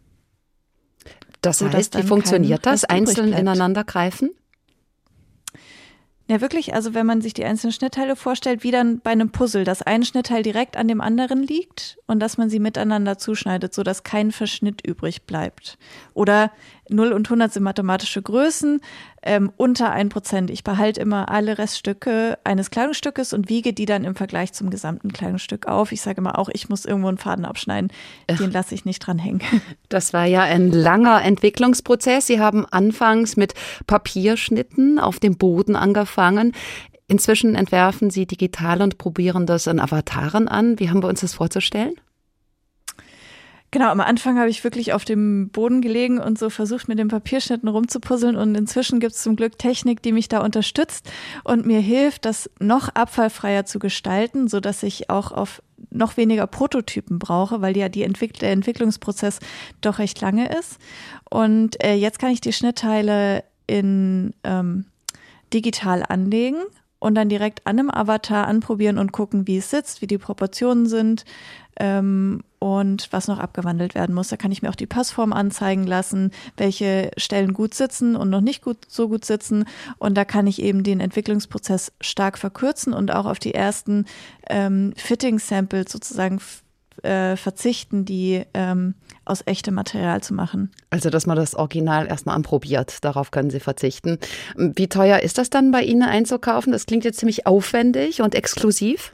Das 1.41 1.61
heißt, 1.61 1.97
wie 1.97 2.03
funktioniert 2.03 2.65
das? 2.65 2.85
Einzeln 2.85 3.33
ineinander 3.33 3.83
greifen? 3.83 4.31
Ja, 6.29 6.41
wirklich, 6.41 6.75
also 6.75 6.93
wenn 6.93 7.07
man 7.07 7.21
sich 7.21 7.33
die 7.33 7.43
einzelnen 7.43 7.73
Schnittteile 7.73 8.15
vorstellt, 8.15 8.63
wie 8.63 8.69
dann 8.69 8.99
bei 8.99 9.09
einem 9.09 9.31
Puzzle, 9.31 9.63
dass 9.63 9.81
ein 9.81 10.03
Schnittteil 10.03 10.43
direkt 10.43 10.77
an 10.77 10.87
dem 10.87 11.01
anderen 11.01 11.41
liegt 11.41 11.97
und 12.05 12.19
dass 12.19 12.37
man 12.37 12.51
sie 12.51 12.59
miteinander 12.59 13.17
zuschneidet, 13.17 13.73
sodass 13.73 14.03
kein 14.03 14.31
Verschnitt 14.31 14.85
übrig 14.85 15.23
bleibt. 15.23 15.79
Oder 16.13 16.51
0 16.89 17.13
und 17.13 17.27
100 17.27 17.53
sind 17.53 17.63
mathematische 17.63 18.21
Größen, 18.21 18.81
ähm, 19.21 19.51
unter 19.57 19.91
1%. 19.93 20.49
Ich 20.49 20.63
behalte 20.63 21.01
immer 21.01 21.29
alle 21.29 21.57
Reststücke 21.57 22.37
eines 22.43 22.71
Kleidungsstückes 22.71 23.33
und 23.33 23.49
wiege 23.49 23.73
die 23.73 23.85
dann 23.85 24.03
im 24.03 24.15
Vergleich 24.15 24.53
zum 24.53 24.69
gesamten 24.69 25.11
Kleidungsstück 25.11 25.67
auf. 25.67 25.91
Ich 25.91 26.01
sage 26.01 26.19
immer 26.19 26.37
auch, 26.37 26.49
ich 26.51 26.69
muss 26.69 26.85
irgendwo 26.85 27.09
einen 27.09 27.17
Faden 27.17 27.45
abschneiden. 27.45 27.91
Den 28.29 28.51
lasse 28.51 28.75
ich 28.75 28.85
nicht 28.85 28.99
dran 28.99 29.19
hängen. 29.19 29.41
Das 29.89 30.13
war 30.13 30.25
ja 30.25 30.41
ein 30.41 30.71
langer 30.71 31.23
Entwicklungsprozess. 31.23 32.27
Sie 32.27 32.39
haben 32.39 32.65
anfangs 32.65 33.37
mit 33.37 33.55
Papierschnitten 33.87 34.99
auf 34.99 35.19
dem 35.19 35.37
Boden 35.37 35.75
angefangen. 35.75 36.53
Inzwischen 37.07 37.55
entwerfen 37.55 38.11
Sie 38.11 38.27
digital 38.27 38.83
und 38.83 38.99
probieren 38.99 39.47
das 39.47 39.67
an 39.67 39.79
Avataren 39.79 40.47
an. 40.47 40.79
Wie 40.79 40.89
haben 40.89 41.01
wir 41.01 41.07
uns 41.07 41.21
das 41.21 41.33
vorzustellen? 41.33 41.93
Genau, 43.71 43.89
am 43.89 43.99
Anfang 43.99 44.39
habe 44.39 44.49
ich 44.49 44.63
wirklich 44.63 44.93
auf 44.93 45.05
dem 45.05 45.49
Boden 45.49 45.81
gelegen 45.81 46.19
und 46.19 46.39
so 46.39 46.49
versucht, 46.49 46.87
mit 46.87 46.97
den 46.97 47.07
Papierschnitten 47.07 47.69
rumzupuzzeln. 47.69 48.35
Und 48.35 48.55
inzwischen 48.55 48.99
gibt 48.99 49.13
es 49.13 49.21
zum 49.21 49.35
Glück 49.35 49.59
Technik, 49.59 50.01
die 50.01 50.11
mich 50.11 50.27
da 50.27 50.39
unterstützt 50.39 51.11
und 51.43 51.67
mir 51.67 51.79
hilft, 51.79 52.25
das 52.25 52.49
noch 52.59 52.89
abfallfreier 52.89 53.65
zu 53.65 53.77
gestalten, 53.77 54.47
so 54.47 54.59
dass 54.59 54.81
ich 54.81 55.11
auch 55.11 55.31
auf 55.31 55.61
noch 55.91 56.17
weniger 56.17 56.47
Prototypen 56.47 57.19
brauche, 57.19 57.61
weil 57.61 57.77
ja 57.77 57.89
die 57.89 58.03
Entwick 58.03 58.33
der 58.39 58.51
Entwicklungsprozess 58.51 59.39
doch 59.81 59.99
recht 59.99 60.19
lange 60.19 60.49
ist. 60.57 60.79
Und 61.29 61.83
äh, 61.83 61.93
jetzt 61.93 62.17
kann 62.17 62.31
ich 62.31 62.41
die 62.41 62.53
Schnittteile 62.53 63.43
in 63.67 64.33
ähm, 64.43 64.85
digital 65.53 66.03
anlegen 66.07 66.57
und 66.99 67.15
dann 67.15 67.29
direkt 67.29 67.65
an 67.65 67.79
einem 67.79 67.89
Avatar 67.89 68.47
anprobieren 68.47 68.97
und 68.97 69.11
gucken, 69.11 69.47
wie 69.47 69.57
es 69.57 69.69
sitzt, 69.69 70.01
wie 70.01 70.07
die 70.07 70.17
Proportionen 70.17 70.85
sind 70.87 71.25
ähm, 71.79 72.43
und 72.59 73.07
was 73.11 73.27
noch 73.27 73.39
abgewandelt 73.39 73.95
werden 73.95 74.13
muss. 74.13 74.27
Da 74.27 74.37
kann 74.37 74.51
ich 74.51 74.61
mir 74.61 74.69
auch 74.69 74.75
die 74.75 74.85
Passform 74.85 75.31
anzeigen 75.31 75.87
lassen, 75.87 76.31
welche 76.57 77.11
Stellen 77.17 77.53
gut 77.53 77.73
sitzen 77.73 78.15
und 78.17 78.29
noch 78.29 78.41
nicht 78.41 78.61
gut 78.61 78.79
so 78.89 79.07
gut 79.07 79.23
sitzen. 79.23 79.65
Und 79.97 80.15
da 80.15 80.25
kann 80.25 80.45
ich 80.45 80.61
eben 80.61 80.83
den 80.83 80.99
Entwicklungsprozess 80.99 81.93
stark 82.01 82.37
verkürzen 82.37 82.93
und 82.93 83.11
auch 83.13 83.25
auf 83.25 83.39
die 83.39 83.53
ersten 83.53 84.05
ähm, 84.49 84.93
Fitting-Samples 84.97 85.91
sozusagen 85.91 86.39
äh, 87.03 87.35
verzichten, 87.35 88.05
die 88.05 88.43
ähm, 88.53 88.95
aus 89.25 89.41
echtem 89.45 89.73
Material 89.73 90.21
zu 90.21 90.33
machen. 90.33 90.71
Also, 90.89 91.09
dass 91.09 91.25
man 91.25 91.37
das 91.37 91.55
Original 91.55 92.07
erstmal 92.07 92.35
anprobiert, 92.35 93.03
darauf 93.03 93.31
können 93.31 93.49
Sie 93.49 93.59
verzichten. 93.59 94.17
Wie 94.55 94.87
teuer 94.87 95.19
ist 95.19 95.37
das 95.37 95.49
dann 95.49 95.71
bei 95.71 95.81
Ihnen 95.81 96.03
einzukaufen? 96.03 96.71
Das 96.71 96.85
klingt 96.85 97.05
jetzt 97.05 97.19
ziemlich 97.19 97.45
aufwendig 97.45 98.21
und 98.21 98.35
exklusiv. 98.35 99.13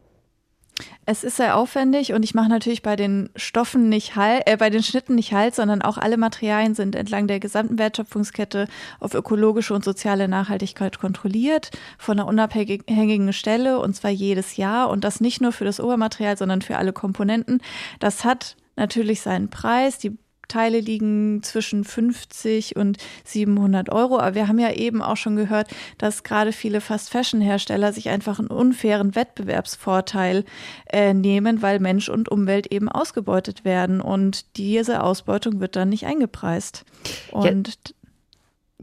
Es 1.06 1.24
ist 1.24 1.38
sehr 1.38 1.56
aufwendig 1.56 2.14
und 2.14 2.24
ich 2.24 2.34
mache 2.34 2.50
natürlich 2.50 2.82
bei 2.82 2.96
den 2.96 3.30
Stoffen 3.36 3.88
nicht 3.90 4.16
halt, 4.16 4.44
äh, 4.46 4.58
bei 4.58 4.70
den 4.70 4.84
Schnitten 4.84 5.16
nicht 5.16 5.34
halt, 5.34 5.56
sondern 5.56 5.82
auch 5.82 5.98
alle 5.98 6.18
Materialien 6.18 6.76
sind 6.76 6.96
entlang 6.96 7.28
der 7.28 7.40
gesamten 7.40 7.78
Wertschöpfungskette 7.78 8.68
auf 9.00 9.14
ökologische 9.14 9.74
und 9.74 9.86
soziale 9.86 10.28
Nachhaltigkeit 10.28 11.00
kontrolliert 11.00 11.72
von 11.98 12.20
einer 12.20 12.28
unabhängigen 12.28 13.32
Stelle 13.34 13.80
und 13.80 13.96
zwar 13.96 14.12
jedes 14.12 14.58
Jahr 14.58 14.90
und 14.90 15.04
das 15.04 15.22
nicht 15.22 15.42
nur 15.42 15.52
für 15.52 15.66
das 15.66 15.80
Obermaterial, 15.80 16.38
sondern 16.38 16.62
für 16.62 16.78
alle 16.78 16.92
Komponenten. 16.92 17.62
Das 18.00 18.26
hat 18.26 18.58
natürlich 18.76 19.22
seinen 19.22 19.50
Preis. 19.50 19.98
Die 20.00 20.18
Teile 20.48 20.80
liegen 20.80 21.42
zwischen 21.44 21.84
50 21.84 22.76
und 22.76 22.98
700 23.24 23.90
Euro. 23.92 24.20
Aber 24.20 24.36
wir 24.36 24.48
haben 24.48 24.60
ja 24.60 24.72
eben 24.72 25.02
auch 25.02 25.18
schon 25.18 25.36
gehört, 25.36 25.70
dass 25.98 26.24
gerade 26.24 26.52
viele 26.52 26.82
Fast-Fashion-Hersteller 26.82 27.94
sich 27.94 28.10
einfach 28.10 28.40
einen 28.40 28.48
unfairen 28.48 29.16
Wettbewerbsvorteil 29.16 30.46
äh, 30.92 31.14
nehmen, 31.14 31.62
weil 31.62 31.80
Mensch 31.80 32.10
und 32.10 32.30
Umwelt 32.30 32.68
eben 32.72 32.90
ausgebeutet 32.90 33.66
werden. 33.66 34.02
Und 34.02 34.58
diese 34.58 35.04
Ausbeutung 35.04 35.60
wird 35.60 35.76
dann 35.76 35.90
nicht 35.90 36.06
eingepreist. 36.06 36.86
Und 37.32 37.68
ja, 37.68 37.95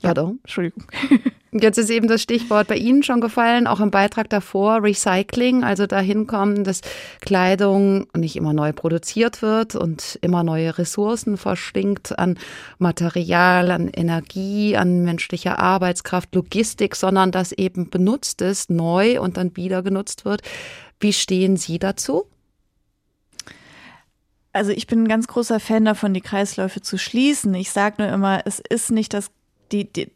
Pardon? 0.00 0.38
Entschuldigung. 0.42 0.85
Jetzt 1.55 1.76
ist 1.76 1.90
eben 1.90 2.09
das 2.09 2.22
Stichwort 2.22 2.66
bei 2.68 2.76
Ihnen 2.76 3.02
schon 3.02 3.20
gefallen, 3.20 3.66
auch 3.66 3.81
im 3.81 3.90
Beitrag 3.90 4.31
davor, 4.31 4.83
Recycling, 4.83 5.64
also 5.64 5.87
dahin 5.87 6.26
kommen, 6.26 6.64
dass 6.64 6.81
Kleidung 7.20 8.07
nicht 8.16 8.37
immer 8.37 8.55
neu 8.55 8.72
produziert 8.72 9.42
wird 9.42 9.74
und 9.74 10.18
immer 10.22 10.44
neue 10.44 10.78
Ressourcen 10.78 11.37
verschlingt 11.37 12.18
an 12.18 12.38
Material, 12.78 13.70
an 13.70 13.88
Energie, 13.88 14.78
an 14.78 15.05
menschlicher 15.05 15.59
Arbeitskraft, 15.59 16.35
Logistik, 16.35 16.96
sondern 16.96 17.33
dass 17.33 17.52
eben 17.52 17.90
benutzt 17.90 18.40
ist, 18.40 18.70
neu 18.70 19.20
und 19.20 19.37
dann 19.37 19.55
wieder 19.55 19.83
genutzt 19.83 20.24
wird. 20.24 20.40
Wie 21.00 21.12
stehen 21.12 21.59
Sie 21.59 21.78
dazu? 21.78 22.24
Also 24.55 24.70
ich 24.70 24.87
bin 24.87 25.05
ein 25.05 25.09
ganz 25.09 25.26
großer 25.26 25.61
Fan 25.61 25.85
davon, 25.85 26.14
die 26.14 26.20
Kreisläufe 26.22 26.81
zu 26.81 26.96
schließen. 26.96 27.52
Ich 27.55 27.70
sage 27.70 27.96
nur 28.02 28.11
immer, 28.11 28.40
es 28.46 28.59
ist 28.59 28.90
nicht 28.90 29.12
das 29.12 29.31
die, 29.73 29.93
die, 29.93 30.11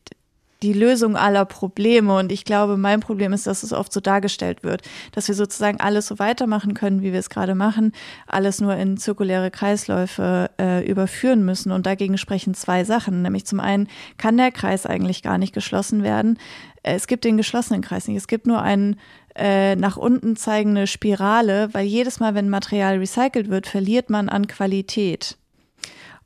die 0.63 0.73
Lösung 0.73 1.17
aller 1.17 1.45
Probleme. 1.45 2.17
Und 2.17 2.33
ich 2.33 2.45
glaube, 2.45 2.77
mein 2.77 3.01
Problem 3.01 3.33
ist, 3.33 3.47
dass 3.47 3.63
es 3.63 3.73
oft 3.73 3.93
so 3.93 4.01
dargestellt 4.01 4.63
wird, 4.63 4.83
dass 5.13 5.29
wir 5.29 5.35
sozusagen 5.35 5.81
alles 5.81 6.07
so 6.07 6.19
weitermachen 6.19 6.75
können, 6.75 7.03
wie 7.03 7.13
wir 7.13 7.21
es 7.21 7.31
gerade 7.31 7.55
machen, 7.55 7.93
alles 8.27 8.61
nur 8.61 8.75
in 8.77 8.97
zirkuläre 8.97 9.51
Kreisläufe 9.51 10.51
äh, 10.59 10.89
überführen 10.89 11.45
müssen. 11.45 11.73
Und 11.73 11.87
dagegen 11.87 12.19
sprechen 12.19 12.55
zwei 12.55 12.85
Sachen. 12.85 13.23
Nämlich 13.23 13.47
zum 13.47 13.61
einen 13.61 13.89
kann 14.19 14.37
der 14.37 14.53
Kreis 14.53 14.87
eigentlich 14.87 15.23
gar 15.23 15.39
nicht 15.39 15.55
geschlossen 15.55 16.03
werden. 16.03 16.39
Es 16.83 17.07
gibt 17.07 17.25
den 17.25 17.37
geschlossenen 17.37 17.83
Kreis 17.83 18.09
nicht. 18.09 18.17
Es 18.17 18.29
gibt 18.29 18.47
nur 18.47 18.63
einen 18.63 18.97
äh, 19.35 19.77
nach 19.77 19.97
unten 19.97 20.37
zeigende 20.37 20.87
Spirale, 20.87 21.69
weil 21.73 21.85
jedes 21.85 22.21
Mal, 22.21 22.35
wenn 22.35 22.49
Material 22.49 22.99
recycelt 22.99 23.51
wird, 23.51 23.67
verliert 23.67 24.09
man 24.09 24.29
an 24.29 24.47
Qualität. 24.47 25.37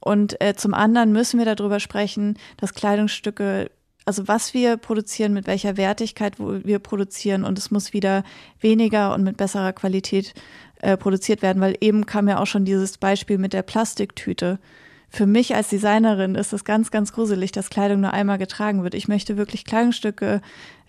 Und 0.01 0.41
äh, 0.41 0.55
zum 0.55 0.75
anderen 0.75 1.13
müssen 1.13 1.39
wir 1.39 1.55
darüber 1.55 1.79
sprechen, 1.79 2.39
dass 2.57 2.75
Kleidungsstücke, 2.75 3.71
also 4.07 4.27
was 4.27 4.55
wir 4.55 4.77
produzieren, 4.77 5.35
mit 5.35 5.47
welcher 5.47 5.77
Wertigkeit 5.77 6.39
wir 6.39 6.79
produzieren 6.79 7.45
und 7.45 7.59
es 7.59 7.71
muss 7.71 7.93
wieder 7.93 8.25
weniger 8.61 9.15
und 9.15 9.23
mit 9.23 9.37
besserer 9.37 9.73
Qualität 9.73 10.35
äh, 10.81 10.97
produziert 10.97 11.43
werden, 11.43 11.61
weil 11.61 11.77
eben 11.81 12.07
kam 12.07 12.29
ja 12.29 12.39
auch 12.39 12.47
schon 12.47 12.65
dieses 12.65 12.97
Beispiel 12.97 13.37
mit 13.37 13.53
der 13.53 13.63
Plastiktüte. 13.63 14.59
Für 15.13 15.27
mich 15.27 15.57
als 15.57 15.69
Designerin 15.69 16.37
ist 16.37 16.53
es 16.53 16.65
ganz, 16.65 16.93
ganz 16.93 17.13
gruselig, 17.13 17.51
dass 17.51 17.69
Kleidung 17.69 18.01
nur 18.01 18.13
einmal 18.13 18.39
getragen 18.39 18.85
wird. 18.85 18.95
Ich 18.95 19.09
möchte 19.09 19.37
wirklich 19.37 19.65
Kleidungsstücke 19.65 20.41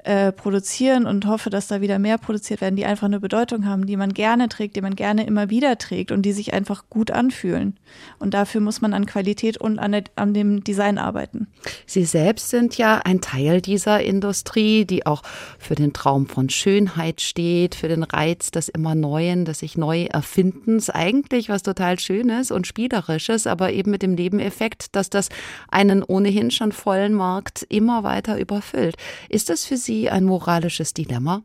äh, 0.04 0.32
produzieren 0.32 1.06
und 1.06 1.26
hoffe, 1.26 1.50
dass 1.50 1.68
da 1.68 1.82
wieder 1.82 2.00
mehr 2.00 2.18
produziert 2.18 2.62
werden, 2.62 2.76
die 2.76 2.86
einfach 2.86 3.08
eine 3.08 3.20
Bedeutung 3.20 3.66
haben, 3.66 3.86
die 3.86 3.98
man 3.98 4.14
gerne 4.14 4.50
trägt, 4.50 4.76
die 4.76 4.82
man 4.82 4.96
gerne 4.96 5.26
immer 5.26 5.50
wieder 5.50 5.78
trägt 5.78 6.12
und 6.12 6.24
die 6.24 6.34
sich 6.34 6.54
einfach 6.54 6.86
gut 6.90 7.12
anfühlen. 7.12 7.80
Und 8.20 8.34
dafür 8.34 8.62
muss 8.62 8.82
man 8.82 8.94
an 8.94 9.06
Qualität 9.06 9.58
und 9.58 9.80
an, 9.80 10.04
an 10.16 10.34
dem 10.34 10.64
Design 10.64 10.98
arbeiten. 10.98 11.48
Sie 11.86 12.06
selbst 12.06 12.50
sind 12.50 12.78
ja 12.78 12.98
ein 13.04 13.22
Teil 13.22 13.62
dieser 13.62 14.02
Industrie, 14.02 14.86
die 14.86 15.06
auch 15.06 15.24
für 15.60 15.76
den 15.76 15.94
Traum 15.94 16.28
von 16.28 16.50
Schönheit 16.50 17.22
steht, 17.22 17.76
für 17.76 17.88
den 17.88 18.04
Reiz 18.04 18.52
des 18.52 18.70
immer 18.70 18.96
Neuen, 18.96 19.46
des 19.46 19.60
sich 19.60 19.78
neu 19.78 20.06
Erfindens. 20.06 20.90
Eigentlich 20.90 21.48
was 21.48 21.64
total 21.64 22.00
Schönes 22.00 22.52
und 22.52 22.68
Spielerisches, 22.68 23.48
aber 23.48 23.72
eben 23.72 23.92
mit 23.92 24.02
dem 24.02 24.16
Nebeneffekt, 24.16 24.96
dass 24.96 25.10
das 25.10 25.30
einen 25.70 26.04
ohnehin 26.04 26.52
schon 26.52 26.72
vollen 26.72 27.14
Markt 27.14 27.66
immer 27.70 28.04
weiter 28.04 28.40
überfüllt. 28.40 28.98
Ist 29.30 29.50
das 29.50 29.66
für 29.66 29.78
Sie 29.78 29.91
Sie 29.92 30.10
ein 30.10 30.24
moralisches 30.24 30.94
Dilemma? 30.94 31.44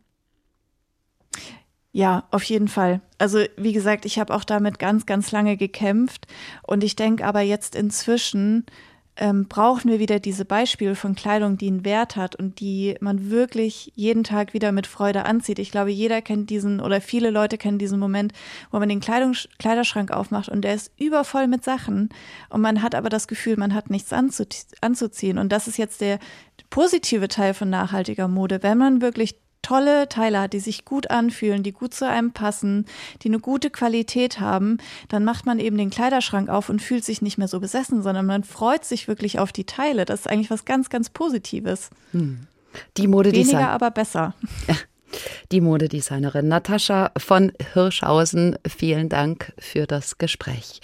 Ja, 1.90 2.28
auf 2.30 2.44
jeden 2.44 2.68
Fall. 2.68 3.00
Also 3.18 3.40
wie 3.56 3.72
gesagt, 3.72 4.04
ich 4.04 4.20
habe 4.20 4.32
auch 4.32 4.44
damit 4.44 4.78
ganz, 4.78 5.04
ganz 5.04 5.32
lange 5.32 5.56
gekämpft 5.56 6.28
und 6.62 6.84
ich 6.84 6.94
denke 6.94 7.26
aber 7.26 7.40
jetzt 7.40 7.74
inzwischen 7.74 8.64
ähm, 9.16 9.46
brauchen 9.48 9.90
wir 9.90 9.98
wieder 9.98 10.20
diese 10.20 10.44
Beispiele 10.44 10.94
von 10.94 11.14
Kleidung, 11.14 11.56
die 11.56 11.68
einen 11.68 11.84
Wert 11.84 12.16
hat 12.16 12.36
und 12.36 12.60
die 12.60 12.96
man 13.00 13.30
wirklich 13.30 13.92
jeden 13.94 14.24
Tag 14.24 14.52
wieder 14.52 14.72
mit 14.72 14.86
Freude 14.86 15.24
anzieht. 15.24 15.58
Ich 15.58 15.70
glaube, 15.70 15.90
jeder 15.90 16.20
kennt 16.22 16.50
diesen 16.50 16.80
oder 16.80 17.00
viele 17.00 17.30
Leute 17.30 17.58
kennen 17.58 17.78
diesen 17.78 17.98
Moment, 17.98 18.32
wo 18.70 18.78
man 18.78 18.88
den 18.88 19.00
Kleidungs 19.00 19.48
Kleiderschrank 19.58 20.10
aufmacht 20.10 20.48
und 20.48 20.62
der 20.62 20.74
ist 20.74 20.92
übervoll 20.98 21.46
mit 21.46 21.64
Sachen 21.64 22.10
und 22.50 22.60
man 22.60 22.82
hat 22.82 22.94
aber 22.94 23.08
das 23.08 23.28
Gefühl, 23.28 23.56
man 23.56 23.74
hat 23.74 23.90
nichts 23.90 24.12
anzuziehen. 24.12 25.38
Und 25.38 25.50
das 25.50 25.68
ist 25.68 25.78
jetzt 25.78 26.00
der 26.00 26.18
positive 26.70 27.28
Teil 27.28 27.54
von 27.54 27.70
nachhaltiger 27.70 28.28
Mode, 28.28 28.62
wenn 28.62 28.78
man 28.78 29.00
wirklich 29.00 29.36
tolle 29.66 30.08
Teile 30.08 30.40
hat, 30.40 30.52
die 30.52 30.60
sich 30.60 30.84
gut 30.84 31.10
anfühlen, 31.10 31.64
die 31.64 31.72
gut 31.72 31.92
zu 31.92 32.08
einem 32.08 32.30
passen, 32.30 32.86
die 33.22 33.28
eine 33.28 33.40
gute 33.40 33.68
Qualität 33.68 34.38
haben, 34.38 34.78
dann 35.08 35.24
macht 35.24 35.44
man 35.44 35.58
eben 35.58 35.76
den 35.76 35.90
Kleiderschrank 35.90 36.48
auf 36.48 36.68
und 36.68 36.80
fühlt 36.80 37.04
sich 37.04 37.20
nicht 37.20 37.36
mehr 37.36 37.48
so 37.48 37.58
besessen, 37.58 38.00
sondern 38.00 38.26
man 38.26 38.44
freut 38.44 38.84
sich 38.84 39.08
wirklich 39.08 39.40
auf 39.40 39.52
die 39.52 39.64
Teile. 39.64 40.04
Das 40.04 40.20
ist 40.20 40.30
eigentlich 40.30 40.50
was 40.50 40.64
ganz, 40.64 40.88
ganz 40.88 41.10
Positives. 41.10 41.90
Hm. 42.12 42.46
Die 42.96 43.08
Modedesign. 43.08 43.54
Weniger, 43.54 43.70
aber 43.70 43.90
besser. 43.90 44.34
Die 45.50 45.60
Modedesignerin 45.60 46.46
Natascha 46.46 47.10
von 47.16 47.52
Hirschhausen, 47.72 48.58
vielen 48.68 49.08
Dank 49.08 49.52
für 49.58 49.86
das 49.86 50.18
Gespräch. 50.18 50.80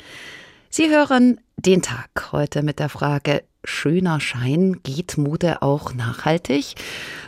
Sie 0.71 0.89
hören 0.89 1.41
den 1.57 1.83
Tag 1.83 2.33
heute 2.33 2.63
mit 2.63 2.79
der 2.79 2.89
Frage, 2.89 3.43
schöner 3.65 4.21
Schein 4.21 4.81
geht 4.83 5.19
Mode 5.19 5.63
auch 5.63 5.95
nachhaltig? 5.95 6.75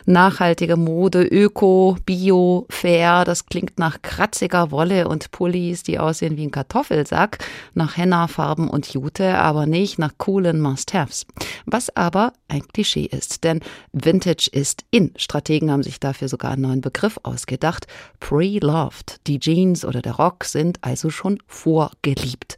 Nachhaltige 0.05 0.75
Mode, 0.77 1.23
Öko, 1.23 1.97
Bio, 2.05 2.67
Fair, 2.69 3.25
das 3.25 3.47
klingt 3.47 3.79
nach 3.79 4.01
kratziger 4.01 4.71
Wolle 4.71 5.07
und 5.07 5.31
Pullis, 5.31 5.83
die 5.83 5.97
aussehen 5.97 6.37
wie 6.37 6.45
ein 6.45 6.51
Kartoffelsack, 6.51 7.39
nach 7.73 7.97
Henna-Farben 7.97 8.69
und 8.69 8.93
Jute, 8.93 9.37
aber 9.37 9.65
nicht 9.65 9.97
nach 9.97 10.13
coolen 10.17 10.61
Must-Haves. 10.61 11.25
Was 11.65 11.95
aber 11.95 12.33
ein 12.47 12.67
Klischee 12.67 13.05
ist, 13.05 13.43
denn 13.43 13.61
Vintage 13.93 14.49
ist 14.51 14.83
in. 14.91 15.11
Strategen 15.17 15.71
haben 15.71 15.83
sich 15.83 15.99
dafür 15.99 16.27
sogar 16.27 16.51
einen 16.51 16.63
neuen 16.63 16.81
Begriff 16.81 17.19
ausgedacht. 17.23 17.87
Pre-loved. 18.19 19.21
Die 19.27 19.39
Jeans 19.39 19.85
oder 19.85 20.01
der 20.01 20.13
Rock 20.13 20.43
sind 20.45 20.77
also 20.81 21.09
schon 21.09 21.39
vorgeliebt. 21.47 22.57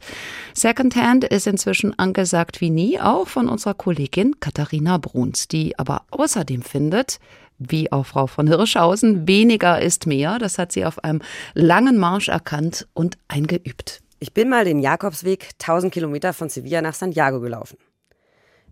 Secondhand 0.52 1.24
ist 1.24 1.46
inzwischen 1.46 1.98
angesagt 1.98 2.60
wie 2.60 2.70
nie, 2.70 3.00
auch 3.00 3.28
von 3.28 3.48
unserer 3.48 3.67
Kollegin 3.74 4.40
Katharina 4.40 4.98
Bruns, 4.98 5.48
die 5.48 5.78
aber 5.78 6.04
außerdem 6.10 6.62
findet, 6.62 7.18
wie 7.58 7.90
auch 7.90 8.06
Frau 8.06 8.26
von 8.26 8.46
Hirschhausen, 8.46 9.26
weniger 9.26 9.80
ist 9.80 10.06
mehr. 10.06 10.38
Das 10.38 10.58
hat 10.58 10.72
sie 10.72 10.84
auf 10.84 11.02
einem 11.04 11.22
langen 11.54 11.98
Marsch 11.98 12.28
erkannt 12.28 12.86
und 12.94 13.18
eingeübt. 13.28 14.00
Ich 14.20 14.32
bin 14.32 14.48
mal 14.48 14.64
den 14.64 14.80
Jakobsweg 14.80 15.50
1000 15.60 15.92
Kilometer 15.92 16.32
von 16.32 16.48
Sevilla 16.48 16.82
nach 16.82 16.94
Santiago 16.94 17.40
gelaufen. 17.40 17.78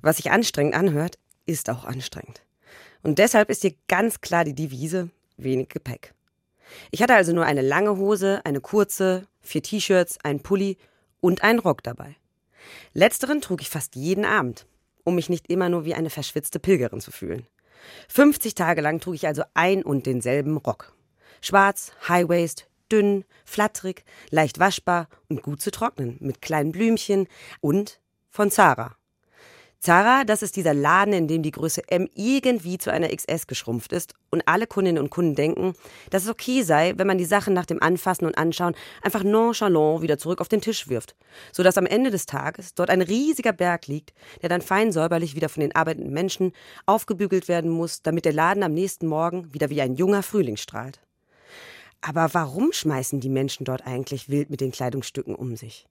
Was 0.02 0.16
sich 0.16 0.30
anstrengend 0.30 0.74
anhört, 0.74 1.18
ist 1.46 1.70
auch 1.70 1.84
anstrengend. 1.84 2.42
Und 3.02 3.18
deshalb 3.18 3.50
ist 3.50 3.62
hier 3.62 3.74
ganz 3.88 4.20
klar 4.20 4.44
die 4.44 4.54
Devise 4.54 5.10
wenig 5.36 5.68
Gepäck. 5.68 6.14
Ich 6.90 7.02
hatte 7.02 7.14
also 7.14 7.32
nur 7.32 7.44
eine 7.44 7.62
lange 7.62 7.96
Hose, 7.96 8.40
eine 8.44 8.60
kurze, 8.60 9.26
vier 9.40 9.62
T-Shirts, 9.62 10.18
einen 10.24 10.40
Pulli 10.40 10.76
und 11.20 11.42
einen 11.42 11.60
Rock 11.60 11.82
dabei. 11.82 12.16
Letzteren 12.92 13.40
trug 13.40 13.60
ich 13.60 13.70
fast 13.70 13.94
jeden 13.94 14.24
Abend, 14.24 14.66
um 15.06 15.14
mich 15.14 15.30
nicht 15.30 15.48
immer 15.48 15.68
nur 15.68 15.84
wie 15.84 15.94
eine 15.94 16.10
verschwitzte 16.10 16.58
Pilgerin 16.58 17.00
zu 17.00 17.12
fühlen. 17.12 17.46
50 18.08 18.54
Tage 18.54 18.80
lang 18.80 19.00
trug 19.00 19.14
ich 19.14 19.26
also 19.26 19.44
ein 19.54 19.82
und 19.84 20.06
denselben 20.06 20.56
Rock. 20.56 20.92
Schwarz, 21.40 21.92
High-Waist, 22.08 22.68
dünn, 22.90 23.24
flatterig, 23.44 24.04
leicht 24.30 24.58
waschbar 24.58 25.08
und 25.28 25.42
gut 25.42 25.60
zu 25.60 25.70
trocknen, 25.70 26.16
mit 26.20 26.42
kleinen 26.42 26.72
Blümchen 26.72 27.28
und 27.60 28.00
von 28.30 28.50
Zara. 28.50 28.96
Zara, 29.86 30.24
das 30.24 30.42
ist 30.42 30.56
dieser 30.56 30.74
Laden, 30.74 31.14
in 31.14 31.28
dem 31.28 31.44
die 31.44 31.52
Größe 31.52 31.80
M 31.86 32.08
irgendwie 32.16 32.76
zu 32.76 32.90
einer 32.90 33.08
XS 33.08 33.46
geschrumpft 33.46 33.92
ist 33.92 34.14
und 34.30 34.42
alle 34.48 34.66
Kundinnen 34.66 35.00
und 35.00 35.10
Kunden 35.10 35.36
denken, 35.36 35.74
dass 36.10 36.24
es 36.24 36.28
okay 36.28 36.64
sei, 36.64 36.94
wenn 36.96 37.06
man 37.06 37.18
die 37.18 37.24
Sachen 37.24 37.54
nach 37.54 37.66
dem 37.66 37.80
Anfassen 37.80 38.26
und 38.26 38.36
Anschauen 38.36 38.74
einfach 39.00 39.22
nonchalant 39.22 40.02
wieder 40.02 40.18
zurück 40.18 40.40
auf 40.40 40.48
den 40.48 40.60
Tisch 40.60 40.88
wirft, 40.88 41.14
sodass 41.52 41.78
am 41.78 41.86
Ende 41.86 42.10
des 42.10 42.26
Tages 42.26 42.74
dort 42.74 42.90
ein 42.90 43.00
riesiger 43.00 43.52
Berg 43.52 43.86
liegt, 43.86 44.12
der 44.42 44.48
dann 44.48 44.60
fein 44.60 44.90
säuberlich 44.90 45.36
wieder 45.36 45.48
von 45.48 45.60
den 45.60 45.76
arbeitenden 45.76 46.12
Menschen 46.12 46.52
aufgebügelt 46.86 47.46
werden 47.46 47.70
muss, 47.70 48.02
damit 48.02 48.24
der 48.24 48.32
Laden 48.32 48.64
am 48.64 48.74
nächsten 48.74 49.06
Morgen 49.06 49.54
wieder 49.54 49.70
wie 49.70 49.82
ein 49.82 49.94
junger 49.94 50.24
Frühling 50.24 50.56
strahlt. 50.56 50.98
Aber 52.00 52.34
warum 52.34 52.72
schmeißen 52.72 53.20
die 53.20 53.28
Menschen 53.28 53.64
dort 53.64 53.86
eigentlich 53.86 54.28
wild 54.28 54.50
mit 54.50 54.60
den 54.60 54.72
Kleidungsstücken 54.72 55.36
um 55.36 55.54
sich? 55.54 55.86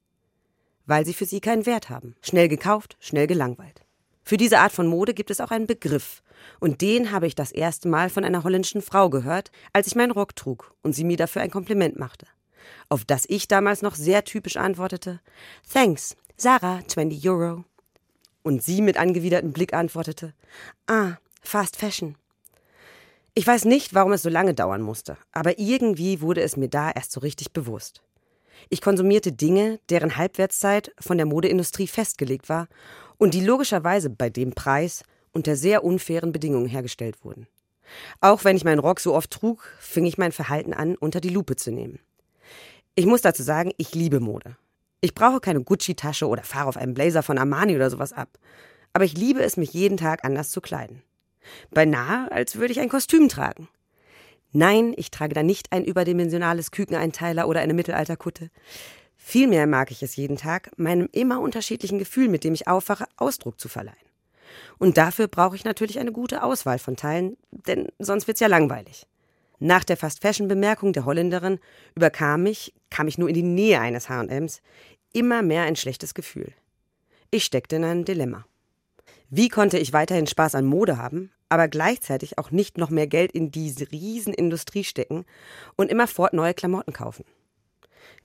Weil 0.85 1.05
sie 1.05 1.13
für 1.13 1.25
sie 1.25 1.39
keinen 1.39 1.65
Wert 1.65 1.89
haben. 1.89 2.17
Schnell 2.21 2.49
gekauft, 2.49 2.97
schnell 2.99 3.27
gelangweilt. 3.27 3.84
Für 4.27 4.37
diese 4.37 4.57
Art 4.57 4.71
von 4.71 4.87
Mode 4.87 5.13
gibt 5.13 5.29
es 5.29 5.39
auch 5.39 5.51
einen 5.51 5.67
Begriff. 5.67 6.23
Und 6.59 6.81
den 6.81 7.11
habe 7.11 7.27
ich 7.27 7.35
das 7.35 7.51
erste 7.51 7.87
Mal 7.87 8.09
von 8.09 8.25
einer 8.25 8.43
holländischen 8.43 8.81
Frau 8.81 9.09
gehört, 9.09 9.51
als 9.71 9.85
ich 9.87 9.95
meinen 9.95 10.11
Rock 10.11 10.35
trug 10.35 10.73
und 10.81 10.93
sie 10.93 11.03
mir 11.03 11.15
dafür 11.15 11.43
ein 11.43 11.51
Kompliment 11.51 11.97
machte. 11.97 12.25
Auf 12.89 13.05
das 13.05 13.25
ich 13.27 13.47
damals 13.47 13.83
noch 13.83 13.93
sehr 13.93 14.23
typisch 14.23 14.57
antwortete, 14.57 15.21
Thanks, 15.71 16.17
Sarah, 16.37 16.81
20 16.87 17.29
Euro. 17.29 17.63
Und 18.41 18.63
sie 18.63 18.81
mit 18.81 18.97
angewidertem 18.97 19.53
Blick 19.53 19.73
antwortete, 19.73 20.33
Ah, 20.87 21.13
Fast 21.41 21.77
Fashion. 21.77 22.17
Ich 23.35 23.45
weiß 23.45 23.65
nicht, 23.65 23.93
warum 23.93 24.13
es 24.13 24.23
so 24.23 24.29
lange 24.29 24.55
dauern 24.55 24.81
musste, 24.81 25.17
aber 25.31 25.59
irgendwie 25.59 26.21
wurde 26.21 26.41
es 26.41 26.57
mir 26.57 26.69
da 26.69 26.89
erst 26.89 27.11
so 27.11 27.19
richtig 27.19 27.53
bewusst. 27.53 28.01
Ich 28.69 28.81
konsumierte 28.81 29.31
Dinge, 29.31 29.79
deren 29.89 30.17
Halbwertszeit 30.17 30.93
von 30.99 31.17
der 31.17 31.25
Modeindustrie 31.25 31.87
festgelegt 31.87 32.49
war 32.49 32.67
und 33.17 33.33
die 33.33 33.45
logischerweise 33.45 34.09
bei 34.09 34.29
dem 34.29 34.53
Preis 34.53 35.03
unter 35.31 35.55
sehr 35.55 35.83
unfairen 35.83 36.31
Bedingungen 36.31 36.67
hergestellt 36.67 37.23
wurden. 37.23 37.47
Auch 38.21 38.43
wenn 38.43 38.57
ich 38.57 38.63
meinen 38.63 38.79
Rock 38.79 38.99
so 38.99 39.13
oft 39.13 39.31
trug, 39.31 39.69
fing 39.79 40.05
ich 40.05 40.17
mein 40.17 40.31
Verhalten 40.31 40.73
an, 40.73 40.95
unter 40.95 41.21
die 41.21 41.29
Lupe 41.29 41.55
zu 41.55 41.71
nehmen. 41.71 41.99
Ich 42.95 43.05
muss 43.05 43.21
dazu 43.21 43.43
sagen, 43.43 43.71
ich 43.77 43.93
liebe 43.93 44.19
Mode. 44.19 44.55
Ich 45.01 45.13
brauche 45.13 45.39
keine 45.39 45.61
Gucci-Tasche 45.61 46.27
oder 46.27 46.43
fahre 46.43 46.69
auf 46.69 46.77
einem 46.77 46.93
Blazer 46.93 47.21
von 47.21 47.37
Armani 47.37 47.75
oder 47.75 47.89
sowas 47.89 48.13
ab. 48.13 48.39
Aber 48.93 49.03
ich 49.05 49.17
liebe 49.17 49.43
es, 49.43 49.57
mich 49.57 49.73
jeden 49.73 49.97
Tag 49.97 50.23
anders 50.23 50.49
zu 50.49 50.61
kleiden. 50.61 51.03
Beinahe, 51.71 52.31
als 52.31 52.55
würde 52.55 52.71
ich 52.71 52.79
ein 52.79 52.89
Kostüm 52.89 53.29
tragen. 53.29 53.67
Nein, 54.51 54.93
ich 54.95 55.11
trage 55.11 55.33
da 55.33 55.43
nicht 55.43 55.73
ein 55.73 55.83
überdimensionales 55.83 56.71
Kükeneinteiler 56.71 57.47
oder 57.47 57.59
eine 57.59 57.73
Mittelalterkutte. 57.73 58.49
Vielmehr 59.27 59.65
mag 59.65 59.89
ich 59.89 60.03
es 60.03 60.15
jeden 60.17 60.37
Tag, 60.37 60.69
meinem 60.77 61.09
immer 61.11 61.41
unterschiedlichen 61.41 61.97
Gefühl, 61.97 62.29
mit 62.29 62.43
dem 62.43 62.53
ich 62.53 62.67
aufwache, 62.67 63.07
Ausdruck 63.17 63.59
zu 63.59 63.67
verleihen. 63.67 63.97
Und 64.77 64.99
dafür 64.99 65.27
brauche 65.27 65.55
ich 65.55 65.65
natürlich 65.65 65.97
eine 65.97 66.11
gute 66.11 66.43
Auswahl 66.43 66.77
von 66.77 66.95
Teilen, 66.95 67.35
denn 67.49 67.87
sonst 67.97 68.27
wird's 68.27 68.39
ja 68.39 68.45
langweilig. 68.45 69.07
Nach 69.57 69.83
der 69.83 69.97
Fast-Fashion-Bemerkung 69.97 70.93
der 70.93 71.05
Holländerin 71.05 71.57
überkam 71.95 72.43
mich, 72.43 72.75
kam 72.91 73.07
ich 73.07 73.17
nur 73.17 73.27
in 73.27 73.33
die 73.33 73.41
Nähe 73.41 73.79
eines 73.79 74.09
H&Ms, 74.09 74.61
immer 75.11 75.41
mehr 75.41 75.63
ein 75.63 75.75
schlechtes 75.75 76.13
Gefühl. 76.13 76.53
Ich 77.31 77.45
steckte 77.45 77.77
in 77.77 77.83
einem 77.83 78.05
Dilemma. 78.05 78.45
Wie 79.31 79.49
konnte 79.49 79.79
ich 79.79 79.91
weiterhin 79.91 80.27
Spaß 80.27 80.53
an 80.53 80.65
Mode 80.65 80.99
haben, 80.99 81.31
aber 81.49 81.67
gleichzeitig 81.67 82.37
auch 82.37 82.51
nicht 82.51 82.77
noch 82.77 82.91
mehr 82.91 83.07
Geld 83.07 83.31
in 83.31 83.49
diese 83.49 83.91
Riesenindustrie 83.91 84.83
stecken 84.83 85.25
und 85.75 85.89
immerfort 85.89 86.33
neue 86.33 86.53
Klamotten 86.53 86.93
kaufen? 86.93 87.25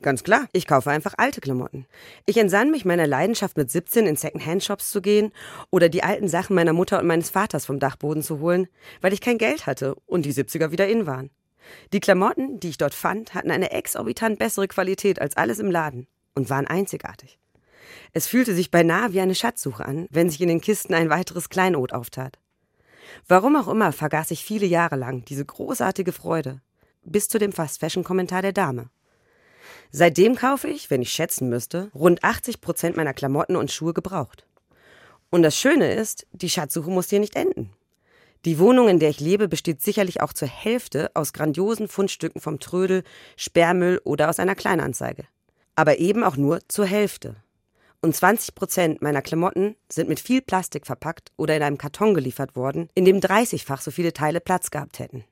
Ganz 0.03 0.25
klar, 0.25 0.49
ich 0.53 0.67
kaufe 0.67 0.91
einfach 0.91 1.13
alte 1.19 1.43
Klamotten. 1.43 1.87
Ich 2.25 2.39
entsann 2.39 2.71
mich 2.71 2.87
meiner 2.87 3.07
Leidenschaft 3.07 3.59
mit 3.59 3.71
17 3.71 4.07
in 4.07 4.17
Second-Hand-Shops 4.17 4.91
zu 4.91 5.03
gehen 5.03 5.31
oder 5.71 5.91
die 5.91 6.03
alten 6.03 6.27
Sachen 6.27 6.57
meiner 6.57 6.73
Mutter 6.73 6.99
und 7.01 7.07
meines 7.07 7.29
Vaters 7.29 7.67
vom 7.67 7.79
Dachboden 7.79 8.23
zu 8.23 8.41
holen, 8.41 8.69
weil 9.03 9.13
ich 9.13 9.21
kein 9.21 9.37
Geld 9.37 9.67
hatte 9.67 9.95
und 10.07 10.25
die 10.25 10.33
70er 10.33 10.71
wieder 10.71 10.89
in 10.89 11.07
waren. 11.07 11.31
Die 11.93 12.01
Klamotten, 12.01 12.61
die 12.61 12.71
ich 12.71 12.79
dort 12.79 12.95
fand, 12.95 13.35
hatten 13.35 13.51
eine 13.51 13.73
exorbitant 13.73 14.39
bessere 14.39 14.69
Qualität 14.69 15.21
als 15.21 15.37
alles 15.37 15.59
im 15.59 15.71
Laden 15.71 16.07
und 16.35 16.49
waren 16.49 16.67
einzigartig. 16.67 17.39
Es 18.13 18.27
fühlte 18.27 18.55
sich 18.55 18.71
beinahe 18.71 19.13
wie 19.13 19.21
eine 19.21 19.35
Schatzsuche 19.35 19.85
an, 19.85 20.07
wenn 20.11 20.31
sich 20.31 20.41
in 20.41 20.49
den 20.49 20.63
Kisten 20.63 20.95
ein 20.95 21.11
weiteres 21.11 21.51
Kleinod 21.51 21.93
auftat. 21.93 22.39
Warum 23.29 23.55
auch 23.55 23.69
immer 23.69 23.93
vergaß 23.93 24.31
ich 24.31 24.45
viele 24.45 24.67
Jahre 24.67 24.97
lang 24.97 25.27
diese 25.27 25.45
großartige 25.45 26.13
Freude, 26.13 26.63
bis 27.05 27.29
zu 27.29 27.39
dem 27.39 27.53
Fast-Fashion-Kommentar 27.53 28.41
der 28.41 28.53
Dame. 28.53 28.89
Seitdem 29.93 30.37
kaufe 30.37 30.69
ich, 30.69 30.91
wenn 30.91 31.03
ich 31.03 31.13
schätzen 31.13 31.49
müsste, 31.49 31.91
rund 31.95 32.23
80 32.23 32.61
Prozent 32.61 32.97
meiner 32.97 33.13
Klamotten 33.13 33.57
und 33.57 33.73
Schuhe 33.73 33.93
gebraucht. 33.93 34.47
Und 35.31 35.43
das 35.43 35.57
Schöne 35.57 35.93
ist, 35.93 36.27
die 36.33 36.51
Schatzsuche 36.51 36.91
muss 36.91 37.11
hier 37.11 37.21
nicht 37.21 37.35
enden. 37.35 37.71
Die 38.45 38.59
Wohnung, 38.59 38.89
in 38.89 39.01
der 39.01 39.11
ich 39.11 39.21
lebe, 39.21 39.49
besteht 39.49 39.83
sicherlich 39.83 40.23
auch 40.23 40.33
zur 40.33 40.49
Hälfte 40.49 41.11
aus 41.15 41.33
grandiosen 41.33 41.89
Fundstücken 41.89 42.41
vom 42.41 42.61
Trödel, 42.61 43.03
Sperrmüll 43.37 44.01
oder 44.05 44.31
aus 44.31 44.39
einer 44.39 44.55
Kleinanzeige. 44.55 45.25
Aber 45.75 45.99
eben 45.99 46.25
auch 46.25 46.37
nur 46.37 46.61
zur 46.69 46.87
Hälfte. 46.87 47.37
Und 48.01 48.17
20 48.17 48.55
Prozent 48.55 49.03
meiner 49.03 49.23
Klamotten 49.23 49.77
sind 49.91 50.09
mit 50.09 50.21
viel 50.21 50.41
Plastik 50.41 50.87
verpackt 50.87 51.33
oder 51.37 51.55
in 51.57 51.63
einem 51.63 51.79
Karton 51.79 52.15
geliefert 52.15 52.57
worden, 52.57 52.89
in 52.95 53.05
dem 53.05 53.21
30-fach 53.21 53.83
so 53.83 53.91
viele 53.91 54.13
Teile 54.13 54.41
Platz 54.41 54.71
gehabt 54.71 55.01
hätten. 55.01 55.25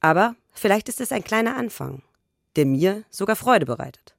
Aber 0.00 0.34
vielleicht 0.52 0.88
ist 0.88 1.00
es 1.00 1.12
ein 1.12 1.22
kleiner 1.22 1.56
Anfang 1.56 2.02
der 2.56 2.66
mir 2.66 3.04
sogar 3.10 3.36
Freude 3.36 3.66
bereitet. 3.66 4.16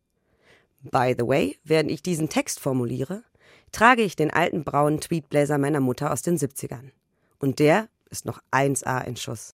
By 0.83 1.15
the 1.17 1.27
way, 1.27 1.57
während 1.63 1.91
ich 1.91 2.01
diesen 2.01 2.29
Text 2.29 2.59
formuliere, 2.59 3.23
trage 3.71 4.01
ich 4.01 4.15
den 4.15 4.31
alten 4.31 4.63
braunen 4.63 4.99
Tweetblazer 4.99 5.57
meiner 5.57 5.79
Mutter 5.79 6.11
aus 6.11 6.21
den 6.21 6.37
70ern. 6.37 6.91
Und 7.39 7.59
der 7.59 7.87
ist 8.09 8.25
noch 8.25 8.41
1A 8.51 9.03
in 9.05 9.15
Schuss. 9.15 9.55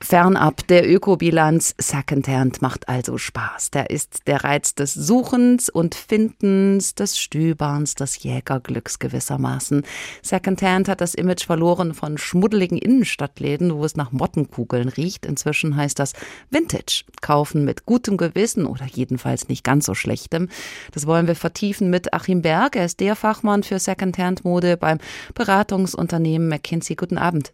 Fernab 0.00 0.66
der 0.68 0.88
Ökobilanz, 0.88 1.74
Secondhand 1.76 2.62
macht 2.62 2.88
also 2.88 3.18
Spaß. 3.18 3.72
Der 3.72 3.90
ist 3.90 4.26
der 4.26 4.44
Reiz 4.44 4.74
des 4.74 4.94
Suchens 4.94 5.68
und 5.68 5.94
Findens, 5.96 6.94
des 6.94 7.18
Stöberns, 7.18 7.94
des 7.96 8.22
Jägerglücks 8.22 9.00
gewissermaßen. 9.00 9.82
Secondhand 10.22 10.88
hat 10.88 11.00
das 11.00 11.14
Image 11.14 11.44
verloren 11.46 11.94
von 11.94 12.16
schmuddeligen 12.16 12.78
Innenstadtläden, 12.78 13.74
wo 13.74 13.84
es 13.84 13.96
nach 13.96 14.12
Mottenkugeln 14.12 14.88
riecht. 14.88 15.26
Inzwischen 15.26 15.76
heißt 15.76 15.98
das 15.98 16.12
Vintage. 16.50 17.04
Kaufen 17.20 17.64
mit 17.64 17.84
gutem 17.84 18.16
Gewissen 18.16 18.66
oder 18.66 18.86
jedenfalls 18.86 19.48
nicht 19.48 19.64
ganz 19.64 19.86
so 19.86 19.94
schlechtem. 19.94 20.48
Das 20.92 21.06
wollen 21.06 21.26
wir 21.26 21.34
vertiefen 21.34 21.90
mit 21.90 22.14
Achim 22.14 22.42
Berg. 22.42 22.76
Er 22.76 22.84
ist 22.84 23.00
der 23.00 23.16
Fachmann 23.16 23.64
für 23.64 23.78
Secondhand-Mode 23.80 24.76
beim 24.76 24.98
Beratungsunternehmen 25.34 26.48
McKinsey. 26.48 26.94
Guten 26.94 27.18
Abend. 27.18 27.52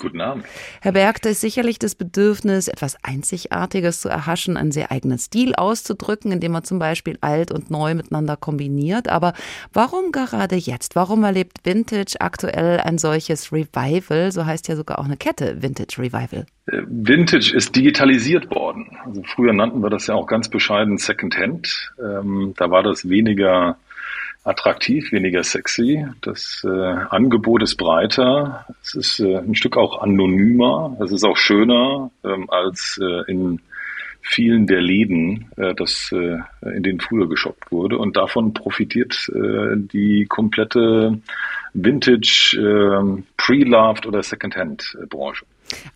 Guten 0.00 0.20
Abend. 0.20 0.44
Herr 0.80 0.92
Berg, 0.92 1.20
da 1.22 1.28
ist 1.28 1.42
sicherlich 1.42 1.78
das 1.78 1.94
Bedürfnis, 1.94 2.68
etwas 2.68 2.96
Einzigartiges 3.02 4.00
zu 4.00 4.08
erhaschen, 4.08 4.56
einen 4.56 4.72
sehr 4.72 4.90
eigenen 4.90 5.18
Stil 5.18 5.54
auszudrücken, 5.54 6.32
indem 6.32 6.52
man 6.52 6.64
zum 6.64 6.78
Beispiel 6.78 7.18
alt 7.20 7.52
und 7.52 7.70
neu 7.70 7.94
miteinander 7.94 8.36
kombiniert. 8.36 9.08
Aber 9.08 9.34
warum 9.72 10.10
gerade 10.10 10.56
jetzt? 10.56 10.96
Warum 10.96 11.22
erlebt 11.22 11.58
Vintage 11.64 12.16
aktuell 12.18 12.80
ein 12.80 12.98
solches 12.98 13.52
Revival? 13.52 14.32
So 14.32 14.46
heißt 14.46 14.68
ja 14.68 14.76
sogar 14.76 14.98
auch 14.98 15.04
eine 15.04 15.18
Kette 15.18 15.62
Vintage 15.62 15.96
Revival. 15.98 16.46
Äh, 16.66 16.82
Vintage 16.88 17.54
ist 17.54 17.76
digitalisiert 17.76 18.50
worden. 18.50 18.96
Also 19.04 19.22
früher 19.22 19.52
nannten 19.52 19.82
wir 19.82 19.90
das 19.90 20.06
ja 20.06 20.14
auch 20.14 20.26
ganz 20.26 20.48
bescheiden 20.48 20.96
Secondhand. 20.96 21.92
Ähm, 21.98 22.54
da 22.56 22.70
war 22.70 22.82
das 22.82 23.08
weniger 23.08 23.76
attraktiv, 24.44 25.12
weniger 25.12 25.44
sexy. 25.44 26.06
Das 26.22 26.62
äh, 26.64 26.68
Angebot 26.68 27.62
ist 27.62 27.76
breiter. 27.76 28.66
Es 28.82 28.94
ist 28.94 29.20
äh, 29.20 29.36
ein 29.36 29.54
Stück 29.54 29.76
auch 29.76 30.00
anonymer. 30.00 30.96
Es 31.04 31.12
ist 31.12 31.24
auch 31.24 31.36
schöner 31.36 32.10
ähm, 32.24 32.48
als 32.50 32.98
äh, 33.02 33.30
in 33.30 33.60
vielen 34.22 34.66
der 34.66 34.80
Läden, 34.80 35.50
äh, 35.56 35.74
das, 35.74 36.10
äh, 36.12 36.38
in 36.74 36.82
denen 36.82 37.00
früher 37.00 37.28
geshoppt 37.28 37.70
wurde. 37.70 37.98
Und 37.98 38.16
davon 38.16 38.54
profitiert 38.54 39.30
äh, 39.34 39.76
die 39.76 40.26
komplette 40.26 41.20
Vintage, 41.74 42.56
äh, 42.56 43.22
Pre-Loved 43.36 44.06
oder 44.06 44.22
Secondhand-Branche. 44.22 45.44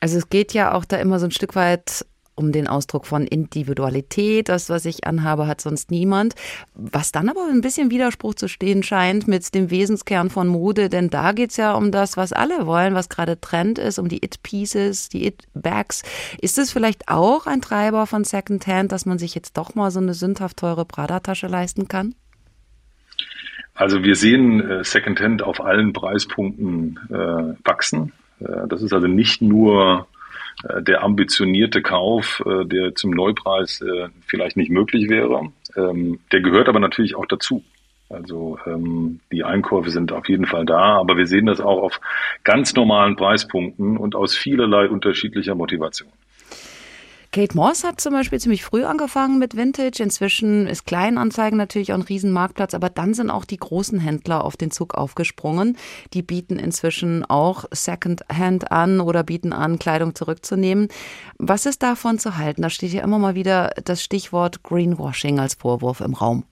Also 0.01 0.19
es 0.19 0.29
geht 0.29 0.53
ja 0.53 0.73
auch 0.73 0.85
da 0.85 0.97
immer 0.99 1.19
so 1.19 1.27
ein 1.27 1.33
Stück 1.33 1.57
weit 1.57 2.05
um 2.35 2.53
den 2.53 2.67
Ausdruck 2.67 3.07
von 3.07 3.27
Individualität. 3.27 4.49
Das, 4.49 4.69
was 4.69 4.85
ich 4.85 5.07
anhabe, 5.07 5.47
hat 5.47 5.61
sonst 5.61 5.91
niemand. 5.91 6.35
Was 6.75 7.13
dann 7.13 7.29
aber 7.29 7.47
ein 7.51 7.61
bisschen 7.61 7.91
Widerspruch 7.91 8.35
zu 8.35 8.49
stehen 8.49 8.83
scheint 8.83 9.29
mit 9.29 9.55
dem 9.55 9.71
Wesenskern 9.71 10.31
von 10.31 10.49
Mode, 10.49 10.89
denn 10.89 11.11
da 11.11 11.33
geht 11.33 11.51
es 11.51 11.57
ja 11.57 11.75
um 11.75 11.91
das, 11.91 12.17
was 12.17 12.33
alle 12.33 12.67
wollen, 12.67 12.95
was 12.95 13.09
gerade 13.09 13.41
Trend 13.41 13.79
ist, 13.79 13.99
um 13.99 14.09
die 14.09 14.25
It-Pieces, 14.25 15.09
die 15.09 15.27
It-Bags. 15.27 16.03
Ist 16.41 16.59
es 16.59 16.73
vielleicht 16.73 17.09
auch 17.09 17.47
ein 17.47 17.61
Treiber 17.61 18.07
von 18.07 18.25
Secondhand, 18.25 18.93
dass 18.93 19.07
man 19.07 19.19
sich 19.19 19.35
jetzt 19.35 19.57
doch 19.57 19.75
mal 19.75 19.91
so 19.91 20.01
eine 20.01 20.15
sündhaft 20.15 20.59
teure 20.59 20.85
Prada-Tasche 20.85 21.47
leisten 21.47 21.89
kann? 21.89 22.15
Also 23.75 24.05
wir 24.05 24.15
sehen 24.15 24.61
äh, 24.61 24.85
Secondhand 24.85 25.43
auf 25.43 25.61
allen 25.61 25.93
Preispunkten 25.93 26.99
äh, 27.11 27.69
wachsen. 27.69 28.13
Äh, 28.41 28.69
das 28.69 28.83
ist 28.83 28.93
also 28.93 29.09
nicht 29.09 29.43
nur 29.43 30.07
der 30.81 31.03
ambitionierte 31.03 31.83
Kauf, 31.83 32.43
äh, 32.47 32.65
der 32.65 32.95
zum 32.95 33.11
Neupreis 33.11 33.81
äh, 33.81 34.09
vielleicht 34.27 34.57
nicht 34.57 34.71
möglich 34.71 35.09
wäre. 35.09 35.53
Ähm, 35.77 36.21
der 36.33 36.41
gehört 36.41 36.69
aber 36.69 36.81
natürlich 36.81 37.17
auch 37.17 37.27
dazu. 37.27 37.65
Also 38.09 38.59
ähm, 38.67 39.21
die 39.33 39.45
Einkäufe 39.45 39.91
sind 39.91 40.13
auf 40.13 40.29
jeden 40.29 40.47
Fall 40.47 40.67
da, 40.67 40.99
aber 40.99 41.17
wir 41.17 41.27
sehen 41.27 41.47
das 41.47 41.61
auch 41.61 41.83
auf 41.83 42.01
ganz 42.45 42.75
normalen 42.75 43.17
Preispunkten 43.17 43.97
und 43.97 44.15
aus 44.15 44.37
vielerlei 44.37 44.89
unterschiedlicher 44.89 45.55
Motivation. 45.55 46.11
Kate 47.35 47.57
Moss 47.57 47.83
hat 47.83 48.01
zum 48.01 48.13
Beispiel 48.13 48.39
ziemlich 48.39 48.63
früh 48.63 48.85
angefangen 48.85 49.41
mit 49.41 49.57
Vintage. 49.57 50.01
Inzwischen 50.01 50.69
ist 50.69 50.87
Kleinanzeigen 50.87 51.59
natürlich 51.59 51.91
auch 51.91 51.97
ein 51.97 52.03
Riesenmarktplatz, 52.03 52.75
aber 52.75 52.91
dann 52.91 53.13
sind 53.13 53.29
auch 53.29 53.45
die 53.45 53.57
großen 53.57 53.99
Händler 53.99 54.45
auf 54.45 54.57
den 54.57 54.71
Zug 54.71 54.95
aufgesprungen. 54.95 55.77
Die 56.13 56.23
bieten 56.23 56.61
inzwischen 56.61 57.25
auch 57.25 57.65
Secondhand 57.73 58.71
an 58.71 59.01
oder 59.01 59.25
bieten 59.25 59.53
an, 59.53 59.81
Kleidung 59.81 60.15
zurückzunehmen. 60.15 60.87
Was 61.37 61.67
ist 61.67 61.83
davon 61.83 62.21
zu 62.21 62.37
halten? 62.37 62.63
Da 62.63 62.71
steht 62.71 62.93
ja 62.93 63.03
immer 63.03 63.19
mal 63.19 63.35
wieder 63.35 63.73
das 63.83 64.01
Stichwort 64.01 64.63
Greenwashing 64.63 65.41
als 65.41 65.55
Vorwurf 65.55 66.03
im 66.03 66.15
Raum. 66.15 66.45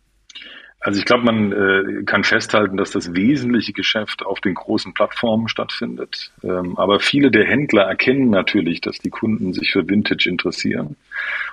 Also 0.84 0.98
ich 0.98 1.04
glaube, 1.04 1.24
man 1.24 1.52
äh, 1.52 2.02
kann 2.02 2.24
festhalten, 2.24 2.76
dass 2.76 2.90
das 2.90 3.14
wesentliche 3.14 3.72
Geschäft 3.72 4.26
auf 4.26 4.40
den 4.40 4.54
großen 4.54 4.92
Plattformen 4.94 5.46
stattfindet. 5.46 6.32
Ähm, 6.42 6.76
aber 6.76 6.98
viele 6.98 7.30
der 7.30 7.44
Händler 7.44 7.84
erkennen 7.84 8.30
natürlich, 8.30 8.80
dass 8.80 8.98
die 8.98 9.10
Kunden 9.10 9.52
sich 9.52 9.70
für 9.70 9.88
Vintage 9.88 10.28
interessieren 10.28 10.96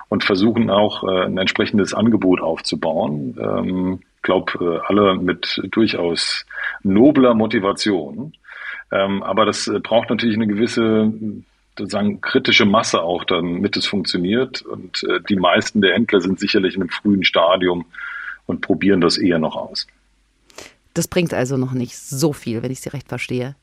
und 0.08 0.24
versuchen 0.24 0.68
auch 0.68 1.04
äh, 1.04 1.26
ein 1.26 1.38
entsprechendes 1.38 1.94
Angebot 1.94 2.40
aufzubauen. 2.40 3.38
Ähm, 3.40 4.00
glaube, 4.22 4.52
äh, 4.60 4.86
alle 4.88 5.14
mit 5.14 5.60
durchaus 5.70 6.44
nobler 6.82 7.34
Motivation. 7.34 8.32
Ähm, 8.90 9.22
aber 9.22 9.46
das 9.46 9.68
äh, 9.68 9.78
braucht 9.78 10.10
natürlich 10.10 10.34
eine 10.34 10.48
gewisse 10.48 11.12
sozusagen 11.78 12.20
kritische 12.20 12.66
Masse 12.66 13.00
auch, 13.00 13.22
damit 13.22 13.76
es 13.76 13.86
funktioniert. 13.86 14.62
Und 14.62 15.04
äh, 15.04 15.20
die 15.28 15.36
meisten 15.36 15.80
der 15.80 15.94
Händler 15.94 16.20
sind 16.20 16.40
sicherlich 16.40 16.74
in 16.74 16.82
einem 16.82 16.90
frühen 16.90 17.22
Stadium 17.22 17.86
und 18.50 18.60
probieren 18.60 19.00
das 19.00 19.16
eher 19.16 19.38
noch 19.38 19.56
aus. 19.56 19.86
Das 20.92 21.08
bringt 21.08 21.32
also 21.32 21.56
noch 21.56 21.72
nicht 21.72 21.96
so 21.96 22.32
viel, 22.32 22.62
wenn 22.62 22.72
ich 22.72 22.80
Sie 22.80 22.90
recht 22.90 23.08
verstehe. 23.08 23.54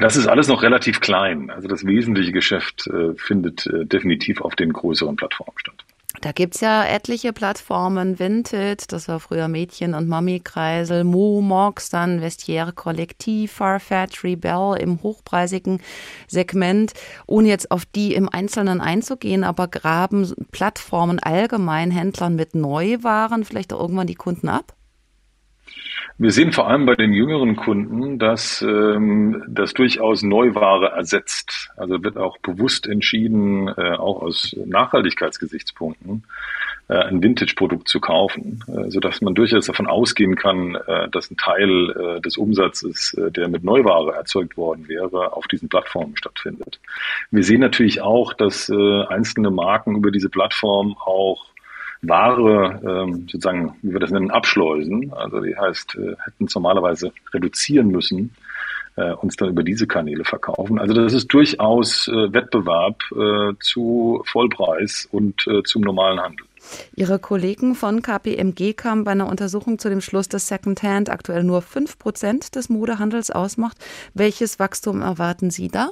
Das 0.00 0.16
ist 0.16 0.26
alles 0.26 0.48
noch 0.48 0.62
relativ 0.62 1.00
klein. 1.00 1.50
Also 1.50 1.68
das 1.68 1.84
wesentliche 1.84 2.32
Geschäft 2.32 2.86
äh, 2.86 3.14
findet 3.16 3.66
äh, 3.66 3.84
definitiv 3.84 4.40
auf 4.40 4.54
den 4.54 4.72
größeren 4.72 5.16
Plattformen 5.16 5.58
statt. 5.58 5.84
Da 6.22 6.30
gibt 6.30 6.54
es 6.54 6.60
ja 6.60 6.84
etliche 6.84 7.32
Plattformen, 7.32 8.20
Vinted, 8.20 8.92
das 8.92 9.08
war 9.08 9.18
früher 9.18 9.48
Mädchen- 9.48 9.92
und 9.92 10.06
Mami-Kreisel, 10.06 11.02
Mo, 11.02 11.40
Mox, 11.40 11.90
dann 11.90 12.20
Vestiaire 12.20 12.72
Kollektiv, 12.72 13.50
Farfetch, 13.50 14.22
Rebel 14.22 14.76
im 14.78 15.02
hochpreisigen 15.02 15.80
Segment. 16.28 16.92
Ohne 17.26 17.48
jetzt 17.48 17.72
auf 17.72 17.84
die 17.84 18.14
im 18.14 18.28
Einzelnen 18.28 18.80
einzugehen, 18.80 19.42
aber 19.42 19.66
graben 19.66 20.32
Plattformen 20.52 21.18
allgemein 21.18 21.90
Händlern 21.90 22.36
mit 22.36 22.54
Neuwaren 22.54 23.44
vielleicht 23.44 23.72
auch 23.72 23.80
irgendwann 23.80 24.06
die 24.06 24.14
Kunden 24.14 24.48
ab? 24.48 24.76
Wir 26.18 26.30
sehen 26.30 26.52
vor 26.52 26.68
allem 26.68 26.86
bei 26.86 26.94
den 26.94 27.12
jüngeren 27.12 27.56
Kunden, 27.56 28.18
dass 28.18 28.62
ähm, 28.62 29.42
das 29.48 29.72
durchaus 29.72 30.22
Neuware 30.22 30.92
ersetzt. 30.92 31.70
Also 31.76 32.04
wird 32.04 32.16
auch 32.16 32.38
bewusst 32.38 32.86
entschieden, 32.86 33.68
äh, 33.68 33.92
auch 33.92 34.22
aus 34.22 34.54
Nachhaltigkeitsgesichtspunkten, 34.66 36.24
äh, 36.88 36.94
ein 36.94 37.22
Vintage-Produkt 37.22 37.88
zu 37.88 37.98
kaufen, 37.98 38.62
äh, 38.68 38.90
sodass 38.90 39.22
man 39.22 39.34
durchaus 39.34 39.66
davon 39.66 39.86
ausgehen 39.86 40.36
kann, 40.36 40.76
äh, 40.86 41.08
dass 41.08 41.30
ein 41.30 41.38
Teil 41.38 41.90
äh, 41.90 42.20
des 42.20 42.36
Umsatzes, 42.36 43.14
äh, 43.14 43.30
der 43.30 43.48
mit 43.48 43.64
Neuware 43.64 44.12
erzeugt 44.12 44.56
worden 44.56 44.88
wäre, 44.88 45.32
auf 45.32 45.46
diesen 45.48 45.68
Plattformen 45.70 46.16
stattfindet. 46.16 46.78
Wir 47.30 47.42
sehen 47.42 47.60
natürlich 47.60 48.02
auch, 48.02 48.34
dass 48.34 48.68
äh, 48.68 49.02
einzelne 49.06 49.50
Marken 49.50 49.96
über 49.96 50.10
diese 50.10 50.28
Plattform 50.28 50.94
auch 51.04 51.51
Ware 52.02 52.80
ähm, 52.84 53.26
sozusagen, 53.30 53.76
wie 53.82 53.92
wir 53.92 54.00
das 54.00 54.10
nennen, 54.10 54.30
abschleusen. 54.30 55.12
Also 55.12 55.40
die 55.40 55.56
heißt, 55.56 55.96
äh, 55.96 56.16
hätten 56.24 56.44
es 56.46 56.54
normalerweise 56.54 57.12
reduzieren 57.32 57.88
müssen, 57.88 58.34
äh, 58.96 59.12
uns 59.12 59.36
dann 59.36 59.50
über 59.50 59.62
diese 59.62 59.86
Kanäle 59.86 60.24
verkaufen. 60.24 60.78
Also 60.78 60.94
das 60.94 61.12
ist 61.12 61.28
durchaus 61.32 62.08
äh, 62.08 62.32
Wettbewerb 62.32 63.02
äh, 63.12 63.54
zu 63.60 64.22
Vollpreis 64.26 65.08
und 65.10 65.46
äh, 65.46 65.62
zum 65.62 65.82
normalen 65.82 66.20
Handel. 66.20 66.46
Ihre 66.94 67.18
Kollegen 67.18 67.74
von 67.74 68.02
KPMG 68.02 68.74
kamen 68.74 69.04
bei 69.04 69.12
einer 69.12 69.28
Untersuchung 69.28 69.78
zu 69.78 69.88
dem 69.88 70.00
Schluss, 70.00 70.28
dass 70.28 70.48
Secondhand 70.48 71.10
aktuell 71.10 71.42
nur 71.42 71.62
5 71.62 71.98
Prozent 71.98 72.54
des 72.54 72.68
Modehandels 72.68 73.30
ausmacht. 73.30 73.78
Welches 74.14 74.58
Wachstum 74.58 75.02
erwarten 75.02 75.50
Sie 75.50 75.68
da? 75.68 75.90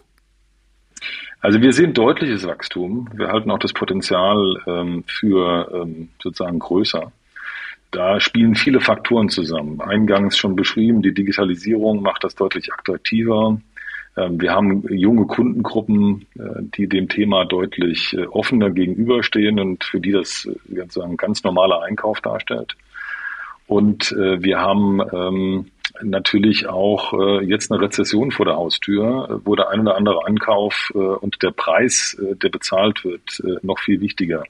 Also 1.40 1.62
wir 1.62 1.72
sehen 1.72 1.94
deutliches 1.94 2.46
Wachstum. 2.46 3.08
Wir 3.14 3.28
halten 3.28 3.50
auch 3.50 3.58
das 3.58 3.72
Potenzial 3.72 4.60
ähm, 4.66 5.04
für 5.06 5.70
ähm, 5.72 6.08
sozusagen 6.22 6.58
größer. 6.58 7.12
Da 7.90 8.20
spielen 8.20 8.54
viele 8.54 8.80
Faktoren 8.80 9.28
zusammen. 9.28 9.80
Eingangs 9.80 10.36
schon 10.36 10.54
beschrieben, 10.54 11.02
die 11.02 11.14
Digitalisierung 11.14 12.02
macht 12.02 12.22
das 12.22 12.34
deutlich 12.34 12.72
attraktiver. 12.72 13.60
Ähm, 14.16 14.40
wir 14.40 14.52
haben 14.52 14.82
junge 14.88 15.26
Kundengruppen, 15.26 16.26
äh, 16.38 16.62
die 16.76 16.88
dem 16.88 17.08
Thema 17.08 17.44
deutlich 17.44 18.14
äh, 18.14 18.26
offener 18.26 18.70
gegenüberstehen 18.70 19.58
und 19.58 19.84
für 19.84 20.00
die 20.00 20.12
das 20.12 20.46
äh, 20.46 20.76
sozusagen 20.76 21.16
ganz 21.16 21.42
normaler 21.42 21.82
Einkauf 21.82 22.20
darstellt. 22.20 22.76
Und 23.66 24.10
wir 24.10 24.58
haben 24.58 25.00
ähm, 25.12 25.66
natürlich 26.02 26.68
auch 26.68 27.12
äh, 27.12 27.44
jetzt 27.44 27.70
eine 27.70 27.80
Rezession 27.80 28.30
vor 28.30 28.46
der 28.46 28.56
Haustür, 28.56 29.28
äh, 29.30 29.46
wo 29.46 29.56
der 29.56 29.70
ein 29.70 29.80
oder 29.80 29.96
andere 29.96 30.26
Ankauf 30.26 30.90
äh, 30.94 30.98
und 30.98 31.42
der 31.42 31.50
Preis, 31.50 32.16
äh, 32.20 32.36
der 32.36 32.48
bezahlt 32.48 33.04
wird, 33.04 33.42
äh, 33.44 33.56
noch 33.62 33.78
viel 33.78 34.00
wichtiger 34.00 34.44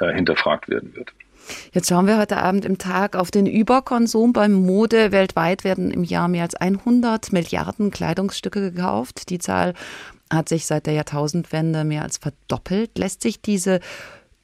äh, 0.00 0.12
hinterfragt 0.12 0.68
werden 0.68 0.94
wird. 0.94 1.12
Jetzt 1.72 1.88
schauen 1.88 2.06
wir 2.06 2.18
heute 2.18 2.38
Abend 2.38 2.64
im 2.64 2.78
Tag 2.78 3.16
auf 3.16 3.30
den 3.30 3.46
Überkonsum 3.46 4.32
beim 4.32 4.52
Mode. 4.52 5.12
Weltweit 5.12 5.64
werden 5.64 5.90
im 5.90 6.04
Jahr 6.04 6.28
mehr 6.28 6.42
als 6.42 6.54
100 6.54 7.32
Milliarden 7.32 7.90
Kleidungsstücke 7.90 8.72
gekauft. 8.72 9.30
Die 9.30 9.38
Zahl 9.38 9.74
hat 10.30 10.48
sich 10.48 10.66
seit 10.66 10.86
der 10.86 10.94
Jahrtausendwende 10.94 11.84
mehr 11.84 12.02
als 12.02 12.18
verdoppelt. 12.18 12.98
Lässt 12.98 13.22
sich 13.22 13.40
diese 13.40 13.80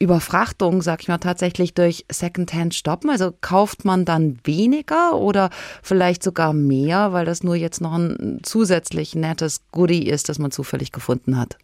Überfrachtung, 0.05 0.83
sag 0.83 1.03
ich 1.03 1.09
mal, 1.09 1.19
tatsächlich 1.19 1.75
durch 1.75 2.05
Secondhand 2.11 2.75
stoppen? 2.75 3.11
Also 3.11 3.33
kauft 3.41 3.85
man 3.85 4.05
dann 4.05 4.39
weniger 4.45 5.17
oder 5.17 5.51
vielleicht 5.83 6.23
sogar 6.23 6.53
mehr, 6.53 7.13
weil 7.13 7.25
das 7.25 7.43
nur 7.43 7.57
jetzt 7.57 7.81
noch 7.81 7.95
ein 7.95 8.41
zusätzlich 8.43 9.15
nettes 9.15 9.63
Goodie 9.73 10.07
ist, 10.07 10.29
das 10.29 10.39
man 10.39 10.51
zufällig 10.51 10.93
gefunden 10.93 11.39
hat? 11.39 11.57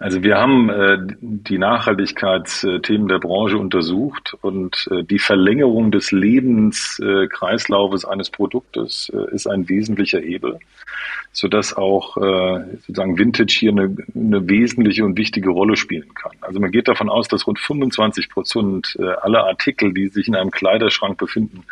Also 0.00 0.22
wir 0.22 0.36
haben 0.36 0.70
äh, 0.70 0.98
die 1.20 1.58
Nachhaltigkeitsthemen 1.58 3.08
der 3.08 3.18
Branche 3.18 3.58
untersucht 3.58 4.36
und 4.42 4.88
äh, 4.92 5.02
die 5.02 5.18
Verlängerung 5.18 5.90
des 5.90 6.12
Lebenskreislaufes 6.12 8.04
eines 8.04 8.30
Produktes 8.30 9.10
äh, 9.12 9.34
ist 9.34 9.48
ein 9.48 9.68
wesentlicher 9.68 10.20
Hebel, 10.20 10.60
sodass 11.32 11.76
auch 11.76 12.16
äh, 12.16 12.76
sozusagen 12.86 13.18
Vintage 13.18 13.56
hier 13.58 13.72
eine, 13.72 13.96
eine 14.14 14.48
wesentliche 14.48 15.04
und 15.04 15.18
wichtige 15.18 15.50
Rolle 15.50 15.74
spielen 15.76 16.14
kann. 16.14 16.36
Also 16.42 16.60
man 16.60 16.70
geht 16.70 16.86
davon 16.86 17.08
aus, 17.08 17.26
dass 17.26 17.48
rund 17.48 17.58
25 17.58 18.30
Prozent 18.30 18.96
äh, 19.00 19.02
aller 19.02 19.48
Artikel, 19.48 19.92
die 19.92 20.06
sich 20.06 20.28
in 20.28 20.36
einem 20.36 20.52
Kleiderschrank 20.52 21.18
befinden, 21.18 21.64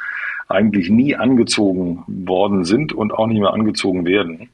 eigentlich 0.49 0.91
nie 0.91 1.17
angezogen 1.17 2.05
worden 2.07 2.65
sind 2.65 2.93
und 2.93 3.13
auch 3.13 3.27
nicht 3.27 3.41
mehr 3.41 3.53
angezogen 3.53 4.05
werden 4.07 4.49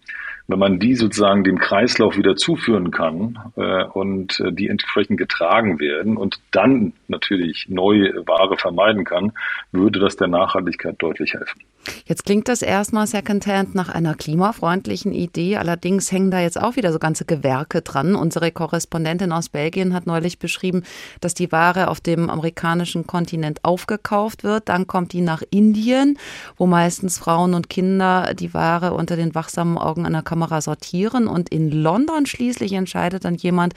wenn 0.48 0.58
man 0.58 0.78
die 0.78 0.94
sozusagen 0.94 1.44
dem 1.44 1.58
Kreislauf 1.58 2.16
wieder 2.16 2.36
zuführen 2.36 2.90
kann 2.90 3.38
äh, 3.56 3.84
und 3.84 4.40
äh, 4.40 4.52
die 4.52 4.68
entsprechend 4.68 5.18
getragen 5.18 5.80
werden 5.80 6.16
und 6.16 6.40
dann 6.50 6.92
natürlich 7.08 7.66
neue 7.68 8.26
Ware 8.26 8.56
vermeiden 8.56 9.04
kann, 9.04 9.32
würde 9.70 9.98
das 10.00 10.16
der 10.16 10.28
Nachhaltigkeit 10.28 10.96
deutlich 10.98 11.34
helfen. 11.34 11.60
Jetzt 12.04 12.24
klingt 12.24 12.48
das 12.48 12.62
erstmal 12.62 13.06
Secondhand 13.06 13.74
nach 13.74 13.88
einer 13.88 14.14
klimafreundlichen 14.14 15.12
Idee. 15.12 15.56
Allerdings 15.56 16.12
hängen 16.12 16.30
da 16.30 16.40
jetzt 16.40 16.60
auch 16.60 16.76
wieder 16.76 16.92
so 16.92 16.98
ganze 16.98 17.24
Gewerke 17.24 17.82
dran. 17.82 18.14
Unsere 18.14 18.52
Korrespondentin 18.52 19.32
aus 19.32 19.48
Belgien 19.48 19.94
hat 19.94 20.06
neulich 20.06 20.38
beschrieben, 20.38 20.82
dass 21.20 21.34
die 21.34 21.50
Ware 21.50 21.88
auf 21.88 22.00
dem 22.00 22.30
amerikanischen 22.30 23.06
Kontinent 23.06 23.64
aufgekauft 23.64 24.44
wird. 24.44 24.68
Dann 24.68 24.86
kommt 24.86 25.12
die 25.12 25.20
nach 25.20 25.42
Indien, 25.50 26.18
wo 26.56 26.66
meistens 26.66 27.18
Frauen 27.18 27.54
und 27.54 27.68
Kinder 27.68 28.34
die 28.34 28.54
Ware 28.54 28.94
unter 28.94 29.16
den 29.16 29.34
wachsamen 29.34 29.78
Augen 29.78 30.06
einer 30.06 30.22
Kamera 30.22 30.60
sortieren. 30.60 31.26
Und 31.26 31.48
in 31.48 31.70
London 31.70 32.26
schließlich 32.26 32.72
entscheidet 32.72 33.24
dann 33.24 33.34
jemand, 33.34 33.74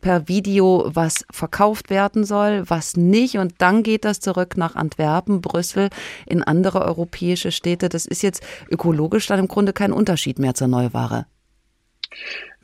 per 0.00 0.28
Video, 0.28 0.90
was 0.92 1.24
verkauft 1.30 1.90
werden 1.90 2.24
soll, 2.24 2.68
was 2.68 2.96
nicht. 2.96 3.38
Und 3.38 3.54
dann 3.58 3.82
geht 3.82 4.04
das 4.04 4.20
zurück 4.20 4.56
nach 4.56 4.76
Antwerpen, 4.76 5.40
Brüssel, 5.40 5.90
in 6.26 6.42
andere 6.42 6.82
europäische 6.82 7.52
Städte. 7.52 7.88
Das 7.88 8.06
ist 8.06 8.22
jetzt 8.22 8.42
ökologisch 8.70 9.26
dann 9.26 9.40
im 9.40 9.48
Grunde 9.48 9.72
kein 9.72 9.92
Unterschied 9.92 10.38
mehr 10.38 10.54
zur 10.54 10.68
Neuware. 10.68 11.26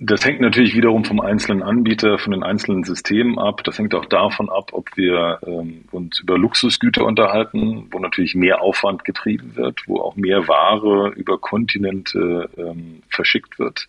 Das 0.00 0.24
hängt 0.24 0.40
natürlich 0.40 0.74
wiederum 0.74 1.04
vom 1.04 1.20
einzelnen 1.20 1.62
Anbieter, 1.62 2.18
von 2.18 2.32
den 2.32 2.42
einzelnen 2.42 2.82
Systemen 2.82 3.38
ab. 3.38 3.62
Das 3.62 3.78
hängt 3.78 3.94
auch 3.94 4.06
davon 4.06 4.50
ab, 4.50 4.70
ob 4.72 4.96
wir 4.96 5.38
ähm, 5.46 5.84
uns 5.92 6.18
über 6.18 6.36
Luxusgüter 6.36 7.04
unterhalten, 7.04 7.86
wo 7.92 8.00
natürlich 8.00 8.34
mehr 8.34 8.60
Aufwand 8.60 9.04
getrieben 9.04 9.54
wird, 9.54 9.82
wo 9.86 10.00
auch 10.00 10.16
mehr 10.16 10.48
Ware 10.48 11.12
über 11.14 11.38
Kontinente 11.38 12.50
ähm, 12.56 13.02
verschickt 13.08 13.60
wird. 13.60 13.86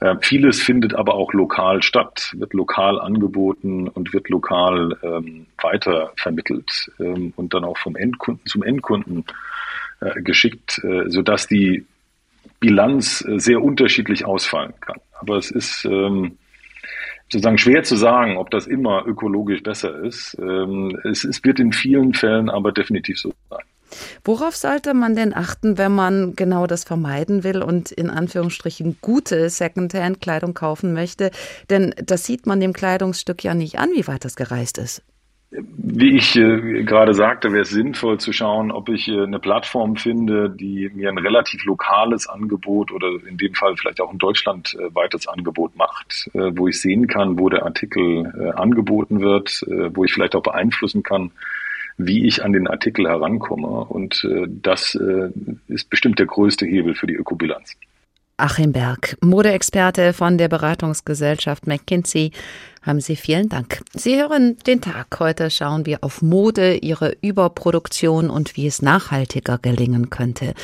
Äh, 0.00 0.16
vieles 0.20 0.60
findet 0.60 0.94
aber 0.94 1.14
auch 1.14 1.32
lokal 1.32 1.80
statt, 1.80 2.34
wird 2.36 2.52
lokal 2.52 3.00
angeboten 3.00 3.86
und 3.86 4.12
wird 4.12 4.28
lokal 4.28 4.98
ähm, 5.04 5.46
weiter 5.62 6.12
vermittelt 6.16 6.90
ähm, 6.98 7.32
und 7.36 7.54
dann 7.54 7.62
auch 7.62 7.78
vom 7.78 7.94
Endkunden 7.94 8.44
zum 8.46 8.64
Endkunden 8.64 9.24
äh, 10.00 10.20
geschickt, 10.22 10.80
äh, 10.82 11.08
sodass 11.08 11.46
die 11.46 11.86
Bilanz 12.58 13.24
äh, 13.24 13.38
sehr 13.38 13.62
unterschiedlich 13.62 14.24
ausfallen 14.24 14.74
kann. 14.80 15.00
Aber 15.26 15.38
es 15.38 15.50
ist 15.50 15.84
ähm, 15.84 16.38
sozusagen 17.28 17.58
schwer 17.58 17.82
zu 17.82 17.96
sagen, 17.96 18.36
ob 18.36 18.50
das 18.50 18.66
immer 18.66 19.04
ökologisch 19.06 19.62
besser 19.62 19.98
ist. 20.04 20.36
Ähm, 20.40 20.98
es, 21.04 21.24
es 21.24 21.42
wird 21.42 21.58
in 21.58 21.72
vielen 21.72 22.14
Fällen 22.14 22.48
aber 22.48 22.70
definitiv 22.70 23.18
so 23.18 23.32
sein. 23.50 23.64
Worauf 24.24 24.56
sollte 24.56 24.94
man 24.94 25.14
denn 25.16 25.34
achten, 25.34 25.78
wenn 25.78 25.92
man 25.92 26.34
genau 26.36 26.66
das 26.66 26.84
vermeiden 26.84 27.44
will 27.44 27.62
und 27.62 27.90
in 27.90 28.10
Anführungsstrichen 28.10 28.98
gute 29.00 29.48
Secondhand-Kleidung 29.48 30.54
kaufen 30.54 30.92
möchte? 30.92 31.30
Denn 31.70 31.94
das 32.04 32.24
sieht 32.24 32.46
man 32.46 32.60
dem 32.60 32.72
Kleidungsstück 32.72 33.42
ja 33.42 33.54
nicht 33.54 33.78
an, 33.78 33.90
wie 33.94 34.06
weit 34.06 34.24
das 34.24 34.36
gereist 34.36 34.78
ist. 34.78 35.02
Wie 35.58 36.16
ich 36.16 36.36
äh, 36.36 36.82
gerade 36.84 37.14
sagte, 37.14 37.52
wäre 37.52 37.62
es 37.62 37.70
sinnvoll 37.70 38.18
zu 38.18 38.32
schauen, 38.32 38.70
ob 38.70 38.88
ich 38.88 39.08
äh, 39.08 39.22
eine 39.22 39.38
Plattform 39.38 39.96
finde, 39.96 40.50
die 40.50 40.90
mir 40.94 41.08
ein 41.08 41.18
relativ 41.18 41.64
lokales 41.64 42.28
Angebot 42.28 42.92
oder 42.92 43.08
in 43.26 43.36
dem 43.36 43.54
Fall 43.54 43.76
vielleicht 43.76 44.00
auch 44.00 44.12
ein 44.12 44.18
deutschlandweites 44.18 45.26
Angebot 45.26 45.76
macht, 45.76 46.28
äh, 46.34 46.50
wo 46.54 46.68
ich 46.68 46.80
sehen 46.80 47.06
kann, 47.06 47.38
wo 47.38 47.48
der 47.48 47.64
Artikel 47.64 48.32
äh, 48.38 48.50
angeboten 48.50 49.20
wird, 49.20 49.62
äh, 49.68 49.94
wo 49.94 50.04
ich 50.04 50.12
vielleicht 50.12 50.34
auch 50.34 50.42
beeinflussen 50.42 51.02
kann, 51.02 51.30
wie 51.96 52.26
ich 52.26 52.44
an 52.44 52.52
den 52.52 52.68
Artikel 52.68 53.08
herankomme. 53.08 53.66
Und 53.66 54.24
äh, 54.24 54.46
das 54.48 54.98
ist 55.68 55.88
bestimmt 55.88 56.18
der 56.18 56.26
größte 56.26 56.66
Hebel 56.66 56.94
für 56.94 57.06
die 57.06 57.14
Ökobilanz. 57.14 57.76
Achim 58.38 58.72
Berg, 58.72 59.16
Modeexperte 59.22 60.12
von 60.12 60.36
der 60.36 60.48
Beratungsgesellschaft 60.48 61.66
McKinsey, 61.66 62.32
haben 62.86 63.00
Sie 63.00 63.16
vielen 63.16 63.48
Dank. 63.48 63.82
Sie 63.94 64.16
hören 64.16 64.56
den 64.66 64.80
Tag. 64.80 65.18
Heute 65.18 65.50
schauen 65.50 65.86
wir 65.86 66.04
auf 66.04 66.22
Mode, 66.22 66.76
ihre 66.76 67.16
Überproduktion 67.20 68.30
und 68.30 68.56
wie 68.56 68.68
es 68.68 68.80
nachhaltiger 68.80 69.58
gelingen 69.58 70.08
könnte. 70.08 70.54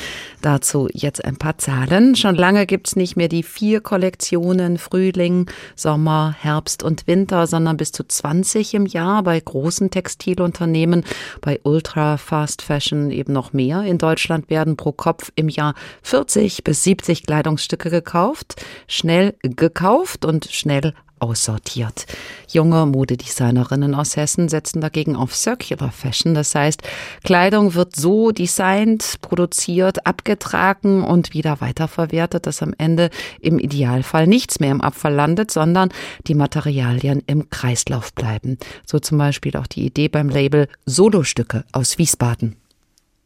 Dazu 0.41 0.89
jetzt 0.93 1.25
ein 1.25 1.37
paar 1.37 1.59
Zahlen. 1.59 2.14
Schon 2.14 2.37
lange 2.37 2.66
gibt's 2.66 2.95
nicht 2.95 3.16
mehr 3.16 3.27
die 3.27 3.43
vier 3.43 3.81
Kollektionen 3.81 4.79
Frühling, 4.79 5.51
Sommer, 5.75 6.37
Herbst 6.39 6.85
und 6.85 7.09
Winter, 7.09 7.49
sondern 7.49 7.77
bis 7.77 7.91
zu 7.91 8.05
20 8.05 8.75
im 8.75 8.87
Jahr 8.87 9.25
bei 9.25 9.41
großen 9.41 9.91
Textilunternehmen, 9.91 11.05
bei 11.41 11.61
Ultra 11.64 12.18
Fast 12.18 12.62
Fashion 12.62 13.11
eben 13.11 13.33
noch 13.33 13.53
mehr. 13.53 13.83
In 13.83 13.99
Deutschland 13.99 14.49
werden 14.49 14.77
pro 14.77 14.93
Kopf 14.93 15.33
im 15.35 15.49
Jahr 15.49 15.75
40 16.03 16.62
bis 16.62 16.85
70 16.85 17.27
Kleidungsstücke 17.27 17.91
gekauft, 17.91 18.64
schnell 18.87 19.35
gekauft 19.43 20.25
und 20.25 20.47
schnell 20.47 20.95
aussortiert. 21.23 22.07
Junge 22.49 22.85
Modedesignerinnen 22.85 23.95
aus 23.95 24.16
Hessen 24.16 24.49
setzen 24.49 24.81
dagegen 24.81 25.16
auf 25.16 25.35
Circular 25.35 25.93
Fashion. 25.93 26.35
Das 26.35 26.55
heißt, 26.55 26.83
Kleidung 27.23 27.75
wird 27.75 27.97
so 27.97 28.33
designt, 28.33 29.18
produziert, 29.23 30.07
abgetragen 30.07 31.05
und 31.05 31.33
wieder 31.33 31.61
weiterverwertet, 31.61 32.47
dass 32.47 32.62
am 32.62 32.75
Ende 32.77 33.11
im 33.41 33.59
Idealfall 33.59 34.27
nichts 34.27 34.61
mehr 34.61 34.73
im 34.73 34.81
Abfall 34.81 35.14
landet, 35.14 35.51
sondern 35.51 35.91
die 36.27 36.35
Materialien 36.35 37.23
im 37.27 37.49
Kreislauf 37.49 38.12
bleiben. 38.12 38.59
So 38.85 38.99
zum 38.99 39.18
Beispiel 39.18 39.57
auch 39.57 39.68
die 39.68 39.87
Idee 39.87 40.09
beim 40.09 40.29
Label 40.29 40.68
Solostücke 40.85 41.64
aus 41.73 41.99
Wiesbaden. 41.99 42.57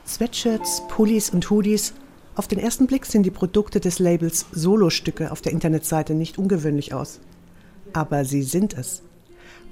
Sweatshirts, 0.07 0.83
Pullis 0.89 1.31
und 1.31 1.51
Hoodies 1.51 1.95
auf 2.37 2.47
den 2.47 2.59
ersten 2.59 2.87
Blick 2.87 3.07
sehen 3.07 3.23
die 3.23 3.31
Produkte 3.31 3.81
des 3.81 3.99
Labels 3.99 4.45
Solostücke 4.53 5.33
auf 5.33 5.41
der 5.41 5.53
Internetseite 5.53 6.15
nicht 6.15 6.37
ungewöhnlich 6.37 6.93
aus 6.93 7.19
aber 7.97 8.27
sie 8.27 8.43
sind 8.43 8.75
es. 8.75 9.03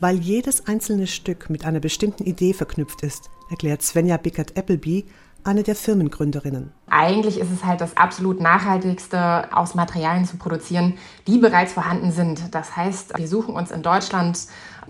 Weil 0.01 0.17
jedes 0.17 0.67
einzelne 0.67 1.07
Stück 1.07 1.51
mit 1.51 1.65
einer 1.67 1.79
bestimmten 1.79 2.25
Idee 2.25 2.55
verknüpft 2.55 3.03
ist, 3.03 3.31
erklärt 3.51 3.83
Svenja 3.83 4.17
Bickert-Appleby, 4.17 5.05
eine 5.45 5.63
der 5.63 5.75
Firmengründerinnen. 5.75 6.73
Eigentlich 6.89 7.39
ist 7.39 7.51
es 7.53 7.65
halt 7.65 7.83
das 7.83 7.99
absolut 7.99 8.41
nachhaltigste, 8.41 9.55
aus 9.55 9.75
Materialien 9.75 10.25
zu 10.25 10.39
produzieren, 10.39 10.95
die 11.27 11.37
bereits 11.37 11.75
vorhanden 11.75 12.13
sind. 12.13 12.55
Das 12.55 12.77
heißt, 12.77 13.19
wir 13.19 13.29
suchen 13.29 13.55
uns 13.55 13.71
in 13.71 13.83
Deutschland 13.83 14.39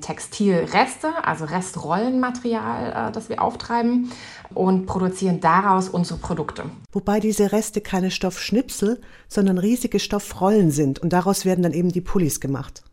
Textilreste, 0.01 1.09
also 1.25 1.45
Restrollenmaterial, 1.45 3.09
äh, 3.09 3.13
das 3.13 3.29
wir 3.29 3.43
auftreiben 3.43 4.13
und 4.55 4.87
produzieren 4.87 5.41
daraus 5.41 5.89
unsere 5.89 6.21
Produkte. 6.21 6.65
Wobei 6.93 7.19
diese 7.19 7.51
Reste 7.51 7.81
keine 7.81 8.13
Stoffschnipsel, 8.13 9.01
sondern 9.29 9.59
riesige 9.59 9.99
Stoffrollen 9.99 10.71
sind 10.71 11.01
und 11.01 11.13
daraus 11.13 11.45
werden 11.45 11.63
dann 11.63 11.73
eben 11.73 11.91
die 11.91 12.01
Pullis 12.01 12.41
gemacht. 12.41 12.85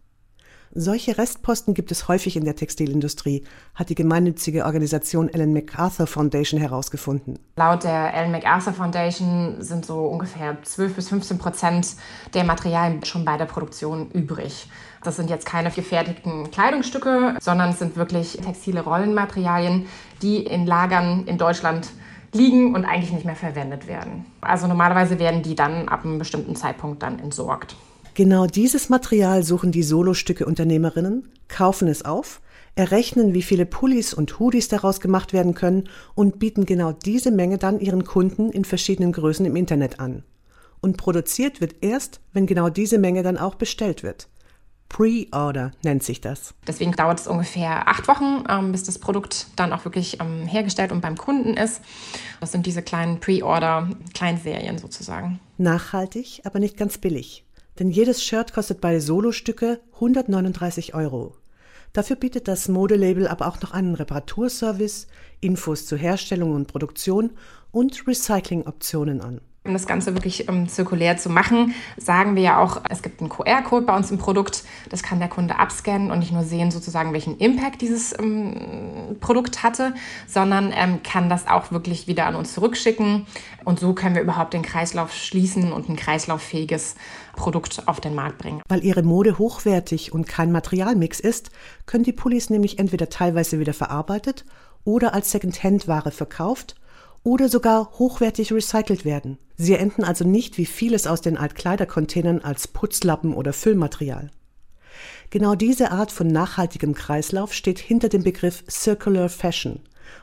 Solche 0.73 1.17
Restposten 1.17 1.73
gibt 1.73 1.91
es 1.91 2.07
häufig 2.07 2.37
in 2.37 2.45
der 2.45 2.55
Textilindustrie, 2.55 3.43
hat 3.75 3.89
die 3.89 3.95
gemeinnützige 3.95 4.63
Organisation 4.63 5.27
Ellen 5.27 5.51
MacArthur 5.51 6.07
Foundation 6.07 6.61
herausgefunden. 6.61 7.39
Laut 7.57 7.83
der 7.83 8.13
Ellen 8.13 8.31
MacArthur 8.31 8.71
Foundation 8.71 9.57
sind 9.59 9.85
so 9.85 10.05
ungefähr 10.05 10.63
12 10.63 10.95
bis 10.95 11.09
15 11.09 11.37
Prozent 11.39 11.95
der 12.33 12.45
Materialien 12.45 13.03
schon 13.03 13.25
bei 13.25 13.35
der 13.35 13.45
Produktion 13.45 14.11
übrig. 14.11 14.69
Das 15.03 15.17
sind 15.17 15.29
jetzt 15.29 15.45
keine 15.45 15.71
gefertigten 15.71 16.49
Kleidungsstücke, 16.51 17.35
sondern 17.41 17.71
es 17.71 17.79
sind 17.79 17.97
wirklich 17.97 18.37
textile 18.37 18.79
Rollenmaterialien, 18.81 19.87
die 20.21 20.37
in 20.37 20.65
Lagern 20.65 21.25
in 21.25 21.37
Deutschland 21.37 21.89
liegen 22.33 22.75
und 22.75 22.85
eigentlich 22.85 23.11
nicht 23.11 23.25
mehr 23.25 23.35
verwendet 23.35 23.87
werden. 23.87 24.25
Also 24.39 24.67
normalerweise 24.67 25.19
werden 25.19 25.43
die 25.43 25.55
dann 25.55 25.89
ab 25.89 26.05
einem 26.05 26.17
bestimmten 26.17 26.55
Zeitpunkt 26.55 27.03
dann 27.03 27.19
entsorgt. 27.19 27.75
Genau 28.21 28.45
dieses 28.45 28.89
Material 28.89 29.41
suchen 29.41 29.71
die 29.71 29.81
Solostücke-Unternehmerinnen, 29.81 31.27
kaufen 31.47 31.87
es 31.87 32.05
auf, 32.05 32.39
errechnen, 32.75 33.33
wie 33.33 33.41
viele 33.41 33.65
Pullis 33.65 34.13
und 34.13 34.37
Hoodies 34.37 34.67
daraus 34.67 34.99
gemacht 34.99 35.33
werden 35.33 35.55
können 35.55 35.89
und 36.13 36.37
bieten 36.37 36.67
genau 36.67 36.91
diese 36.91 37.31
Menge 37.31 37.57
dann 37.57 37.79
ihren 37.79 38.05
Kunden 38.05 38.51
in 38.51 38.63
verschiedenen 38.63 39.11
Größen 39.11 39.43
im 39.47 39.55
Internet 39.55 39.99
an. 39.99 40.21
Und 40.81 40.97
produziert 40.97 41.61
wird 41.61 41.77
erst, 41.81 42.19
wenn 42.31 42.45
genau 42.45 42.69
diese 42.69 42.99
Menge 42.99 43.23
dann 43.23 43.39
auch 43.39 43.55
bestellt 43.55 44.03
wird. 44.03 44.27
Pre-Order 44.87 45.71
nennt 45.83 46.03
sich 46.03 46.21
das. 46.21 46.53
Deswegen 46.67 46.91
dauert 46.91 47.21
es 47.21 47.27
ungefähr 47.27 47.87
acht 47.87 48.07
Wochen, 48.07 48.43
ähm, 48.47 48.71
bis 48.71 48.83
das 48.83 48.99
Produkt 48.99 49.47
dann 49.55 49.73
auch 49.73 49.83
wirklich 49.83 50.19
ähm, 50.21 50.45
hergestellt 50.45 50.91
und 50.91 51.01
beim 51.01 51.17
Kunden 51.17 51.55
ist. 51.55 51.81
Das 52.39 52.51
sind 52.51 52.67
diese 52.67 52.83
kleinen 52.83 53.19
Pre-Order-Kleinserien 53.19 54.77
sozusagen. 54.77 55.39
Nachhaltig, 55.57 56.41
aber 56.43 56.59
nicht 56.59 56.77
ganz 56.77 56.99
billig. 56.99 57.45
Denn 57.79 57.89
jedes 57.89 58.23
Shirt 58.23 58.53
kostet 58.53 58.81
bei 58.81 58.99
Solostücke 58.99 59.79
139 59.93 60.93
Euro. 60.93 61.35
Dafür 61.93 62.15
bietet 62.15 62.47
das 62.47 62.69
Modelabel 62.69 63.27
aber 63.27 63.47
auch 63.47 63.61
noch 63.61 63.71
einen 63.71 63.95
Reparaturservice, 63.95 65.07
Infos 65.41 65.85
zur 65.85 65.97
Herstellung 65.97 66.53
und 66.53 66.67
Produktion 66.67 67.31
und 67.71 68.07
Recyclingoptionen 68.07 69.21
an. 69.21 69.41
Um 69.63 69.73
das 69.73 69.85
Ganze 69.85 70.15
wirklich 70.15 70.49
ähm, 70.49 70.67
zirkulär 70.67 71.17
zu 71.17 71.29
machen, 71.29 71.75
sagen 71.95 72.35
wir 72.35 72.41
ja 72.41 72.59
auch, 72.59 72.81
es 72.89 73.03
gibt 73.03 73.21
einen 73.21 73.29
QR-Code 73.29 73.85
bei 73.85 73.95
uns 73.95 74.09
im 74.09 74.17
Produkt. 74.17 74.63
Das 74.89 75.03
kann 75.03 75.19
der 75.19 75.27
Kunde 75.27 75.59
abscannen 75.59 76.09
und 76.09 76.17
nicht 76.17 76.31
nur 76.31 76.41
sehen, 76.41 76.71
sozusagen, 76.71 77.13
welchen 77.13 77.37
Impact 77.37 77.79
dieses 77.83 78.17
ähm, 78.17 79.17
Produkt 79.19 79.61
hatte, 79.61 79.93
sondern 80.27 80.73
ähm, 80.75 81.03
kann 81.03 81.29
das 81.29 81.47
auch 81.47 81.71
wirklich 81.71 82.07
wieder 82.07 82.25
an 82.25 82.33
uns 82.33 82.53
zurückschicken. 82.53 83.27
Und 83.63 83.79
so 83.79 83.93
können 83.93 84.15
wir 84.15 84.23
überhaupt 84.23 84.55
den 84.55 84.63
Kreislauf 84.63 85.13
schließen 85.13 85.71
und 85.71 85.89
ein 85.89 85.95
kreislauffähiges 85.95 86.95
Produkt 87.35 87.83
auf 87.87 88.01
den 88.01 88.15
Markt 88.15 88.39
bringen. 88.39 88.63
Weil 88.67 88.83
ihre 88.83 89.03
Mode 89.03 89.37
hochwertig 89.37 90.11
und 90.11 90.27
kein 90.27 90.51
Materialmix 90.51 91.19
ist, 91.19 91.51
können 91.85 92.03
die 92.03 92.13
Pullis 92.13 92.49
nämlich 92.49 92.79
entweder 92.79 93.09
teilweise 93.09 93.59
wieder 93.59 93.75
verarbeitet 93.75 94.43
oder 94.85 95.13
als 95.13 95.29
Secondhand-Ware 95.29 96.09
verkauft 96.09 96.80
oder 97.23 97.49
sogar 97.49 97.91
hochwertig 97.99 98.51
recycelt 98.51 99.05
werden. 99.05 99.37
Sie 99.57 99.75
enden 99.75 100.03
also 100.03 100.25
nicht 100.25 100.57
wie 100.57 100.65
vieles 100.65 101.05
aus 101.05 101.21
den 101.21 101.37
Altkleidercontainern 101.37 102.39
als 102.39 102.67
Putzlappen 102.67 103.33
oder 103.33 103.53
Füllmaterial. 103.53 104.31
Genau 105.29 105.55
diese 105.55 105.91
Art 105.91 106.11
von 106.11 106.27
nachhaltigem 106.27 106.93
Kreislauf 106.93 107.53
steht 107.53 107.79
hinter 107.79 108.09
dem 108.09 108.23
Begriff 108.23 108.63
Circular 108.69 109.29
Fashion. 109.29 109.79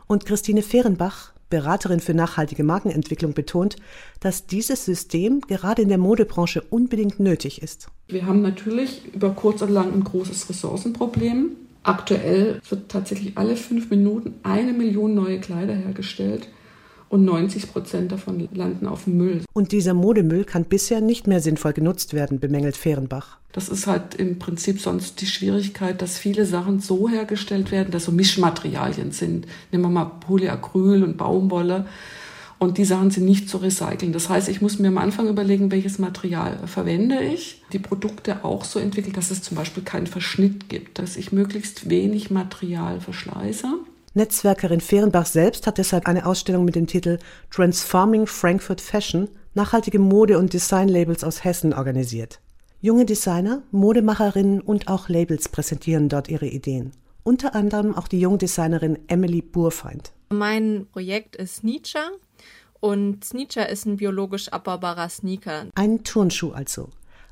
Und 0.07 0.27
Christine 0.27 0.63
Fehrenbach, 0.63 1.33
Beraterin 1.49 2.01
für 2.01 2.13
nachhaltige 2.13 2.63
Markenentwicklung, 2.63 3.33
betont, 3.33 3.77
dass 4.21 4.47
dieses 4.47 4.85
System 4.85 5.41
gerade 5.41 5.83
in 5.83 5.89
der 5.89 5.97
Modebranche 5.97 6.63
unbedingt 6.69 7.21
nötig 7.21 7.63
ist. 7.63 7.89
Wir 8.09 8.27
haben 8.27 8.43
natürlich 8.43 9.03
über 9.15 9.31
kurz 9.31 9.63
oder 9.63 9.73
lang 9.73 9.95
ein 9.95 10.05
großes 10.05 10.51
Ressourcenproblem. 10.51 11.53
Aktuell 11.85 12.61
wird 12.69 12.91
tatsächlich 12.91 13.39
alle 13.39 13.57
fünf 13.57 13.89
Minuten 13.89 14.35
eine 14.43 14.75
Million 14.75 15.15
neue 15.15 15.41
Kleider 15.41 15.75
hergestellt 15.75 16.49
und 17.09 17.25
90 17.25 17.73
Prozent 17.73 18.13
davon 18.13 18.49
landen 18.53 18.87
auf 18.87 19.05
dem 19.05 19.17
Müll. 19.17 19.41
Und 19.53 19.73
dieser 19.73 19.95
Modemüll 19.95 20.45
kann 20.45 20.65
bisher 20.65 21.01
nicht 21.01 21.27
mehr 21.27 21.41
sinnvoll 21.41 21.73
genutzt 21.73 22.15
werden, 22.15 22.41
bemängelt 22.41 22.77
Fehrenbach. 22.77 23.39
Das 23.53 23.69
ist 23.69 23.87
halt 23.87 24.15
im 24.15 24.39
Prinzip 24.39 24.81
sonst 24.81 25.21
die 25.21 25.27
Schwierigkeit, 25.27 26.03
dass 26.03 26.19
viele 26.19 26.45
Sachen 26.45 26.81
so 26.81 27.09
hergestellt 27.09 27.71
werden, 27.71 27.91
dass 27.91 28.05
so 28.05 28.13
Mischmaterialien 28.13 29.13
sind. 29.13 29.47
Nehmen 29.73 29.85
wir 29.85 29.89
mal 29.89 30.05
Polyacryl 30.05 31.03
und 31.03 31.17
Baumwolle. 31.17 31.87
Und 32.59 32.77
die 32.77 32.85
Sachen 32.85 33.11
sind 33.11 33.25
nicht 33.25 33.49
zu 33.49 33.59
recyceln. 33.59 34.13
Das 34.13 34.29
heißt, 34.29 34.49
ich 34.49 34.61
muss 34.61 34.81
mir 34.81 34.89
am 34.89 34.99
Anfang 34.99 35.29
überlegen, 35.29 35.71
welches 35.71 35.99
Material 35.99 36.59
verwende 36.67 37.23
ich. 37.23 37.63
Die 37.73 37.79
Produkte 37.79 38.45
auch 38.45 38.65
so 38.65 38.81
entwickelt, 38.81 39.17
dass 39.17 39.31
es 39.31 39.43
zum 39.43 39.57
Beispiel 39.57 39.85
keinen 39.85 40.09
Verschnitt 40.09 40.69
gibt, 40.69 40.99
dass 40.99 41.17
ich 41.17 41.31
möglichst 41.31 41.89
wenig 41.89 42.31
Material 42.31 43.01
verschleiße. 43.01 43.75
Netzwerkerin 44.19 44.81
Fehrenbach 44.81 45.27
selbst 45.27 45.69
hat 45.69 45.79
deshalb 45.79 46.09
eine 46.09 46.27
Ausstellung 46.27 46.65
mit 46.65 46.75
dem 46.75 46.89
Titel 46.89 47.19
Transforming 47.53 48.27
Frankfurt 48.27 48.81
Fashion 48.81 49.29
nachhaltige 49.55 50.01
Mode- 50.01 50.39
und 50.39 50.53
Designlabels 50.53 51.23
aus 51.23 51.45
Hessen 51.45 51.73
organisiert. 51.73 52.41
Junge 52.81 53.05
Designer, 53.05 53.63
Modemacherinnen 53.71 54.61
und 54.61 54.89
auch 54.89 55.09
Labels 55.09 55.49
präsentieren 55.49 56.09
dort 56.09 56.29
ihre 56.29 56.47
Ideen. 56.47 56.91
Unter 57.23 57.55
anderem 57.55 57.95
auch 57.95 58.09
die 58.09 58.19
Jungdesignerin 58.19 58.99
Emily 59.07 59.41
Burfeind. 59.41 60.13
Mein 60.31 60.89
Projekt 60.91 61.37
ist 61.37 61.57
Sneacher 61.57 62.11
und 62.81 63.25
Sneacher 63.25 63.69
ist 63.69 63.87
ein 63.87 63.99
biologisch 63.99 64.49
abbaubarer 64.49 65.09
Sneaker. 65.09 65.67
Ein 65.77 66.03
Turnschuh 66.03 66.51
also 66.51 66.89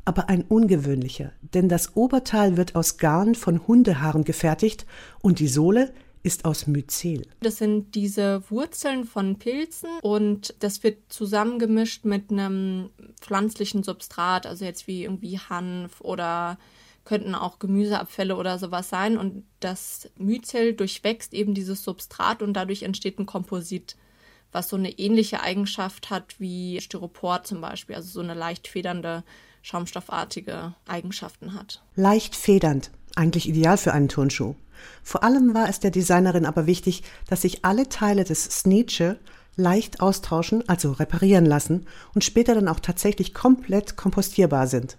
aber 0.07 0.29
ein 0.29 0.43
ungewöhnlicher, 0.43 1.33
denn 1.53 1.69
das 1.69 1.97
Oberteil 1.97 2.57
wird 2.57 2.77
aus 2.77 2.97
Garn 2.97 3.35
von 3.35 3.67
Hundehaaren 3.67 4.25
gefertigt 4.25 4.87
und 5.21 5.41
die 5.41 5.49
Sohle 5.49 5.93
ist 6.27 6.45
aus 6.45 6.67
Myzel. 6.67 7.23
Das 7.41 7.59
sind 7.59 7.95
diese 7.95 8.43
Wurzeln 8.51 9.05
von 9.05 9.39
Pilzen 9.39 9.89
und 10.03 10.55
das 10.59 10.83
wird 10.83 10.99
zusammengemischt 11.09 12.05
mit 12.05 12.31
einem 12.33 12.91
pflanzlichen 13.21 13.85
Substrat, 13.85 14.45
also 14.45 14.65
jetzt 14.65 14.89
wie 14.89 15.05
irgendwie 15.05 15.39
Hanf 15.39 16.01
oder 16.01 16.59
könnten 17.05 17.37
auch 17.37 17.61
Gemüseabfälle 17.61 18.35
oder 18.37 18.59
sowas 18.59 18.89
sein. 18.89 19.17
Und 19.17 19.45
das 19.61 20.11
Myzel 20.19 20.75
durchwächst 20.75 21.33
eben 21.33 21.55
dieses 21.55 21.85
Substrat 21.85 22.43
und 22.43 22.55
dadurch 22.55 22.83
entsteht 22.83 23.21
ein 23.21 23.27
Komposit, 23.27 23.97
was 24.51 24.69
so 24.69 24.77
eine 24.77 24.99
ähnliche 24.99 25.41
Eigenschaft 25.41 26.11
hat 26.11 26.35
wie 26.41 26.81
Styropor 26.81 27.45
zum 27.45 27.61
Beispiel, 27.61 27.95
also 27.95 28.11
so 28.11 28.21
eine 28.21 28.35
leicht 28.35 28.67
federnde, 28.67 29.23
schaumstoffartige 29.63 30.75
Eigenschaften 30.89 31.55
hat. 31.55 31.83
Leicht 31.95 32.35
federnd, 32.35 32.91
eigentlich 33.17 33.49
ideal 33.49 33.77
für 33.77 33.93
einen 33.93 34.09
Turnschuh. 34.09 34.55
Vor 35.03 35.23
allem 35.23 35.55
war 35.55 35.69
es 35.69 35.81
der 35.81 35.91
Designerin 35.91 36.47
aber 36.47 36.67
wichtig, 36.67 37.03
dass 37.29 37.43
sich 37.43 37.65
alle 37.65 37.89
Teile 37.89 38.25
des 38.25 38.45
Sneacher 38.45 39.17
leicht 39.57 40.01
austauschen, 40.01 40.69
also 40.69 40.93
reparieren 40.93 41.47
lassen 41.47 41.87
und 42.15 42.25
später 42.25 42.55
dann 42.55 42.69
auch 42.69 42.81
tatsächlich 42.81 43.35
komplett 43.35 43.97
kompostierbar 43.97 44.67
sind. 44.67 44.99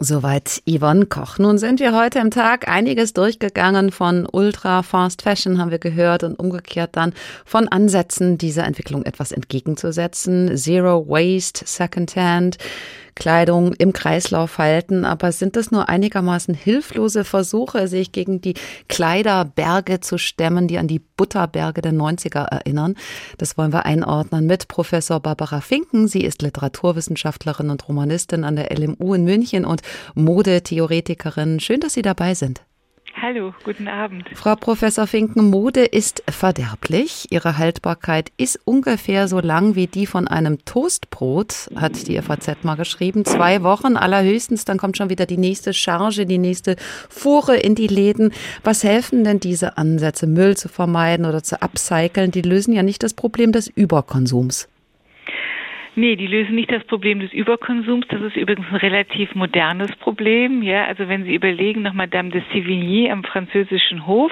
Soweit 0.00 0.62
Yvonne 0.64 1.06
Koch. 1.06 1.38
Nun 1.38 1.58
sind 1.58 1.80
wir 1.80 1.92
heute 1.92 2.20
im 2.20 2.30
Tag 2.30 2.68
einiges 2.68 3.14
durchgegangen. 3.14 3.90
Von 3.90 4.28
Ultra 4.30 4.84
Fast 4.84 5.22
Fashion 5.22 5.58
haben 5.58 5.72
wir 5.72 5.80
gehört 5.80 6.22
und 6.22 6.38
umgekehrt 6.38 6.90
dann 6.92 7.12
von 7.44 7.66
Ansätzen, 7.66 8.38
dieser 8.38 8.64
Entwicklung 8.64 9.02
etwas 9.04 9.32
entgegenzusetzen. 9.32 10.56
Zero 10.56 11.08
Waste, 11.08 11.66
Secondhand. 11.66 12.58
Kleidung 13.18 13.72
im 13.74 13.92
Kreislauf 13.92 14.58
halten. 14.58 15.04
Aber 15.04 15.32
sind 15.32 15.56
das 15.56 15.72
nur 15.72 15.88
einigermaßen 15.88 16.54
hilflose 16.54 17.24
Versuche, 17.24 17.88
sich 17.88 18.12
gegen 18.12 18.40
die 18.40 18.54
Kleiderberge 18.88 19.98
zu 19.98 20.18
stemmen, 20.18 20.68
die 20.68 20.78
an 20.78 20.86
die 20.86 21.00
Butterberge 21.00 21.82
der 21.82 21.92
90er 21.92 22.44
erinnern? 22.44 22.94
Das 23.36 23.58
wollen 23.58 23.72
wir 23.72 23.84
einordnen 23.84 24.46
mit 24.46 24.68
Professor 24.68 25.18
Barbara 25.18 25.60
Finken. 25.60 26.06
Sie 26.06 26.22
ist 26.22 26.42
Literaturwissenschaftlerin 26.42 27.70
und 27.70 27.88
Romanistin 27.88 28.44
an 28.44 28.54
der 28.54 28.70
LMU 28.70 29.14
in 29.14 29.24
München 29.24 29.64
und 29.64 29.82
Modetheoretikerin. 30.14 31.58
Schön, 31.58 31.80
dass 31.80 31.94
Sie 31.94 32.02
dabei 32.02 32.34
sind. 32.34 32.67
Hallo, 33.20 33.52
guten 33.64 33.88
Abend. 33.88 34.28
Frau 34.34 34.54
Professor 34.54 35.08
Finken, 35.08 35.50
Mode 35.50 35.84
ist 35.84 36.22
verderblich. 36.30 37.26
Ihre 37.30 37.58
Haltbarkeit 37.58 38.30
ist 38.36 38.60
ungefähr 38.64 39.26
so 39.26 39.40
lang 39.40 39.74
wie 39.74 39.88
die 39.88 40.06
von 40.06 40.28
einem 40.28 40.64
Toastbrot, 40.64 41.68
hat 41.74 42.06
die 42.06 42.20
FAZ 42.20 42.62
mal 42.62 42.76
geschrieben. 42.76 43.24
Zwei 43.24 43.64
Wochen 43.64 43.96
allerhöchstens, 43.96 44.64
dann 44.64 44.78
kommt 44.78 44.96
schon 44.96 45.10
wieder 45.10 45.26
die 45.26 45.36
nächste 45.36 45.74
Charge, 45.74 46.26
die 46.26 46.38
nächste 46.38 46.76
Fuhre 47.08 47.56
in 47.56 47.74
die 47.74 47.88
Läden. 47.88 48.32
Was 48.62 48.84
helfen 48.84 49.24
denn 49.24 49.40
diese 49.40 49.78
Ansätze, 49.78 50.28
Müll 50.28 50.56
zu 50.56 50.68
vermeiden 50.68 51.26
oder 51.26 51.42
zu 51.42 51.60
upcyclen? 51.60 52.30
Die 52.30 52.42
lösen 52.42 52.72
ja 52.72 52.84
nicht 52.84 53.02
das 53.02 53.14
Problem 53.14 53.50
des 53.50 53.66
Überkonsums. 53.66 54.68
Nee, 55.98 56.14
die 56.14 56.28
lösen 56.28 56.54
nicht 56.54 56.70
das 56.70 56.84
Problem 56.84 57.18
des 57.18 57.32
Überkonsums. 57.32 58.06
Das 58.06 58.20
ist 58.20 58.36
übrigens 58.36 58.68
ein 58.70 58.76
relativ 58.76 59.34
modernes 59.34 59.90
Problem. 59.96 60.62
Ja, 60.62 60.84
also 60.84 61.08
wenn 61.08 61.24
Sie 61.24 61.34
überlegen, 61.34 61.82
noch 61.82 61.92
Madame 61.92 62.30
de 62.30 62.40
Sévigné 62.52 63.10
am 63.10 63.24
französischen 63.24 64.06
Hof 64.06 64.30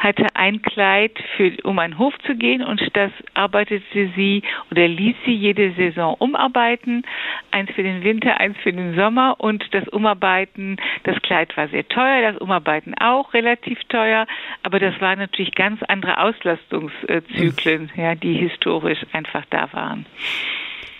hatte 0.00 0.26
ein 0.34 0.62
Kleid, 0.62 1.12
für, 1.36 1.52
um 1.62 1.78
einen 1.78 1.98
Hof 1.98 2.12
zu 2.26 2.34
gehen 2.34 2.60
und 2.60 2.82
das 2.94 3.12
arbeitete 3.34 4.10
sie 4.16 4.42
oder 4.72 4.88
ließ 4.88 5.14
sie 5.24 5.32
jede 5.32 5.70
Saison 5.74 6.14
umarbeiten. 6.18 7.04
Eins 7.52 7.70
für 7.70 7.84
den 7.84 8.02
Winter, 8.02 8.40
eins 8.40 8.56
für 8.58 8.72
den 8.72 8.96
Sommer 8.96 9.36
und 9.38 9.64
das 9.70 9.86
Umarbeiten, 9.86 10.76
das 11.04 11.22
Kleid 11.22 11.56
war 11.56 11.68
sehr 11.68 11.86
teuer, 11.86 12.32
das 12.32 12.40
Umarbeiten 12.40 12.94
auch 12.98 13.32
relativ 13.32 13.78
teuer, 13.84 14.26
aber 14.64 14.80
das 14.80 15.00
waren 15.00 15.20
natürlich 15.20 15.54
ganz 15.54 15.80
andere 15.84 16.18
Auslastungszyklen, 16.18 17.92
ja, 17.94 18.16
die 18.16 18.34
historisch 18.34 19.06
einfach 19.12 19.44
da 19.50 19.72
waren. 19.72 20.04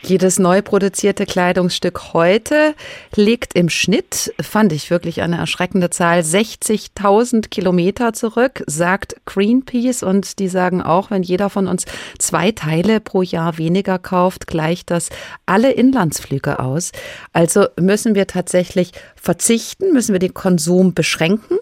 Jedes 0.02 0.38
neu 0.38 0.62
produzierte 0.62 1.26
Kleidungsstück 1.26 2.12
heute 2.12 2.74
legt 3.16 3.54
im 3.54 3.68
Schnitt, 3.68 4.32
fand 4.40 4.72
ich 4.72 4.90
wirklich 4.90 5.22
eine 5.22 5.36
erschreckende 5.36 5.90
Zahl, 5.90 6.20
60.000 6.20 7.48
Kilometer 7.48 8.12
zurück, 8.12 8.62
sagt 8.66 9.16
Greenpeace. 9.24 10.02
Und 10.02 10.38
die 10.38 10.48
sagen 10.48 10.80
auch, 10.80 11.10
wenn 11.10 11.22
jeder 11.22 11.50
von 11.50 11.66
uns 11.66 11.86
zwei 12.18 12.52
Teile 12.52 13.00
pro 13.00 13.22
Jahr 13.22 13.58
weniger 13.58 13.98
kauft, 13.98 14.46
gleicht 14.46 14.90
das 14.90 15.10
alle 15.44 15.72
Inlandsflüge 15.72 16.60
aus. 16.60 16.92
Also 17.32 17.66
müssen 17.78 18.14
wir 18.14 18.26
tatsächlich 18.26 18.92
verzichten, 19.16 19.92
müssen 19.92 20.12
wir 20.12 20.20
den 20.20 20.34
Konsum 20.34 20.94
beschränken? 20.94 21.58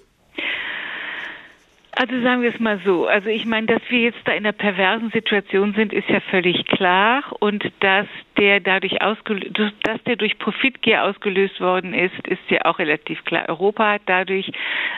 Also 1.96 2.20
sagen 2.22 2.42
wir 2.42 2.52
es 2.52 2.60
mal 2.60 2.80
so. 2.84 3.06
Also 3.06 3.28
ich 3.28 3.46
meine, 3.46 3.68
dass 3.68 3.82
wir 3.88 4.00
jetzt 4.00 4.18
da 4.24 4.32
in 4.32 4.44
einer 4.44 4.52
perversen 4.52 5.10
Situation 5.10 5.74
sind, 5.74 5.92
ist 5.92 6.08
ja 6.08 6.20
völlig 6.20 6.66
klar 6.66 7.22
und 7.38 7.64
dass 7.80 8.06
der 8.38 8.60
dadurch 8.60 9.00
ausgelöst, 9.00 9.74
dass 9.82 10.02
der 10.04 10.16
durch 10.16 10.38
Profitgier 10.38 11.04
ausgelöst 11.04 11.58
worden 11.60 11.94
ist, 11.94 12.14
ist 12.26 12.42
ja 12.48 12.64
auch 12.64 12.80
relativ 12.80 13.24
klar. 13.24 13.48
Europa 13.48 13.92
hat 13.92 14.02
dadurch 14.06 14.50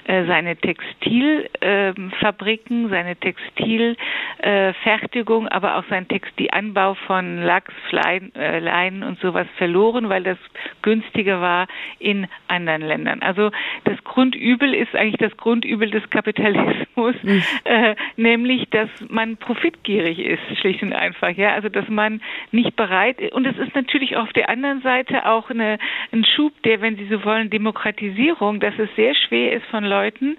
äh, 0.05 0.25
seine 0.27 0.57
Textilfabriken, 0.57 2.87
äh, 2.87 2.89
seine 2.89 3.15
Textilfertigung, 3.17 5.47
äh, 5.47 5.51
aber 5.51 5.77
auch 5.77 5.85
sein 5.91 6.09
Textilanbau 6.09 6.95
von 7.07 7.43
Lachs, 7.43 7.75
Flein, 7.91 8.35
äh, 8.35 8.59
Leinen 8.59 9.03
und 9.03 9.21
sowas 9.21 9.47
verloren, 9.59 10.09
weil 10.09 10.23
das 10.23 10.39
günstiger 10.83 11.43
war 11.43 11.67
in 11.99 12.27
anderen 12.49 12.81
Ländern. 12.83 13.23
Also 13.23 13.51
das 13.85 14.03
Grundübel 14.05 14.75
ist 14.75 14.95
eigentlich 14.95 15.19
das 15.19 15.37
Grundübel 15.37 15.91
des 15.91 16.09
Kapitalismus, 16.09 17.17
mhm. 17.23 17.43
nämlich, 18.17 18.71
dass 18.71 18.89
man 19.09 19.37
profitgierig 19.37 20.21
ist, 20.21 20.41
schlicht 20.61 20.83
und 20.83 20.95
einfach. 20.95 21.31
Ja, 21.31 21.55
also 21.55 21.69
dass 21.69 21.89
man 21.89 22.23
nicht 22.51 22.77
bereit 22.77 23.21
ist. 23.21 23.26
Und 23.33 23.47
es 23.47 23.57
ist 23.59 23.75
natürlich 23.75 24.17
auf 24.17 24.33
der 24.33 24.49
anderen 24.49 24.83
Seite 24.83 25.27
auch 25.27 25.51
eine, 25.51 25.79
ein 26.13 26.25
Schub, 26.25 26.53
der, 26.63 26.81
wenn 26.81 26.97
Sie 26.97 27.07
so 27.07 27.25
wollen, 27.25 27.51
Demokratisierung, 27.51 28.61
dass 28.61 28.75
es 28.79 28.89
sehr 28.97 29.15
schwer 29.15 29.53
ist 29.53 29.67
von 29.67 29.85
Leuten, 29.85 30.37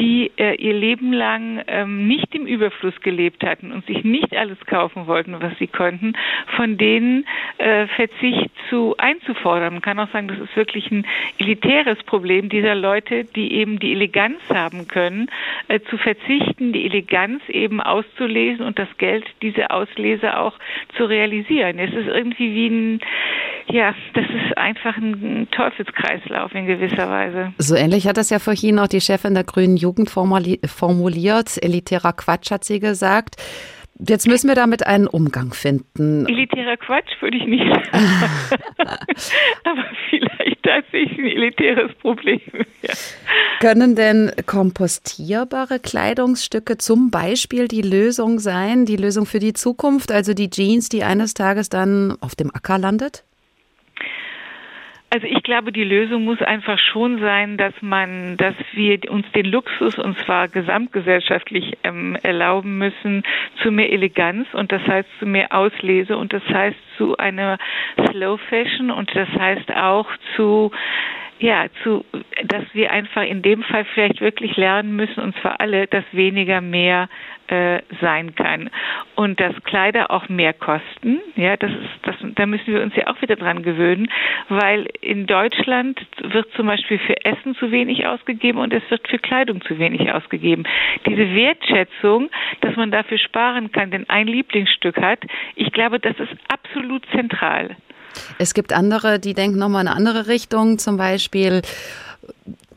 die 0.00 0.32
äh, 0.38 0.54
ihr 0.54 0.72
Leben 0.72 1.12
lang 1.12 1.62
ähm, 1.66 2.08
nicht 2.08 2.34
im 2.34 2.46
Überfluss 2.46 2.98
gelebt 3.02 3.44
hatten 3.44 3.70
und 3.70 3.86
sich 3.86 4.02
nicht 4.02 4.34
alles 4.34 4.58
kaufen 4.66 5.06
wollten, 5.06 5.36
was 5.40 5.52
sie 5.58 5.66
konnten, 5.66 6.14
von 6.56 6.78
denen 6.78 7.26
äh, 7.58 7.86
Verzicht 7.88 8.50
zu 8.70 8.94
einzufordern. 8.96 9.74
Man 9.74 9.82
kann 9.82 9.98
auch 9.98 10.10
sagen, 10.10 10.28
das 10.28 10.38
ist 10.38 10.56
wirklich 10.56 10.90
ein 10.90 11.06
elitäres 11.38 12.02
Problem 12.04 12.48
dieser 12.48 12.74
Leute, 12.74 13.24
die 13.24 13.52
eben 13.52 13.78
die 13.78 13.92
Eleganz 13.92 14.38
haben 14.48 14.88
können, 14.88 15.30
äh, 15.68 15.80
zu 15.90 15.98
verzichten, 15.98 16.72
die 16.72 16.86
Eleganz 16.86 17.42
eben 17.48 17.82
auszulesen 17.82 18.64
und 18.64 18.78
das 18.78 18.88
Geld, 18.96 19.24
diese 19.42 19.70
Auslese 19.70 20.38
auch 20.38 20.54
zu 20.96 21.04
realisieren. 21.04 21.78
Es 21.78 21.92
ist 21.92 22.08
irgendwie 22.08 22.54
wie 22.54 22.66
ein, 22.68 23.00
ja, 23.70 23.94
das 24.14 24.24
ist 24.24 24.56
einfach 24.56 24.96
ein 24.96 25.48
Teufelskreislauf 25.50 26.54
in 26.54 26.66
gewisser 26.66 27.10
Weise. 27.10 27.52
So 27.58 27.74
ähnlich 27.74 28.06
hat 28.06 28.16
das 28.16 28.30
ja 28.30 28.38
vorhin 28.38 28.78
auch 28.78 28.88
die 28.88 29.02
Chefin 29.02 29.34
der 29.34 29.44
Grünen 29.44 29.76
Jugend 29.76 29.89
formuliert. 30.06 31.62
Elitärer 31.62 32.12
Quatsch 32.12 32.50
hat 32.50 32.64
sie 32.64 32.80
gesagt. 32.80 33.36
Jetzt 34.08 34.26
müssen 34.26 34.48
wir 34.48 34.54
damit 34.54 34.86
einen 34.86 35.06
Umgang 35.06 35.52
finden. 35.52 36.26
Elitärer 36.26 36.78
Quatsch 36.78 37.10
würde 37.20 37.36
ich 37.36 37.46
nicht 37.46 37.64
sagen. 37.92 38.04
Aber 39.64 39.84
vielleicht 40.08 40.62
tatsächlich 40.62 41.18
ein 41.18 41.26
elitäres 41.26 41.92
Problem. 41.96 42.40
Ja. 42.82 42.94
Können 43.60 43.94
denn 43.94 44.32
kompostierbare 44.46 45.80
Kleidungsstücke 45.80 46.78
zum 46.78 47.10
Beispiel 47.10 47.68
die 47.68 47.82
Lösung 47.82 48.38
sein, 48.38 48.86
die 48.86 48.96
Lösung 48.96 49.26
für 49.26 49.38
die 49.38 49.52
Zukunft, 49.52 50.12
also 50.12 50.32
die 50.32 50.48
Jeans, 50.48 50.88
die 50.88 51.04
eines 51.04 51.34
Tages 51.34 51.68
dann 51.68 52.16
auf 52.20 52.34
dem 52.34 52.50
Acker 52.54 52.78
landet? 52.78 53.24
Also 55.12 55.26
ich 55.26 55.42
glaube, 55.42 55.72
die 55.72 55.82
Lösung 55.82 56.24
muss 56.24 56.40
einfach 56.40 56.78
schon 56.78 57.18
sein, 57.18 57.56
dass 57.56 57.74
man, 57.80 58.36
dass 58.36 58.54
wir 58.74 59.00
uns 59.10 59.26
den 59.32 59.46
Luxus 59.46 59.98
und 59.98 60.16
zwar 60.18 60.46
gesamtgesellschaftlich 60.46 61.78
ähm, 61.82 62.16
erlauben 62.22 62.78
müssen 62.78 63.24
zu 63.60 63.72
mehr 63.72 63.92
Eleganz 63.92 64.46
und 64.52 64.70
das 64.70 64.82
heißt 64.86 65.08
zu 65.18 65.26
mehr 65.26 65.52
Auslese 65.52 66.16
und 66.16 66.32
das 66.32 66.44
heißt 66.44 66.78
zu 66.96 67.16
einer 67.16 67.58
Slow 68.08 68.38
Fashion 68.38 68.92
und 68.92 69.10
das 69.16 69.28
heißt 69.28 69.74
auch 69.74 70.06
zu 70.36 70.70
ja, 71.40 71.66
zu, 71.82 72.04
dass 72.44 72.64
wir 72.74 72.92
einfach 72.92 73.22
in 73.22 73.40
dem 73.40 73.62
Fall 73.62 73.86
vielleicht 73.86 74.20
wirklich 74.20 74.56
lernen 74.56 74.94
müssen, 74.94 75.20
und 75.20 75.34
zwar 75.40 75.58
alle, 75.58 75.86
dass 75.86 76.04
weniger 76.12 76.60
mehr 76.60 77.08
äh, 77.46 77.80
sein 78.00 78.34
kann 78.34 78.70
und 79.16 79.40
dass 79.40 79.54
Kleider 79.64 80.10
auch 80.10 80.28
mehr 80.28 80.52
kosten. 80.52 81.20
Ja, 81.36 81.56
das 81.56 81.70
ist, 81.70 81.88
das, 82.02 82.14
da 82.34 82.44
müssen 82.44 82.74
wir 82.74 82.82
uns 82.82 82.94
ja 82.94 83.06
auch 83.06 83.20
wieder 83.22 83.36
dran 83.36 83.62
gewöhnen, 83.62 84.10
weil 84.50 84.86
in 85.00 85.26
Deutschland 85.26 85.98
wird 86.22 86.52
zum 86.52 86.66
Beispiel 86.66 86.98
für 86.98 87.24
Essen 87.24 87.54
zu 87.56 87.72
wenig 87.72 88.06
ausgegeben 88.06 88.58
und 88.58 88.74
es 88.74 88.82
wird 88.90 89.08
für 89.08 89.18
Kleidung 89.18 89.62
zu 89.62 89.78
wenig 89.78 90.12
ausgegeben. 90.12 90.64
Diese 91.06 91.34
Wertschätzung, 91.34 92.30
dass 92.60 92.76
man 92.76 92.90
dafür 92.90 93.18
sparen 93.18 93.72
kann, 93.72 93.90
denn 93.90 94.08
ein 94.10 94.26
Lieblingsstück 94.26 95.00
hat, 95.00 95.20
ich 95.56 95.72
glaube, 95.72 96.00
das 96.00 96.18
ist 96.20 96.36
absolut 96.48 97.04
zentral. 97.12 97.76
Es 98.38 98.54
gibt 98.54 98.72
andere, 98.72 99.18
die 99.18 99.34
denken 99.34 99.58
nochmal 99.58 99.82
in 99.82 99.88
eine 99.88 99.96
andere 99.96 100.26
Richtung. 100.26 100.78
Zum 100.78 100.96
Beispiel 100.96 101.62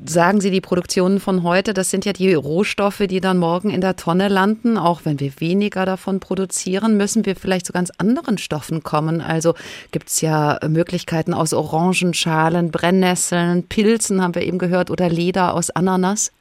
sagen 0.06 0.42
Sie, 0.42 0.52
die 0.52 0.62
Produktionen 0.62 1.20
von 1.20 1.44
heute, 1.44 1.74
das 1.74 1.90
sind 1.90 2.06
ja 2.06 2.14
die 2.14 2.34
Rohstoffe, 2.34 3.04
die 3.10 3.22
dann 3.22 3.38
morgen 3.38 3.70
in 3.70 3.82
der 3.82 3.96
Tonne 3.96 4.28
landen. 4.28 4.78
Auch 4.78 5.02
wenn 5.04 5.20
wir 5.20 5.40
weniger 5.40 5.86
davon 5.86 6.20
produzieren, 6.20 6.98
müssen 6.98 7.26
wir 7.26 7.36
vielleicht 7.36 7.66
zu 7.66 7.74
ganz 7.74 7.92
anderen 7.98 8.38
Stoffen 8.38 8.84
kommen. 8.84 9.22
Also 9.22 9.54
gibt 9.92 10.10
es 10.10 10.22
ja 10.22 10.60
Möglichkeiten 10.68 11.34
aus 11.34 11.54
Orangenschalen, 11.54 12.72
Brennnesseln, 12.72 13.64
Pilzen, 13.64 14.22
haben 14.22 14.36
wir 14.36 14.44
eben 14.44 14.58
gehört, 14.58 14.92
oder 14.92 15.10
Leder 15.10 15.54
aus 15.54 15.70
Ananas. 15.70 16.32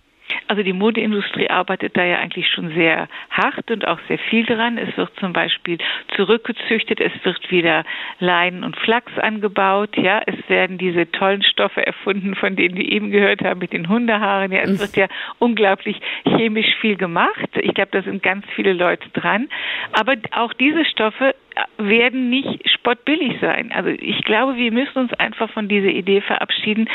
Also 0.49 0.62
die 0.62 0.72
Modeindustrie 0.72 1.49
arbeitet 1.51 1.97
da 1.97 2.05
ja 2.05 2.18
eigentlich 2.18 2.49
schon 2.49 2.74
sehr 2.74 3.09
hart 3.30 3.70
und 3.70 3.87
auch 3.87 3.99
sehr 4.09 4.18
viel 4.18 4.45
dran. 4.45 4.78
Es 4.78 4.97
wird 4.97 5.11
zum 5.18 5.33
Beispiel 5.33 5.78
zurückgezüchtet, 6.16 7.01
es 7.01 7.12
wird 7.24 7.51
wieder 7.51 7.85
Leinen 8.18 8.64
und 8.64 8.76
Flachs 8.76 9.18
angebaut, 9.18 9.97
ja, 9.97 10.20
es 10.26 10.37
werden 10.49 10.78
diese 10.78 11.11
tollen 11.11 11.43
Stoffe 11.43 11.87
erfunden, 11.87 12.35
von 12.35 12.57
denen 12.57 12.76
wir 12.76 12.91
eben 12.91 13.11
gehört 13.11 13.43
haben 13.43 13.61
mit 13.61 13.72
den 13.72 13.89
Hundehaaren. 13.89 14.53
Ja, 14.53 14.61
es 14.61 14.80
wird 14.80 14.97
ja 14.97 15.09
unglaublich 15.39 16.01
chemisch 16.24 16.74
viel 16.80 16.97
gemacht. 16.97 17.49
Ich 17.55 17.74
glaube, 17.74 17.91
da 17.93 18.03
sind 18.03 18.22
ganz 18.22 18.45
viele 18.55 18.72
Leute 18.72 19.09
dran. 19.11 19.49
Aber 19.93 20.16
auch 20.33 20.53
diese 20.53 20.85
Stoffe 20.85 21.35
werden 21.78 22.30
nicht 22.30 22.68
spottbillig 22.70 23.38
sein. 23.40 23.72
Also 23.74 23.90
ich 23.90 24.22
glaube, 24.24 24.57
wir 24.57 24.72
müssen 24.72 24.98
uns 24.98 25.12
einfach 25.14 25.50
von 25.50 25.68
dieser 25.68 25.88
Idee 25.88 26.20
verabschieden, 26.20 26.88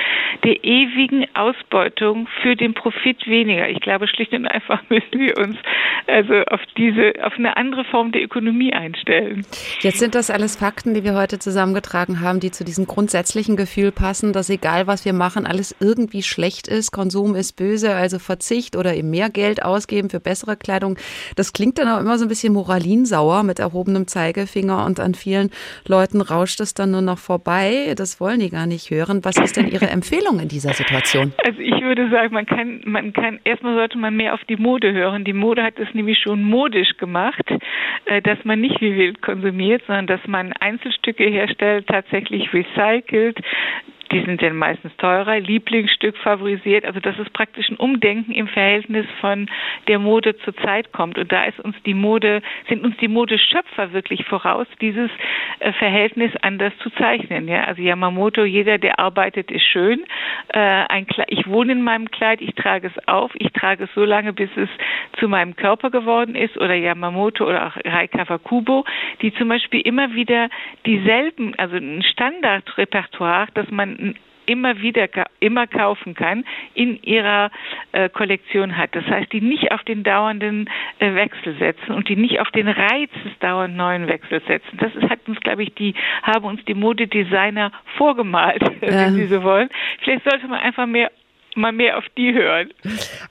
der 0.43 0.63
ewigen 0.63 1.25
Ausbeutung 1.35 2.27
für 2.41 2.55
den 2.55 2.73
Profit 2.73 3.27
weniger. 3.27 3.69
Ich 3.69 3.79
glaube, 3.79 4.07
schlicht 4.07 4.33
und 4.33 4.47
einfach 4.47 4.81
müssen 4.89 5.19
wir 5.19 5.37
uns 5.37 5.57
also 6.07 6.33
auf 6.49 6.61
diese, 6.77 7.13
auf 7.23 7.33
eine 7.37 7.57
andere 7.57 7.83
Form 7.85 8.11
der 8.11 8.23
Ökonomie 8.23 8.73
einstellen. 8.73 9.45
Jetzt 9.81 9.99
sind 9.99 10.15
das 10.15 10.29
alles 10.29 10.55
Fakten, 10.55 10.93
die 10.93 11.03
wir 11.03 11.15
heute 11.15 11.39
zusammengetragen 11.39 12.21
haben, 12.21 12.39
die 12.39 12.51
zu 12.51 12.63
diesem 12.63 12.87
grundsätzlichen 12.87 13.57
Gefühl 13.57 13.91
passen, 13.91 14.33
dass 14.33 14.49
egal 14.49 14.87
was 14.87 15.05
wir 15.05 15.13
machen, 15.13 15.45
alles 15.45 15.75
irgendwie 15.79 16.23
schlecht 16.23 16.67
ist. 16.67 16.91
Konsum 16.91 17.35
ist 17.35 17.53
böse, 17.53 17.93
also 17.93 18.19
Verzicht 18.19 18.75
oder 18.75 18.95
eben 18.95 19.09
mehr 19.09 19.29
Geld 19.29 19.63
ausgeben 19.63 20.09
für 20.09 20.19
bessere 20.19 20.55
Kleidung. 20.57 20.97
Das 21.35 21.53
klingt 21.53 21.77
dann 21.77 21.87
auch 21.87 21.99
immer 21.99 22.17
so 22.17 22.25
ein 22.25 22.29
bisschen 22.29 22.53
moralinsauer 22.53 23.43
mit 23.43 23.59
erhobenem 23.59 24.07
Zeigefinger 24.07 24.46
Zeigefinger 24.47 24.85
und 24.85 24.99
an 24.99 25.13
vielen 25.13 25.49
Leuten 25.87 26.21
rauscht 26.21 26.59
es 26.59 26.73
dann 26.73 26.91
nur 26.91 27.01
noch 27.01 27.17
vorbei. 27.17 27.93
Das 27.95 28.19
wollen 28.19 28.39
die 28.39 28.49
gar 28.49 28.65
nicht 28.65 28.89
hören. 28.89 29.23
Was 29.23 29.37
ist 29.37 29.57
denn 29.57 29.67
Ihre 29.67 29.87
Empfehlung 29.87 30.39
in 30.39 30.47
dieser 30.47 30.73
Situation? 30.73 31.33
Also 31.45 31.59
ich 31.59 31.81
würde 31.81 32.09
sagen, 32.09 32.33
man 32.33 32.45
kann, 32.45 32.81
man 32.85 33.13
kann, 33.13 33.39
erstmal 33.43 33.75
sollte 33.75 33.97
man 33.97 34.15
mehr 34.15 34.33
auf 34.33 34.43
die 34.45 34.55
Mode 34.55 34.93
hören. 34.93 35.23
Die 35.23 35.33
Mode 35.33 35.63
hat 35.63 35.77
es 35.77 35.93
nämlich 35.93 36.19
schon 36.19 36.43
modisch 36.43 36.97
gemacht, 36.97 37.45
äh, 38.05 38.21
dass 38.21 38.37
man 38.43 38.61
nicht 38.61 38.81
wie 38.81 38.95
wild 38.95 39.21
konsumiert, 39.21 39.83
sondern 39.87 40.07
dass 40.07 40.21
man 40.27 40.53
Einzelstücke 40.53 41.25
herstellt, 41.25 41.87
tatsächlich 41.87 42.53
recycelt, 42.53 43.39
die 44.11 44.23
sind 44.23 44.41
dann 44.41 44.55
meistens 44.55 44.95
teurer, 44.97 45.39
Lieblingsstück 45.39 46.17
favorisiert. 46.17 46.85
Also 46.85 46.99
dass 46.99 47.17
es 47.19 47.29
praktisch 47.31 47.69
ein 47.69 47.77
Umdenken 47.77 48.31
im 48.31 48.47
Verhältnis 48.47 49.05
von 49.19 49.49
der 49.87 49.99
Mode 49.99 50.37
zur 50.39 50.55
Zeit 50.57 50.91
kommt. 50.91 51.17
Und 51.17 51.31
da 51.31 51.45
ist 51.45 51.59
uns 51.59 51.75
die 51.85 51.93
Mode, 51.93 52.41
sind 52.69 52.83
uns 52.83 52.95
die 52.97 53.07
Modeschöpfer 53.07 53.93
wirklich 53.93 54.25
voraus, 54.25 54.67
dieses 54.81 55.09
äh, 55.59 55.73
Verhältnis 55.73 56.31
anders 56.41 56.73
zu 56.79 56.89
zeichnen. 56.91 57.47
Ja, 57.47 57.65
also 57.65 57.81
Yamamoto, 57.81 58.43
jeder, 58.43 58.77
der 58.77 58.99
arbeitet, 58.99 59.51
ist 59.51 59.65
schön. 59.65 60.03
Äh, 60.53 60.85
ich 61.27 61.47
wohne 61.47 61.73
in 61.73 61.81
meinem 61.81 62.09
Kleid, 62.11 62.41
ich 62.41 62.55
trage 62.55 62.87
es 62.87 63.07
auf, 63.07 63.31
ich 63.35 63.51
trage 63.51 63.85
es 63.85 63.89
so 63.93 64.03
lange, 64.03 64.33
bis 64.33 64.49
es 64.55 64.69
zu 65.19 65.27
meinem 65.27 65.55
Körper 65.55 65.89
geworden 65.89 66.35
ist. 66.35 66.57
Oder 66.57 66.75
Yamamoto 66.75 67.47
oder 67.47 67.67
auch 67.67 67.77
Raika 67.85 68.37
Kubo, 68.37 68.85
die 69.21 69.33
zum 69.33 69.49
Beispiel 69.49 69.81
immer 69.81 70.13
wieder 70.13 70.49
dieselben, 70.85 71.53
also 71.57 71.75
ein 71.75 72.03
Standardrepertoire, 72.03 73.47
dass 73.53 73.69
man 73.71 73.96
immer 74.47 74.81
wieder 74.81 75.07
immer 75.39 75.67
kaufen 75.67 76.15
kann, 76.15 76.45
in 76.73 77.01
ihrer 77.03 77.51
äh, 77.91 78.09
Kollektion 78.09 78.77
hat. 78.77 78.95
Das 78.95 79.05
heißt, 79.05 79.31
die 79.31 79.41
nicht 79.41 79.71
auf 79.71 79.83
den 79.83 80.03
dauernden 80.03 80.69
äh, 80.99 81.13
Wechsel 81.13 81.55
setzen 81.59 81.91
und 81.91 82.07
die 82.09 82.15
nicht 82.15 82.39
auf 82.39 82.49
den 82.51 82.67
Reiz 82.67 83.11
des 83.25 83.37
dauernd 83.39 83.75
neuen 83.75 84.07
Wechsels 84.07 84.43
setzen. 84.47 84.77
Das 84.79 84.95
ist, 84.95 85.09
hat 85.09 85.19
uns, 85.27 85.39
glaube 85.41 85.63
ich, 85.63 85.75
die 85.75 85.93
haben 86.23 86.45
uns 86.45 86.63
die 86.65 86.73
Modedesigner 86.73 87.71
vorgemalt, 87.97 88.63
ja. 88.81 88.87
wenn 88.87 89.13
Sie 89.15 89.25
so 89.25 89.43
wollen. 89.43 89.69
Vielleicht 89.99 90.23
sollte 90.23 90.47
man 90.47 90.59
einfach 90.59 90.87
mehr 90.87 91.11
mal 91.57 91.71
mehr 91.71 91.97
auf 91.97 92.05
die 92.15 92.33
hören. 92.33 92.69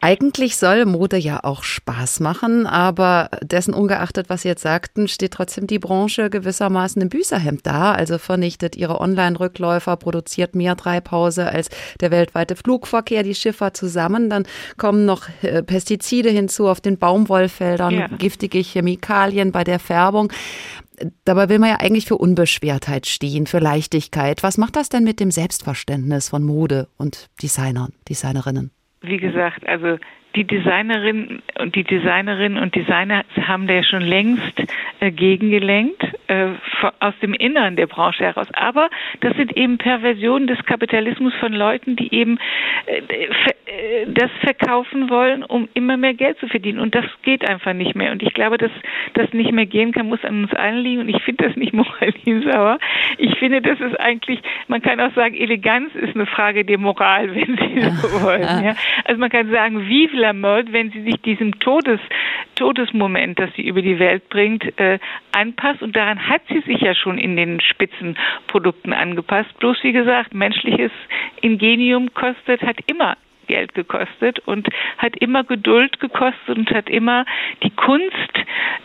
Eigentlich 0.01 0.57
soll 0.57 0.85
Mode 0.85 1.17
ja 1.17 1.43
auch 1.43 1.63
Spaß 1.63 2.21
machen, 2.21 2.67
aber 2.67 3.31
dessen 3.43 3.73
ungeachtet, 3.73 4.29
was 4.29 4.43
Sie 4.43 4.49
jetzt 4.49 4.63
sagten, 4.63 5.09
steht 5.09 5.33
trotzdem 5.33 5.67
die 5.67 5.79
Branche 5.79 6.29
gewissermaßen 6.29 7.01
im 7.01 7.09
Büßerhemd 7.09 7.67
da. 7.67 7.93
Also 7.93 8.19
vernichtet 8.19 8.77
ihre 8.77 9.01
Online-Rückläufer, 9.01 9.97
produziert 9.97 10.55
mehr 10.55 10.77
Treibhause 10.77 11.47
als 11.47 11.71
der 12.01 12.11
weltweite 12.11 12.57
Flugverkehr, 12.57 13.23
die 13.23 13.35
Schiffer 13.35 13.73
zusammen. 13.73 14.29
Dann 14.29 14.45
kommen 14.77 15.05
noch 15.07 15.29
äh, 15.43 15.63
Pestizide 15.63 16.31
hinzu 16.31 16.69
auf 16.69 16.81
den 16.81 16.99
Baumwollfeldern, 16.99 17.95
ja. 17.95 18.07
giftige 18.19 18.59
Chemikalien 18.59 19.53
bei 19.53 19.65
der 19.65 19.79
Färbung. 19.79 20.33
Dabei 21.25 21.49
will 21.49 21.59
man 21.59 21.71
ja 21.71 21.77
eigentlich 21.81 22.07
für 22.07 22.17
Unbeschwertheit 22.17 23.07
stehen, 23.07 23.47
für 23.47 23.59
Leichtigkeit. 23.59 24.43
Was 24.43 24.59
macht 24.59 24.77
das 24.77 24.89
denn 24.89 25.05
mit 25.05 25.21
dem 25.21 25.31
Selbstverständnis 25.31 26.31
von 26.31 26.43
Mode 26.43 26.89
und 26.97 27.31
Designern, 27.43 27.93
Designerinnen? 28.09 28.71
Wie 29.03 29.19
gesagt, 29.19 29.67
also 29.67 29.99
die 30.37 30.45
Designerinnen 30.45 31.43
und 31.59 31.75
die 31.75 31.85
Designerinnen 31.85 32.63
und 32.63 32.75
Designer 32.75 33.25
haben 33.47 33.67
da 33.67 33.75
ja 33.75 33.83
schon 33.83 34.03
längst 34.03 34.63
äh, 35.01 35.11
gegengelenkt 35.11 36.03
äh, 36.29 36.49
aus 37.01 37.15
dem 37.23 37.33
Innern 37.33 37.77
der 37.77 37.87
Branche 37.87 38.25
heraus. 38.25 38.49
Aber 38.53 38.91
das 39.21 39.35
sind 39.37 39.57
eben 39.57 39.79
Perversionen 39.79 40.47
des 40.47 40.63
Kapitalismus 40.67 41.33
von 41.41 41.53
Leuten, 41.53 41.97
die 41.97 42.15
eben 42.15 42.39
äh, 42.87 43.29
äh, 43.67 44.07
das 44.09 44.31
verkaufen 44.41 45.11
wollen, 45.11 45.43
um 45.43 45.69
immer 45.75 45.97
mehr 45.97 46.15
Geld 46.15 46.39
zu 46.39 46.49
verdienen. 46.49 46.79
Und 46.79 46.95
das 46.95 47.05
geht 47.23 47.49
einfach 47.49 47.73
nicht 47.73 47.95
mehr. 47.95 48.13
Und 48.13 48.23
ich 48.23 48.35
glaube, 48.35 48.59
dass 48.59 48.71
das 49.15 49.33
nicht 49.33 49.53
mehr 49.53 49.67
gehen 49.67 49.93
kann, 49.93 50.09
muss 50.09 50.23
an 50.25 50.45
uns 50.45 50.55
allen 50.55 50.79
liegen. 50.79 51.01
Und 51.01 51.09
ich 51.09 51.23
finde 51.23 51.47
das 51.47 51.57
nicht 51.57 51.73
moralinsauer. 51.73 52.79
Ich 53.19 53.39
finde, 53.39 53.63
das 53.63 53.81
ist 53.81 53.99
eigentlich, 53.99 54.41
man 54.69 54.83
kann 54.83 55.01
auch 55.01 55.15
sagen, 55.15 55.35
Eleganz 55.35 55.95
ist 55.95 56.15
eine 56.15 56.27
Frage 56.27 56.65
der 56.65 56.79
Moral, 56.79 57.35
wenn 57.35 57.57
Sie 57.57 57.81
so 57.81 58.23
wollen. 58.23 58.65
Ja? 58.65 58.75
Also 59.05 59.19
man 59.19 59.31
kann 59.31 59.51
sagen, 59.51 59.89
wie 59.89 60.09
viel 60.09 60.25
Mode, 60.33 60.73
wenn 60.73 60.91
sie 60.91 61.03
sich 61.03 61.17
diesem 61.23 61.59
Todes, 61.61 62.01
Todesmoment, 62.55 63.39
das 63.39 63.51
sie 63.55 63.67
über 63.67 63.83
die 63.83 63.99
Welt 63.99 64.29
bringt, 64.29 64.79
äh, 64.79 64.99
anpasst. 65.33 65.83
Und 65.83 65.97
daran 65.97 66.29
hat 66.29 66.43
sie 66.49 66.61
sich 66.61 66.81
ja 66.81 66.95
schon 66.95 67.19
in 67.19 67.37
den 67.37 67.61
Spitzenprodukten 67.61 68.93
angepasst. 68.93 69.57
Bloß 69.59 69.83
wie 69.83 69.93
gesagt, 69.93 70.35
menschliches 70.35 70.93
Ingenium 71.41 72.13
kostet, 72.15 72.63
hat 72.63 72.79
immer 72.87 73.17
Geld 73.47 73.75
gekostet 73.75 74.41
und 74.41 74.69
hat 74.99 75.17
immer 75.17 75.45
Geduld 75.45 76.01
gekostet 76.01 76.57
und 76.57 76.71
hat 76.71 76.89
immer 76.89 77.25
die 77.63 77.71
Kunst 77.71 78.33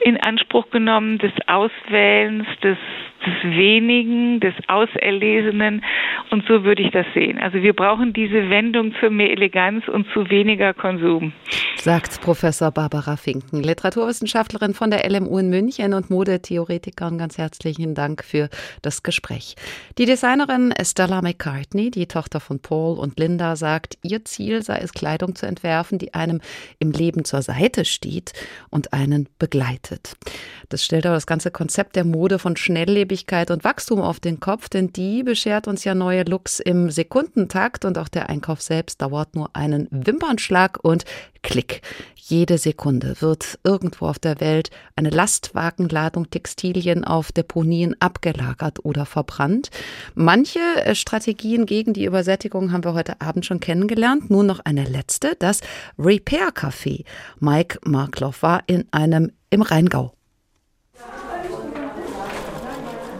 in 0.01 0.17
Anspruch 0.17 0.69
genommen 0.69 1.17
des 1.17 1.33
Auswählens, 1.47 2.47
des, 2.63 2.77
des 3.25 3.43
Wenigen, 3.43 4.39
des 4.39 4.53
Auserlesenen. 4.67 5.83
Und 6.29 6.45
so 6.47 6.63
würde 6.63 6.81
ich 6.81 6.91
das 6.91 7.05
sehen. 7.13 7.37
Also 7.37 7.61
wir 7.61 7.73
brauchen 7.73 8.13
diese 8.13 8.49
Wendung 8.49 8.93
zu 8.99 9.09
mehr 9.09 9.31
Eleganz 9.31 9.87
und 9.87 10.07
zu 10.13 10.29
weniger 10.29 10.73
Konsum. 10.73 11.33
Sagt 11.75 12.21
Professor 12.21 12.71
Barbara 12.71 13.17
Finken, 13.17 13.63
Literaturwissenschaftlerin 13.63 14.73
von 14.73 14.91
der 14.91 15.09
LMU 15.09 15.39
in 15.39 15.49
München 15.49 15.93
und 15.93 16.09
Modetheoretikerin. 16.09 17.17
Ganz 17.17 17.37
herzlichen 17.37 17.95
Dank 17.95 18.23
für 18.23 18.49
das 18.81 19.01
Gespräch. 19.03 19.55
Die 19.97 20.05
Designerin 20.05 20.73
Stella 20.83 21.21
McCartney, 21.21 21.89
die 21.89 22.07
Tochter 22.07 22.39
von 22.39 22.59
Paul 22.59 22.99
und 22.99 23.19
Linda, 23.19 23.55
sagt, 23.55 23.97
ihr 24.03 24.23
Ziel 24.25 24.61
sei 24.61 24.77
es, 24.77 24.93
Kleidung 24.93 25.35
zu 25.35 25.47
entwerfen, 25.47 25.97
die 25.97 26.13
einem 26.13 26.39
im 26.79 26.91
Leben 26.91 27.25
zur 27.25 27.41
Seite 27.41 27.83
steht 27.85 28.33
und 28.69 28.93
einen 28.93 29.27
begleitet. 29.39 30.15
Das 30.69 30.85
stellt 30.85 31.05
aber 31.05 31.15
das 31.15 31.27
ganze 31.27 31.51
Konzept 31.51 31.95
der 31.95 32.05
Mode 32.05 32.39
von 32.39 32.55
Schnelllebigkeit 33.11 33.51
und 33.51 33.63
Wachstum 33.63 34.01
auf 34.01 34.19
den 34.19 34.39
Kopf, 34.39 34.69
denn 34.69 34.93
die 34.93 35.23
beschert 35.23 35.67
uns 35.67 35.83
ja 35.83 35.93
neue 35.93 36.23
Looks 36.23 36.59
im 36.59 36.89
Sekundentakt 36.89 37.83
und 37.83 37.97
auch 37.97 38.07
der 38.07 38.29
Einkauf 38.29 38.61
selbst 38.61 39.01
dauert 39.01 39.35
nur 39.35 39.49
einen 39.53 39.87
Wimpernschlag 39.91 40.79
und 40.81 41.03
Klick. 41.43 41.81
Jede 42.15 42.57
Sekunde 42.57 43.15
wird 43.19 43.59
irgendwo 43.63 44.05
auf 44.07 44.19
der 44.19 44.39
Welt 44.39 44.69
eine 44.95 45.09
Lastwagenladung 45.09 46.29
Textilien 46.29 47.03
auf 47.03 47.31
Deponien 47.31 47.95
abgelagert 47.99 48.85
oder 48.85 49.05
verbrannt. 49.05 49.69
Manche 50.13 50.59
äh, 50.85 50.95
Strategien 50.95 51.65
gegen 51.65 51.93
die 51.93 52.05
Übersättigung 52.05 52.71
haben 52.71 52.85
wir 52.85 52.93
heute 52.93 53.19
Abend 53.19 53.45
schon 53.45 53.59
kennengelernt. 53.59 54.29
Nun 54.29 54.45
noch 54.45 54.59
eine 54.63 54.85
letzte, 54.85 55.35
das 55.39 55.61
Repair 55.97 56.49
Café. 56.53 57.03
Mike 57.39 57.79
Markloff 57.83 58.43
war 58.43 58.63
in 58.67 58.85
einem 58.91 59.31
im 59.49 59.63
Rheingau. 59.63 60.13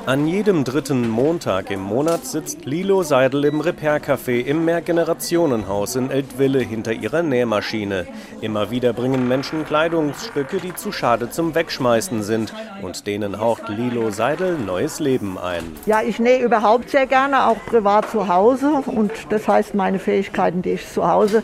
An 0.08 0.28
jedem 0.28 0.64
dritten 0.64 1.08
Montag 1.08 1.70
im 1.70 1.82
Monat 1.82 2.26
sitzt 2.26 2.66
Lilo 2.66 3.04
Seidel 3.04 3.46
im 3.46 3.62
Repair-Café 3.62 4.44
im 4.44 4.66
Mehrgenerationenhaus 4.66 5.96
in 5.96 6.10
Eltville 6.10 6.60
hinter 6.60 6.92
ihrer 6.92 7.22
Nähmaschine. 7.22 8.08
Immer 8.42 8.72
wieder 8.72 8.94
bringen 8.94 9.28
Menschen 9.28 9.64
Kleidungsstücke, 9.64 10.58
die 10.58 10.74
zu 10.74 10.92
schade 10.92 11.30
zum 11.30 11.54
Wegschmeißen 11.54 12.24
sind. 12.24 12.52
Und 12.82 13.06
denen 13.06 13.40
haucht 13.40 13.70
Lilo 13.70 14.10
Seidel 14.10 14.58
neues 14.58 15.00
Leben 15.00 15.38
ein. 15.38 15.64
Ja, 15.86 16.02
ich 16.02 16.18
nähe 16.18 16.44
überhaupt 16.44 16.90
sehr 16.90 17.06
gerne, 17.06 17.46
auch 17.46 17.64
privat 17.68 18.10
zu 18.10 18.28
Hause. 18.28 18.84
Und 18.88 19.12
das 19.30 19.48
heißt, 19.48 19.76
meine 19.76 20.00
Fähigkeiten, 20.00 20.64
die 20.64 20.72
ich 20.72 20.92
zu 20.92 21.08
Hause 21.08 21.44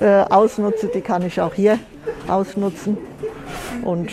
äh, 0.00 0.20
ausnutze, 0.28 0.88
die 0.88 1.00
kann 1.00 1.22
ich 1.22 1.40
auch 1.40 1.54
hier 1.54 1.78
ausnutzen. 2.28 2.98
Und 3.82 4.10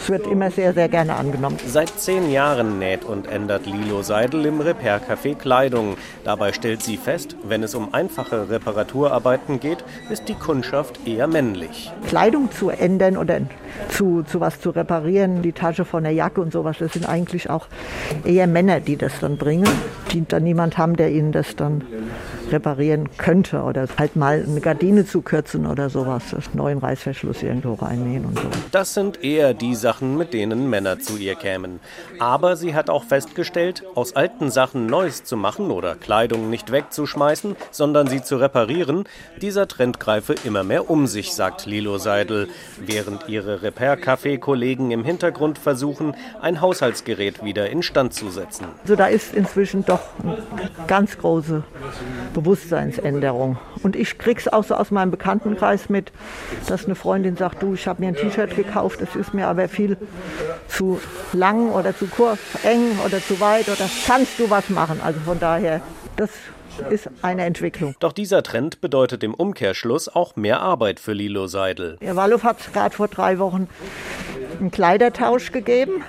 es 0.00 0.08
wird 0.08 0.26
immer 0.26 0.50
sehr, 0.50 0.72
sehr 0.72 0.88
gerne 0.88 1.16
angenommen. 1.16 1.58
Seit 1.66 1.90
zehn 1.90 2.30
Jahren 2.30 2.78
näht 2.78 3.04
und 3.04 3.26
ändert 3.26 3.66
Lilo 3.66 4.02
Seidel 4.02 4.46
im 4.46 4.60
Repair-Café 4.60 5.34
Kleidung. 5.34 5.96
Dabei 6.24 6.52
stellt 6.52 6.82
sie 6.82 6.96
fest, 6.96 7.36
wenn 7.42 7.62
es 7.62 7.74
um 7.74 7.92
einfache 7.92 8.48
Reparaturarbeiten 8.48 9.60
geht, 9.60 9.84
ist 10.10 10.28
die 10.28 10.34
Kundschaft 10.34 11.06
eher 11.06 11.26
männlich. 11.26 11.92
Kleidung 12.06 12.50
zu 12.50 12.70
ändern 12.70 13.16
oder 13.16 13.40
zu, 13.88 14.22
zu 14.22 14.40
was 14.40 14.60
zu 14.60 14.70
reparieren, 14.70 15.42
die 15.42 15.52
Tasche 15.52 15.84
von 15.84 16.04
der 16.04 16.12
Jacke 16.12 16.40
und 16.40 16.52
sowas, 16.52 16.76
das 16.78 16.92
sind 16.92 17.08
eigentlich 17.08 17.50
auch 17.50 17.66
eher 18.24 18.46
Männer, 18.46 18.80
die 18.80 18.96
das 18.96 19.20
dann 19.20 19.36
bringen, 19.36 19.68
die 20.12 20.24
dann 20.26 20.44
niemand 20.44 20.78
haben, 20.78 20.96
der 20.96 21.10
ihnen 21.10 21.32
das 21.32 21.56
dann 21.56 21.82
reparieren 22.52 23.08
könnte 23.16 23.62
oder 23.62 23.86
halt 23.98 24.16
mal 24.16 24.44
eine 24.46 24.60
Gardine 24.60 25.06
zu 25.06 25.22
kürzen 25.22 25.66
oder 25.66 25.90
sowas, 25.90 26.24
das 26.30 26.54
neuen 26.54 26.78
Reißverschluss 26.78 27.42
irgendwo 27.42 27.74
reinnehmen 27.74 28.26
und 28.26 28.38
so. 28.38 28.48
Das 28.72 28.94
sind 28.94 29.22
eher 29.22 29.54
die 29.54 29.74
Sachen, 29.74 30.16
mit 30.16 30.32
denen 30.32 30.68
Männer 30.70 30.98
zu 30.98 31.16
ihr 31.16 31.34
kämen. 31.34 31.80
Aber 32.18 32.56
sie 32.56 32.74
hat 32.74 32.90
auch 32.90 33.04
festgestellt, 33.04 33.82
aus 33.94 34.16
alten 34.16 34.50
Sachen 34.50 34.86
Neues 34.86 35.24
zu 35.24 35.36
machen 35.36 35.70
oder 35.70 35.94
Kleidung 35.94 36.50
nicht 36.50 36.72
wegzuschmeißen, 36.72 37.56
sondern 37.70 38.06
sie 38.06 38.22
zu 38.22 38.36
reparieren, 38.36 39.04
dieser 39.40 39.68
Trend 39.68 40.00
greife 40.00 40.34
immer 40.44 40.64
mehr 40.64 40.90
um 40.90 41.06
sich, 41.06 41.32
sagt 41.32 41.66
Lilo 41.66 41.98
Seidel, 41.98 42.48
während 42.84 43.28
ihre 43.28 43.62
Repair-Café-Kollegen 43.62 44.90
im 44.90 45.04
Hintergrund 45.04 45.58
versuchen, 45.58 46.14
ein 46.40 46.60
Haushaltsgerät 46.60 47.44
wieder 47.44 47.70
instand 47.70 48.14
zu 48.14 48.30
setzen. 48.30 48.66
Also 48.82 48.96
da 48.96 49.06
ist 49.06 49.34
inzwischen 49.34 49.84
doch 49.84 50.00
eine 50.22 50.38
ganz 50.86 51.18
große 51.18 51.62
Bewusstseinsänderung. 52.42 53.58
Und 53.82 53.96
ich 53.96 54.18
krieg's 54.18 54.46
auch 54.48 54.64
so 54.64 54.74
aus 54.74 54.90
meinem 54.90 55.10
Bekanntenkreis 55.10 55.88
mit, 55.88 56.12
dass 56.68 56.84
eine 56.84 56.94
Freundin 56.94 57.36
sagt, 57.36 57.62
du, 57.62 57.74
ich 57.74 57.86
habe 57.88 58.00
mir 58.00 58.08
ein 58.08 58.16
T-Shirt 58.16 58.54
gekauft, 58.54 59.00
das 59.00 59.16
ist 59.16 59.34
mir 59.34 59.48
aber 59.48 59.68
viel 59.68 59.96
zu 60.68 61.00
lang 61.32 61.70
oder 61.70 61.96
zu 61.96 62.06
kurz, 62.06 62.38
eng 62.62 62.98
oder 63.04 63.20
zu 63.20 63.40
weit 63.40 63.68
oder 63.68 63.88
kannst 64.06 64.38
du 64.38 64.50
was 64.50 64.68
machen? 64.70 65.00
Also 65.02 65.20
von 65.20 65.40
daher, 65.40 65.80
das 66.16 66.30
ist 66.90 67.10
eine 67.22 67.44
Entwicklung. 67.44 67.94
Doch 67.98 68.12
dieser 68.12 68.42
Trend 68.42 68.80
bedeutet 68.80 69.24
im 69.24 69.34
Umkehrschluss 69.34 70.08
auch 70.08 70.36
mehr 70.36 70.60
Arbeit 70.60 71.00
für 71.00 71.12
Lilo 71.12 71.48
Seidel. 71.48 71.96
Der 72.00 72.14
Walluf 72.14 72.44
hat 72.44 72.72
gerade 72.72 72.94
vor 72.94 73.08
drei 73.08 73.38
Wochen 73.38 73.68
einen 74.60 74.70
Kleidertausch 74.70 75.50
gegeben. 75.50 76.04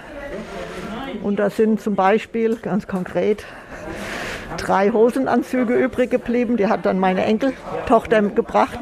Und 1.23 1.37
da 1.37 1.49
sind 1.49 1.81
zum 1.81 1.95
Beispiel 1.95 2.55
ganz 2.57 2.87
konkret 2.87 3.43
drei 4.57 4.91
Hosenanzüge 4.91 5.75
übrig 5.75 6.09
geblieben. 6.09 6.57
Die 6.57 6.67
hat 6.67 6.85
dann 6.85 6.99
meine 6.99 7.23
Enkeltochter 7.23 8.21
gebracht. 8.21 8.79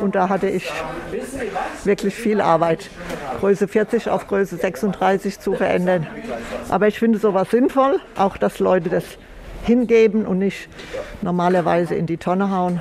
Und 0.00 0.14
da 0.14 0.28
hatte 0.28 0.48
ich 0.48 0.70
wirklich 1.84 2.14
viel 2.14 2.40
Arbeit, 2.40 2.90
Größe 3.40 3.68
40 3.68 4.10
auf 4.10 4.26
Größe 4.26 4.56
36 4.56 5.38
zu 5.40 5.54
verändern. 5.54 6.06
Aber 6.68 6.88
ich 6.88 6.98
finde 6.98 7.18
sowas 7.18 7.50
sinnvoll, 7.50 8.00
auch 8.16 8.36
dass 8.36 8.58
Leute 8.58 8.90
das 8.90 9.04
hingeben 9.64 10.26
und 10.26 10.38
nicht 10.38 10.68
normalerweise 11.22 11.94
in 11.94 12.06
die 12.06 12.16
Tonne 12.16 12.50
hauen. 12.50 12.80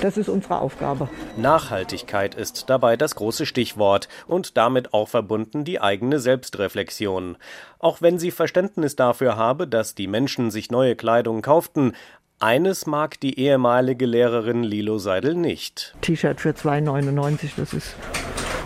Das 0.00 0.16
ist 0.16 0.28
unsere 0.28 0.60
Aufgabe. 0.60 1.08
Nachhaltigkeit 1.36 2.34
ist 2.34 2.70
dabei 2.70 2.96
das 2.96 3.14
große 3.14 3.46
Stichwort 3.46 4.08
und 4.26 4.56
damit 4.56 4.94
auch 4.94 5.08
verbunden 5.08 5.64
die 5.64 5.80
eigene 5.80 6.20
Selbstreflexion. 6.20 7.36
Auch 7.78 8.00
wenn 8.00 8.18
sie 8.18 8.30
Verständnis 8.30 8.96
dafür 8.96 9.36
habe, 9.36 9.66
dass 9.66 9.94
die 9.94 10.06
Menschen 10.06 10.50
sich 10.50 10.70
neue 10.70 10.96
Kleidung 10.96 11.42
kauften, 11.42 11.92
eines 12.40 12.86
mag 12.86 13.18
die 13.20 13.40
ehemalige 13.40 14.06
Lehrerin 14.06 14.62
Lilo 14.62 14.98
Seidel 14.98 15.34
nicht. 15.34 15.94
T-Shirt 16.02 16.40
für 16.40 16.50
2,99, 16.50 17.50
das 17.56 17.72
ist 17.72 17.96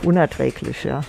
unerträglich, 0.03 0.85
ja. 0.85 1.03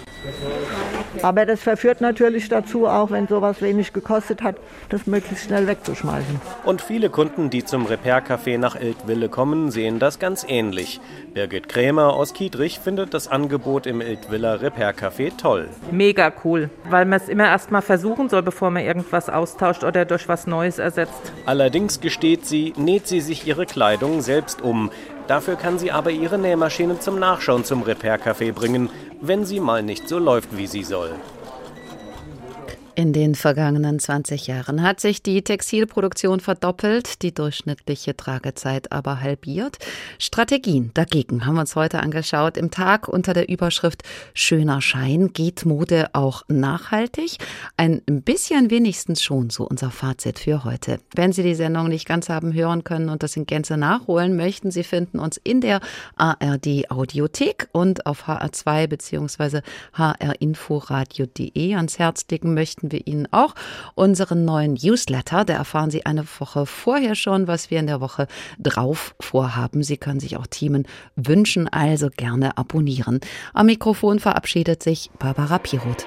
Aber 1.24 1.46
das 1.46 1.62
verführt 1.62 2.02
natürlich 2.02 2.50
dazu, 2.50 2.86
auch 2.86 3.10
wenn 3.10 3.28
sowas 3.28 3.62
wenig 3.62 3.94
gekostet 3.94 4.44
hat, 4.44 4.58
das 4.90 5.08
möglichst 5.08 5.46
schnell 5.46 5.68
wegzuschmeißen. 5.68 6.42
Und 6.66 6.82
viele 6.82 7.10
Kunden, 7.10 7.50
die 7.50 7.64
zum 7.64 7.86
Repair-Café 7.86 8.58
nach 8.58 8.76
Eltville 8.76 9.30
kommen, 9.30 9.72
sehen 9.72 10.00
das 10.00 10.20
ganz 10.20 10.46
ähnlich. 10.48 11.00
Birgit 11.34 11.70
Krämer 11.70 12.14
aus 12.14 12.34
Kiedrich 12.34 12.80
findet 12.80 13.14
das 13.14 13.30
Angebot 13.30 13.88
im 13.88 14.02
Eltviller 14.02 14.62
Repair-Café 14.62 15.32
toll. 15.38 15.70
Mega 15.92 16.32
cool, 16.44 16.70
weil 16.90 17.06
man 17.06 17.22
es 17.22 17.30
immer 17.30 17.46
erst 17.46 17.72
mal 17.72 17.82
versuchen 17.82 18.28
soll, 18.28 18.44
bevor 18.44 18.70
man 18.70 18.84
irgendwas 18.84 19.30
austauscht 19.30 19.86
oder 19.86 20.04
durch 20.04 20.28
was 20.28 20.46
Neues 20.46 20.78
ersetzt. 20.78 21.32
Allerdings 21.46 22.02
gesteht 22.02 22.46
sie, 22.46 22.74
näht 22.76 23.08
sie 23.08 23.22
sich 23.22 23.48
ihre 23.48 23.66
Kleidung 23.66 24.22
selbst 24.22 24.62
um. 24.62 24.92
Dafür 25.28 25.56
kann 25.56 25.80
sie 25.80 25.92
aber 25.92 26.12
ihre 26.12 26.38
Nähmaschine 26.38 27.00
zum 27.00 27.18
Nachschauen 27.18 27.64
zum 27.64 27.84
Repair-Café 27.84 28.52
bringen, 28.52 28.90
wenn 29.22 29.46
sie 29.46 29.60
mal 29.60 29.82
nicht 29.82 30.10
so 30.10 30.20
läuft, 30.20 30.58
wie 30.58 30.68
sie 30.68 30.84
soll. 30.84 31.12
In 32.96 33.12
den 33.12 33.34
vergangenen 33.34 33.98
20 33.98 34.46
Jahren 34.46 34.84
hat 34.84 35.00
sich 35.00 35.24
die 35.24 35.42
Textilproduktion 35.42 36.40
verdoppelt, 36.40 37.24
die 37.24 37.34
durchschnittliche 37.34 38.16
Tragezeit 38.16 38.92
aber 38.92 39.20
halbiert. 39.20 39.80
Strategien 40.20 40.92
dagegen 40.94 41.48
haben 41.48 41.56
wir 41.56 41.62
uns 41.62 41.76
heute 41.76 42.02
angeschaut. 42.02 42.56
Im 42.56 42.70
Tag 42.70 43.08
unter 43.08 43.34
der 43.34 43.50
Überschrift 43.50 44.04
Schöner 44.36 44.80
Schein 44.80 45.34
geht 45.34 45.66
Mode 45.66 46.12
auch 46.14 46.44
nachhaltig. 46.50 47.38
Ein 47.78 48.04
bisschen 48.06 48.70
wenigstens 48.70 49.24
schon, 49.24 49.50
so 49.50 49.68
unser 49.68 49.90
Fazit 49.90 50.38
für 50.38 50.64
heute. 50.64 51.00
Wenn 51.16 51.34
Sie 51.34 51.42
die 51.42 51.56
Sendung 51.56 51.88
nicht 51.88 52.08
ganz 52.08 52.30
haben 52.30 52.54
hören 52.54 52.84
können 52.84 53.10
und 53.10 53.24
das 53.24 53.36
in 53.36 53.48
Gänze 53.48 53.76
nachholen 53.76 54.36
möchten, 54.36 54.70
Sie 54.70 54.84
finden 54.84 55.18
uns 55.18 55.38
in 55.44 55.62
der 55.62 55.80
ARD 56.16 56.92
Audiothek 56.92 57.70
und 57.72 58.06
auf 58.06 58.28
HR2 58.28 58.86
bzw. 58.86 59.62
hrinforadio.de 59.94 61.74
ans 61.74 61.98
Herz 61.98 62.26
legen 62.30 62.54
möchten 62.54 62.83
verraten 62.84 62.92
wir 62.92 63.08
Ihnen 63.08 63.28
auch 63.32 63.56
unseren 63.96 64.46
neuen 64.46 64.74
Newsletter. 64.74 65.46
Da 65.46 65.54
erfahren 65.54 65.92
Sie 65.92 66.06
eine 66.06 66.26
Woche 66.40 66.66
vorher 66.66 67.16
schon, 67.16 67.48
was 67.48 67.72
wir 67.72 67.80
in 67.80 67.88
der 67.88 68.02
Woche 68.02 68.28
drauf 68.60 69.16
vorhaben. 69.20 69.84
Sie 69.84 69.98
können 69.98 70.20
sich 70.20 70.38
auch 70.38 70.48
Themen 70.48 70.86
wünschen, 71.16 71.68
also 71.68 72.10
gerne 72.10 72.58
abonnieren. 72.58 73.20
Am 73.54 73.68
Mikrofon 73.68 74.20
verabschiedet 74.20 74.84
sich 74.84 75.10
Barbara 75.20 75.60
Piroth. 75.60 76.06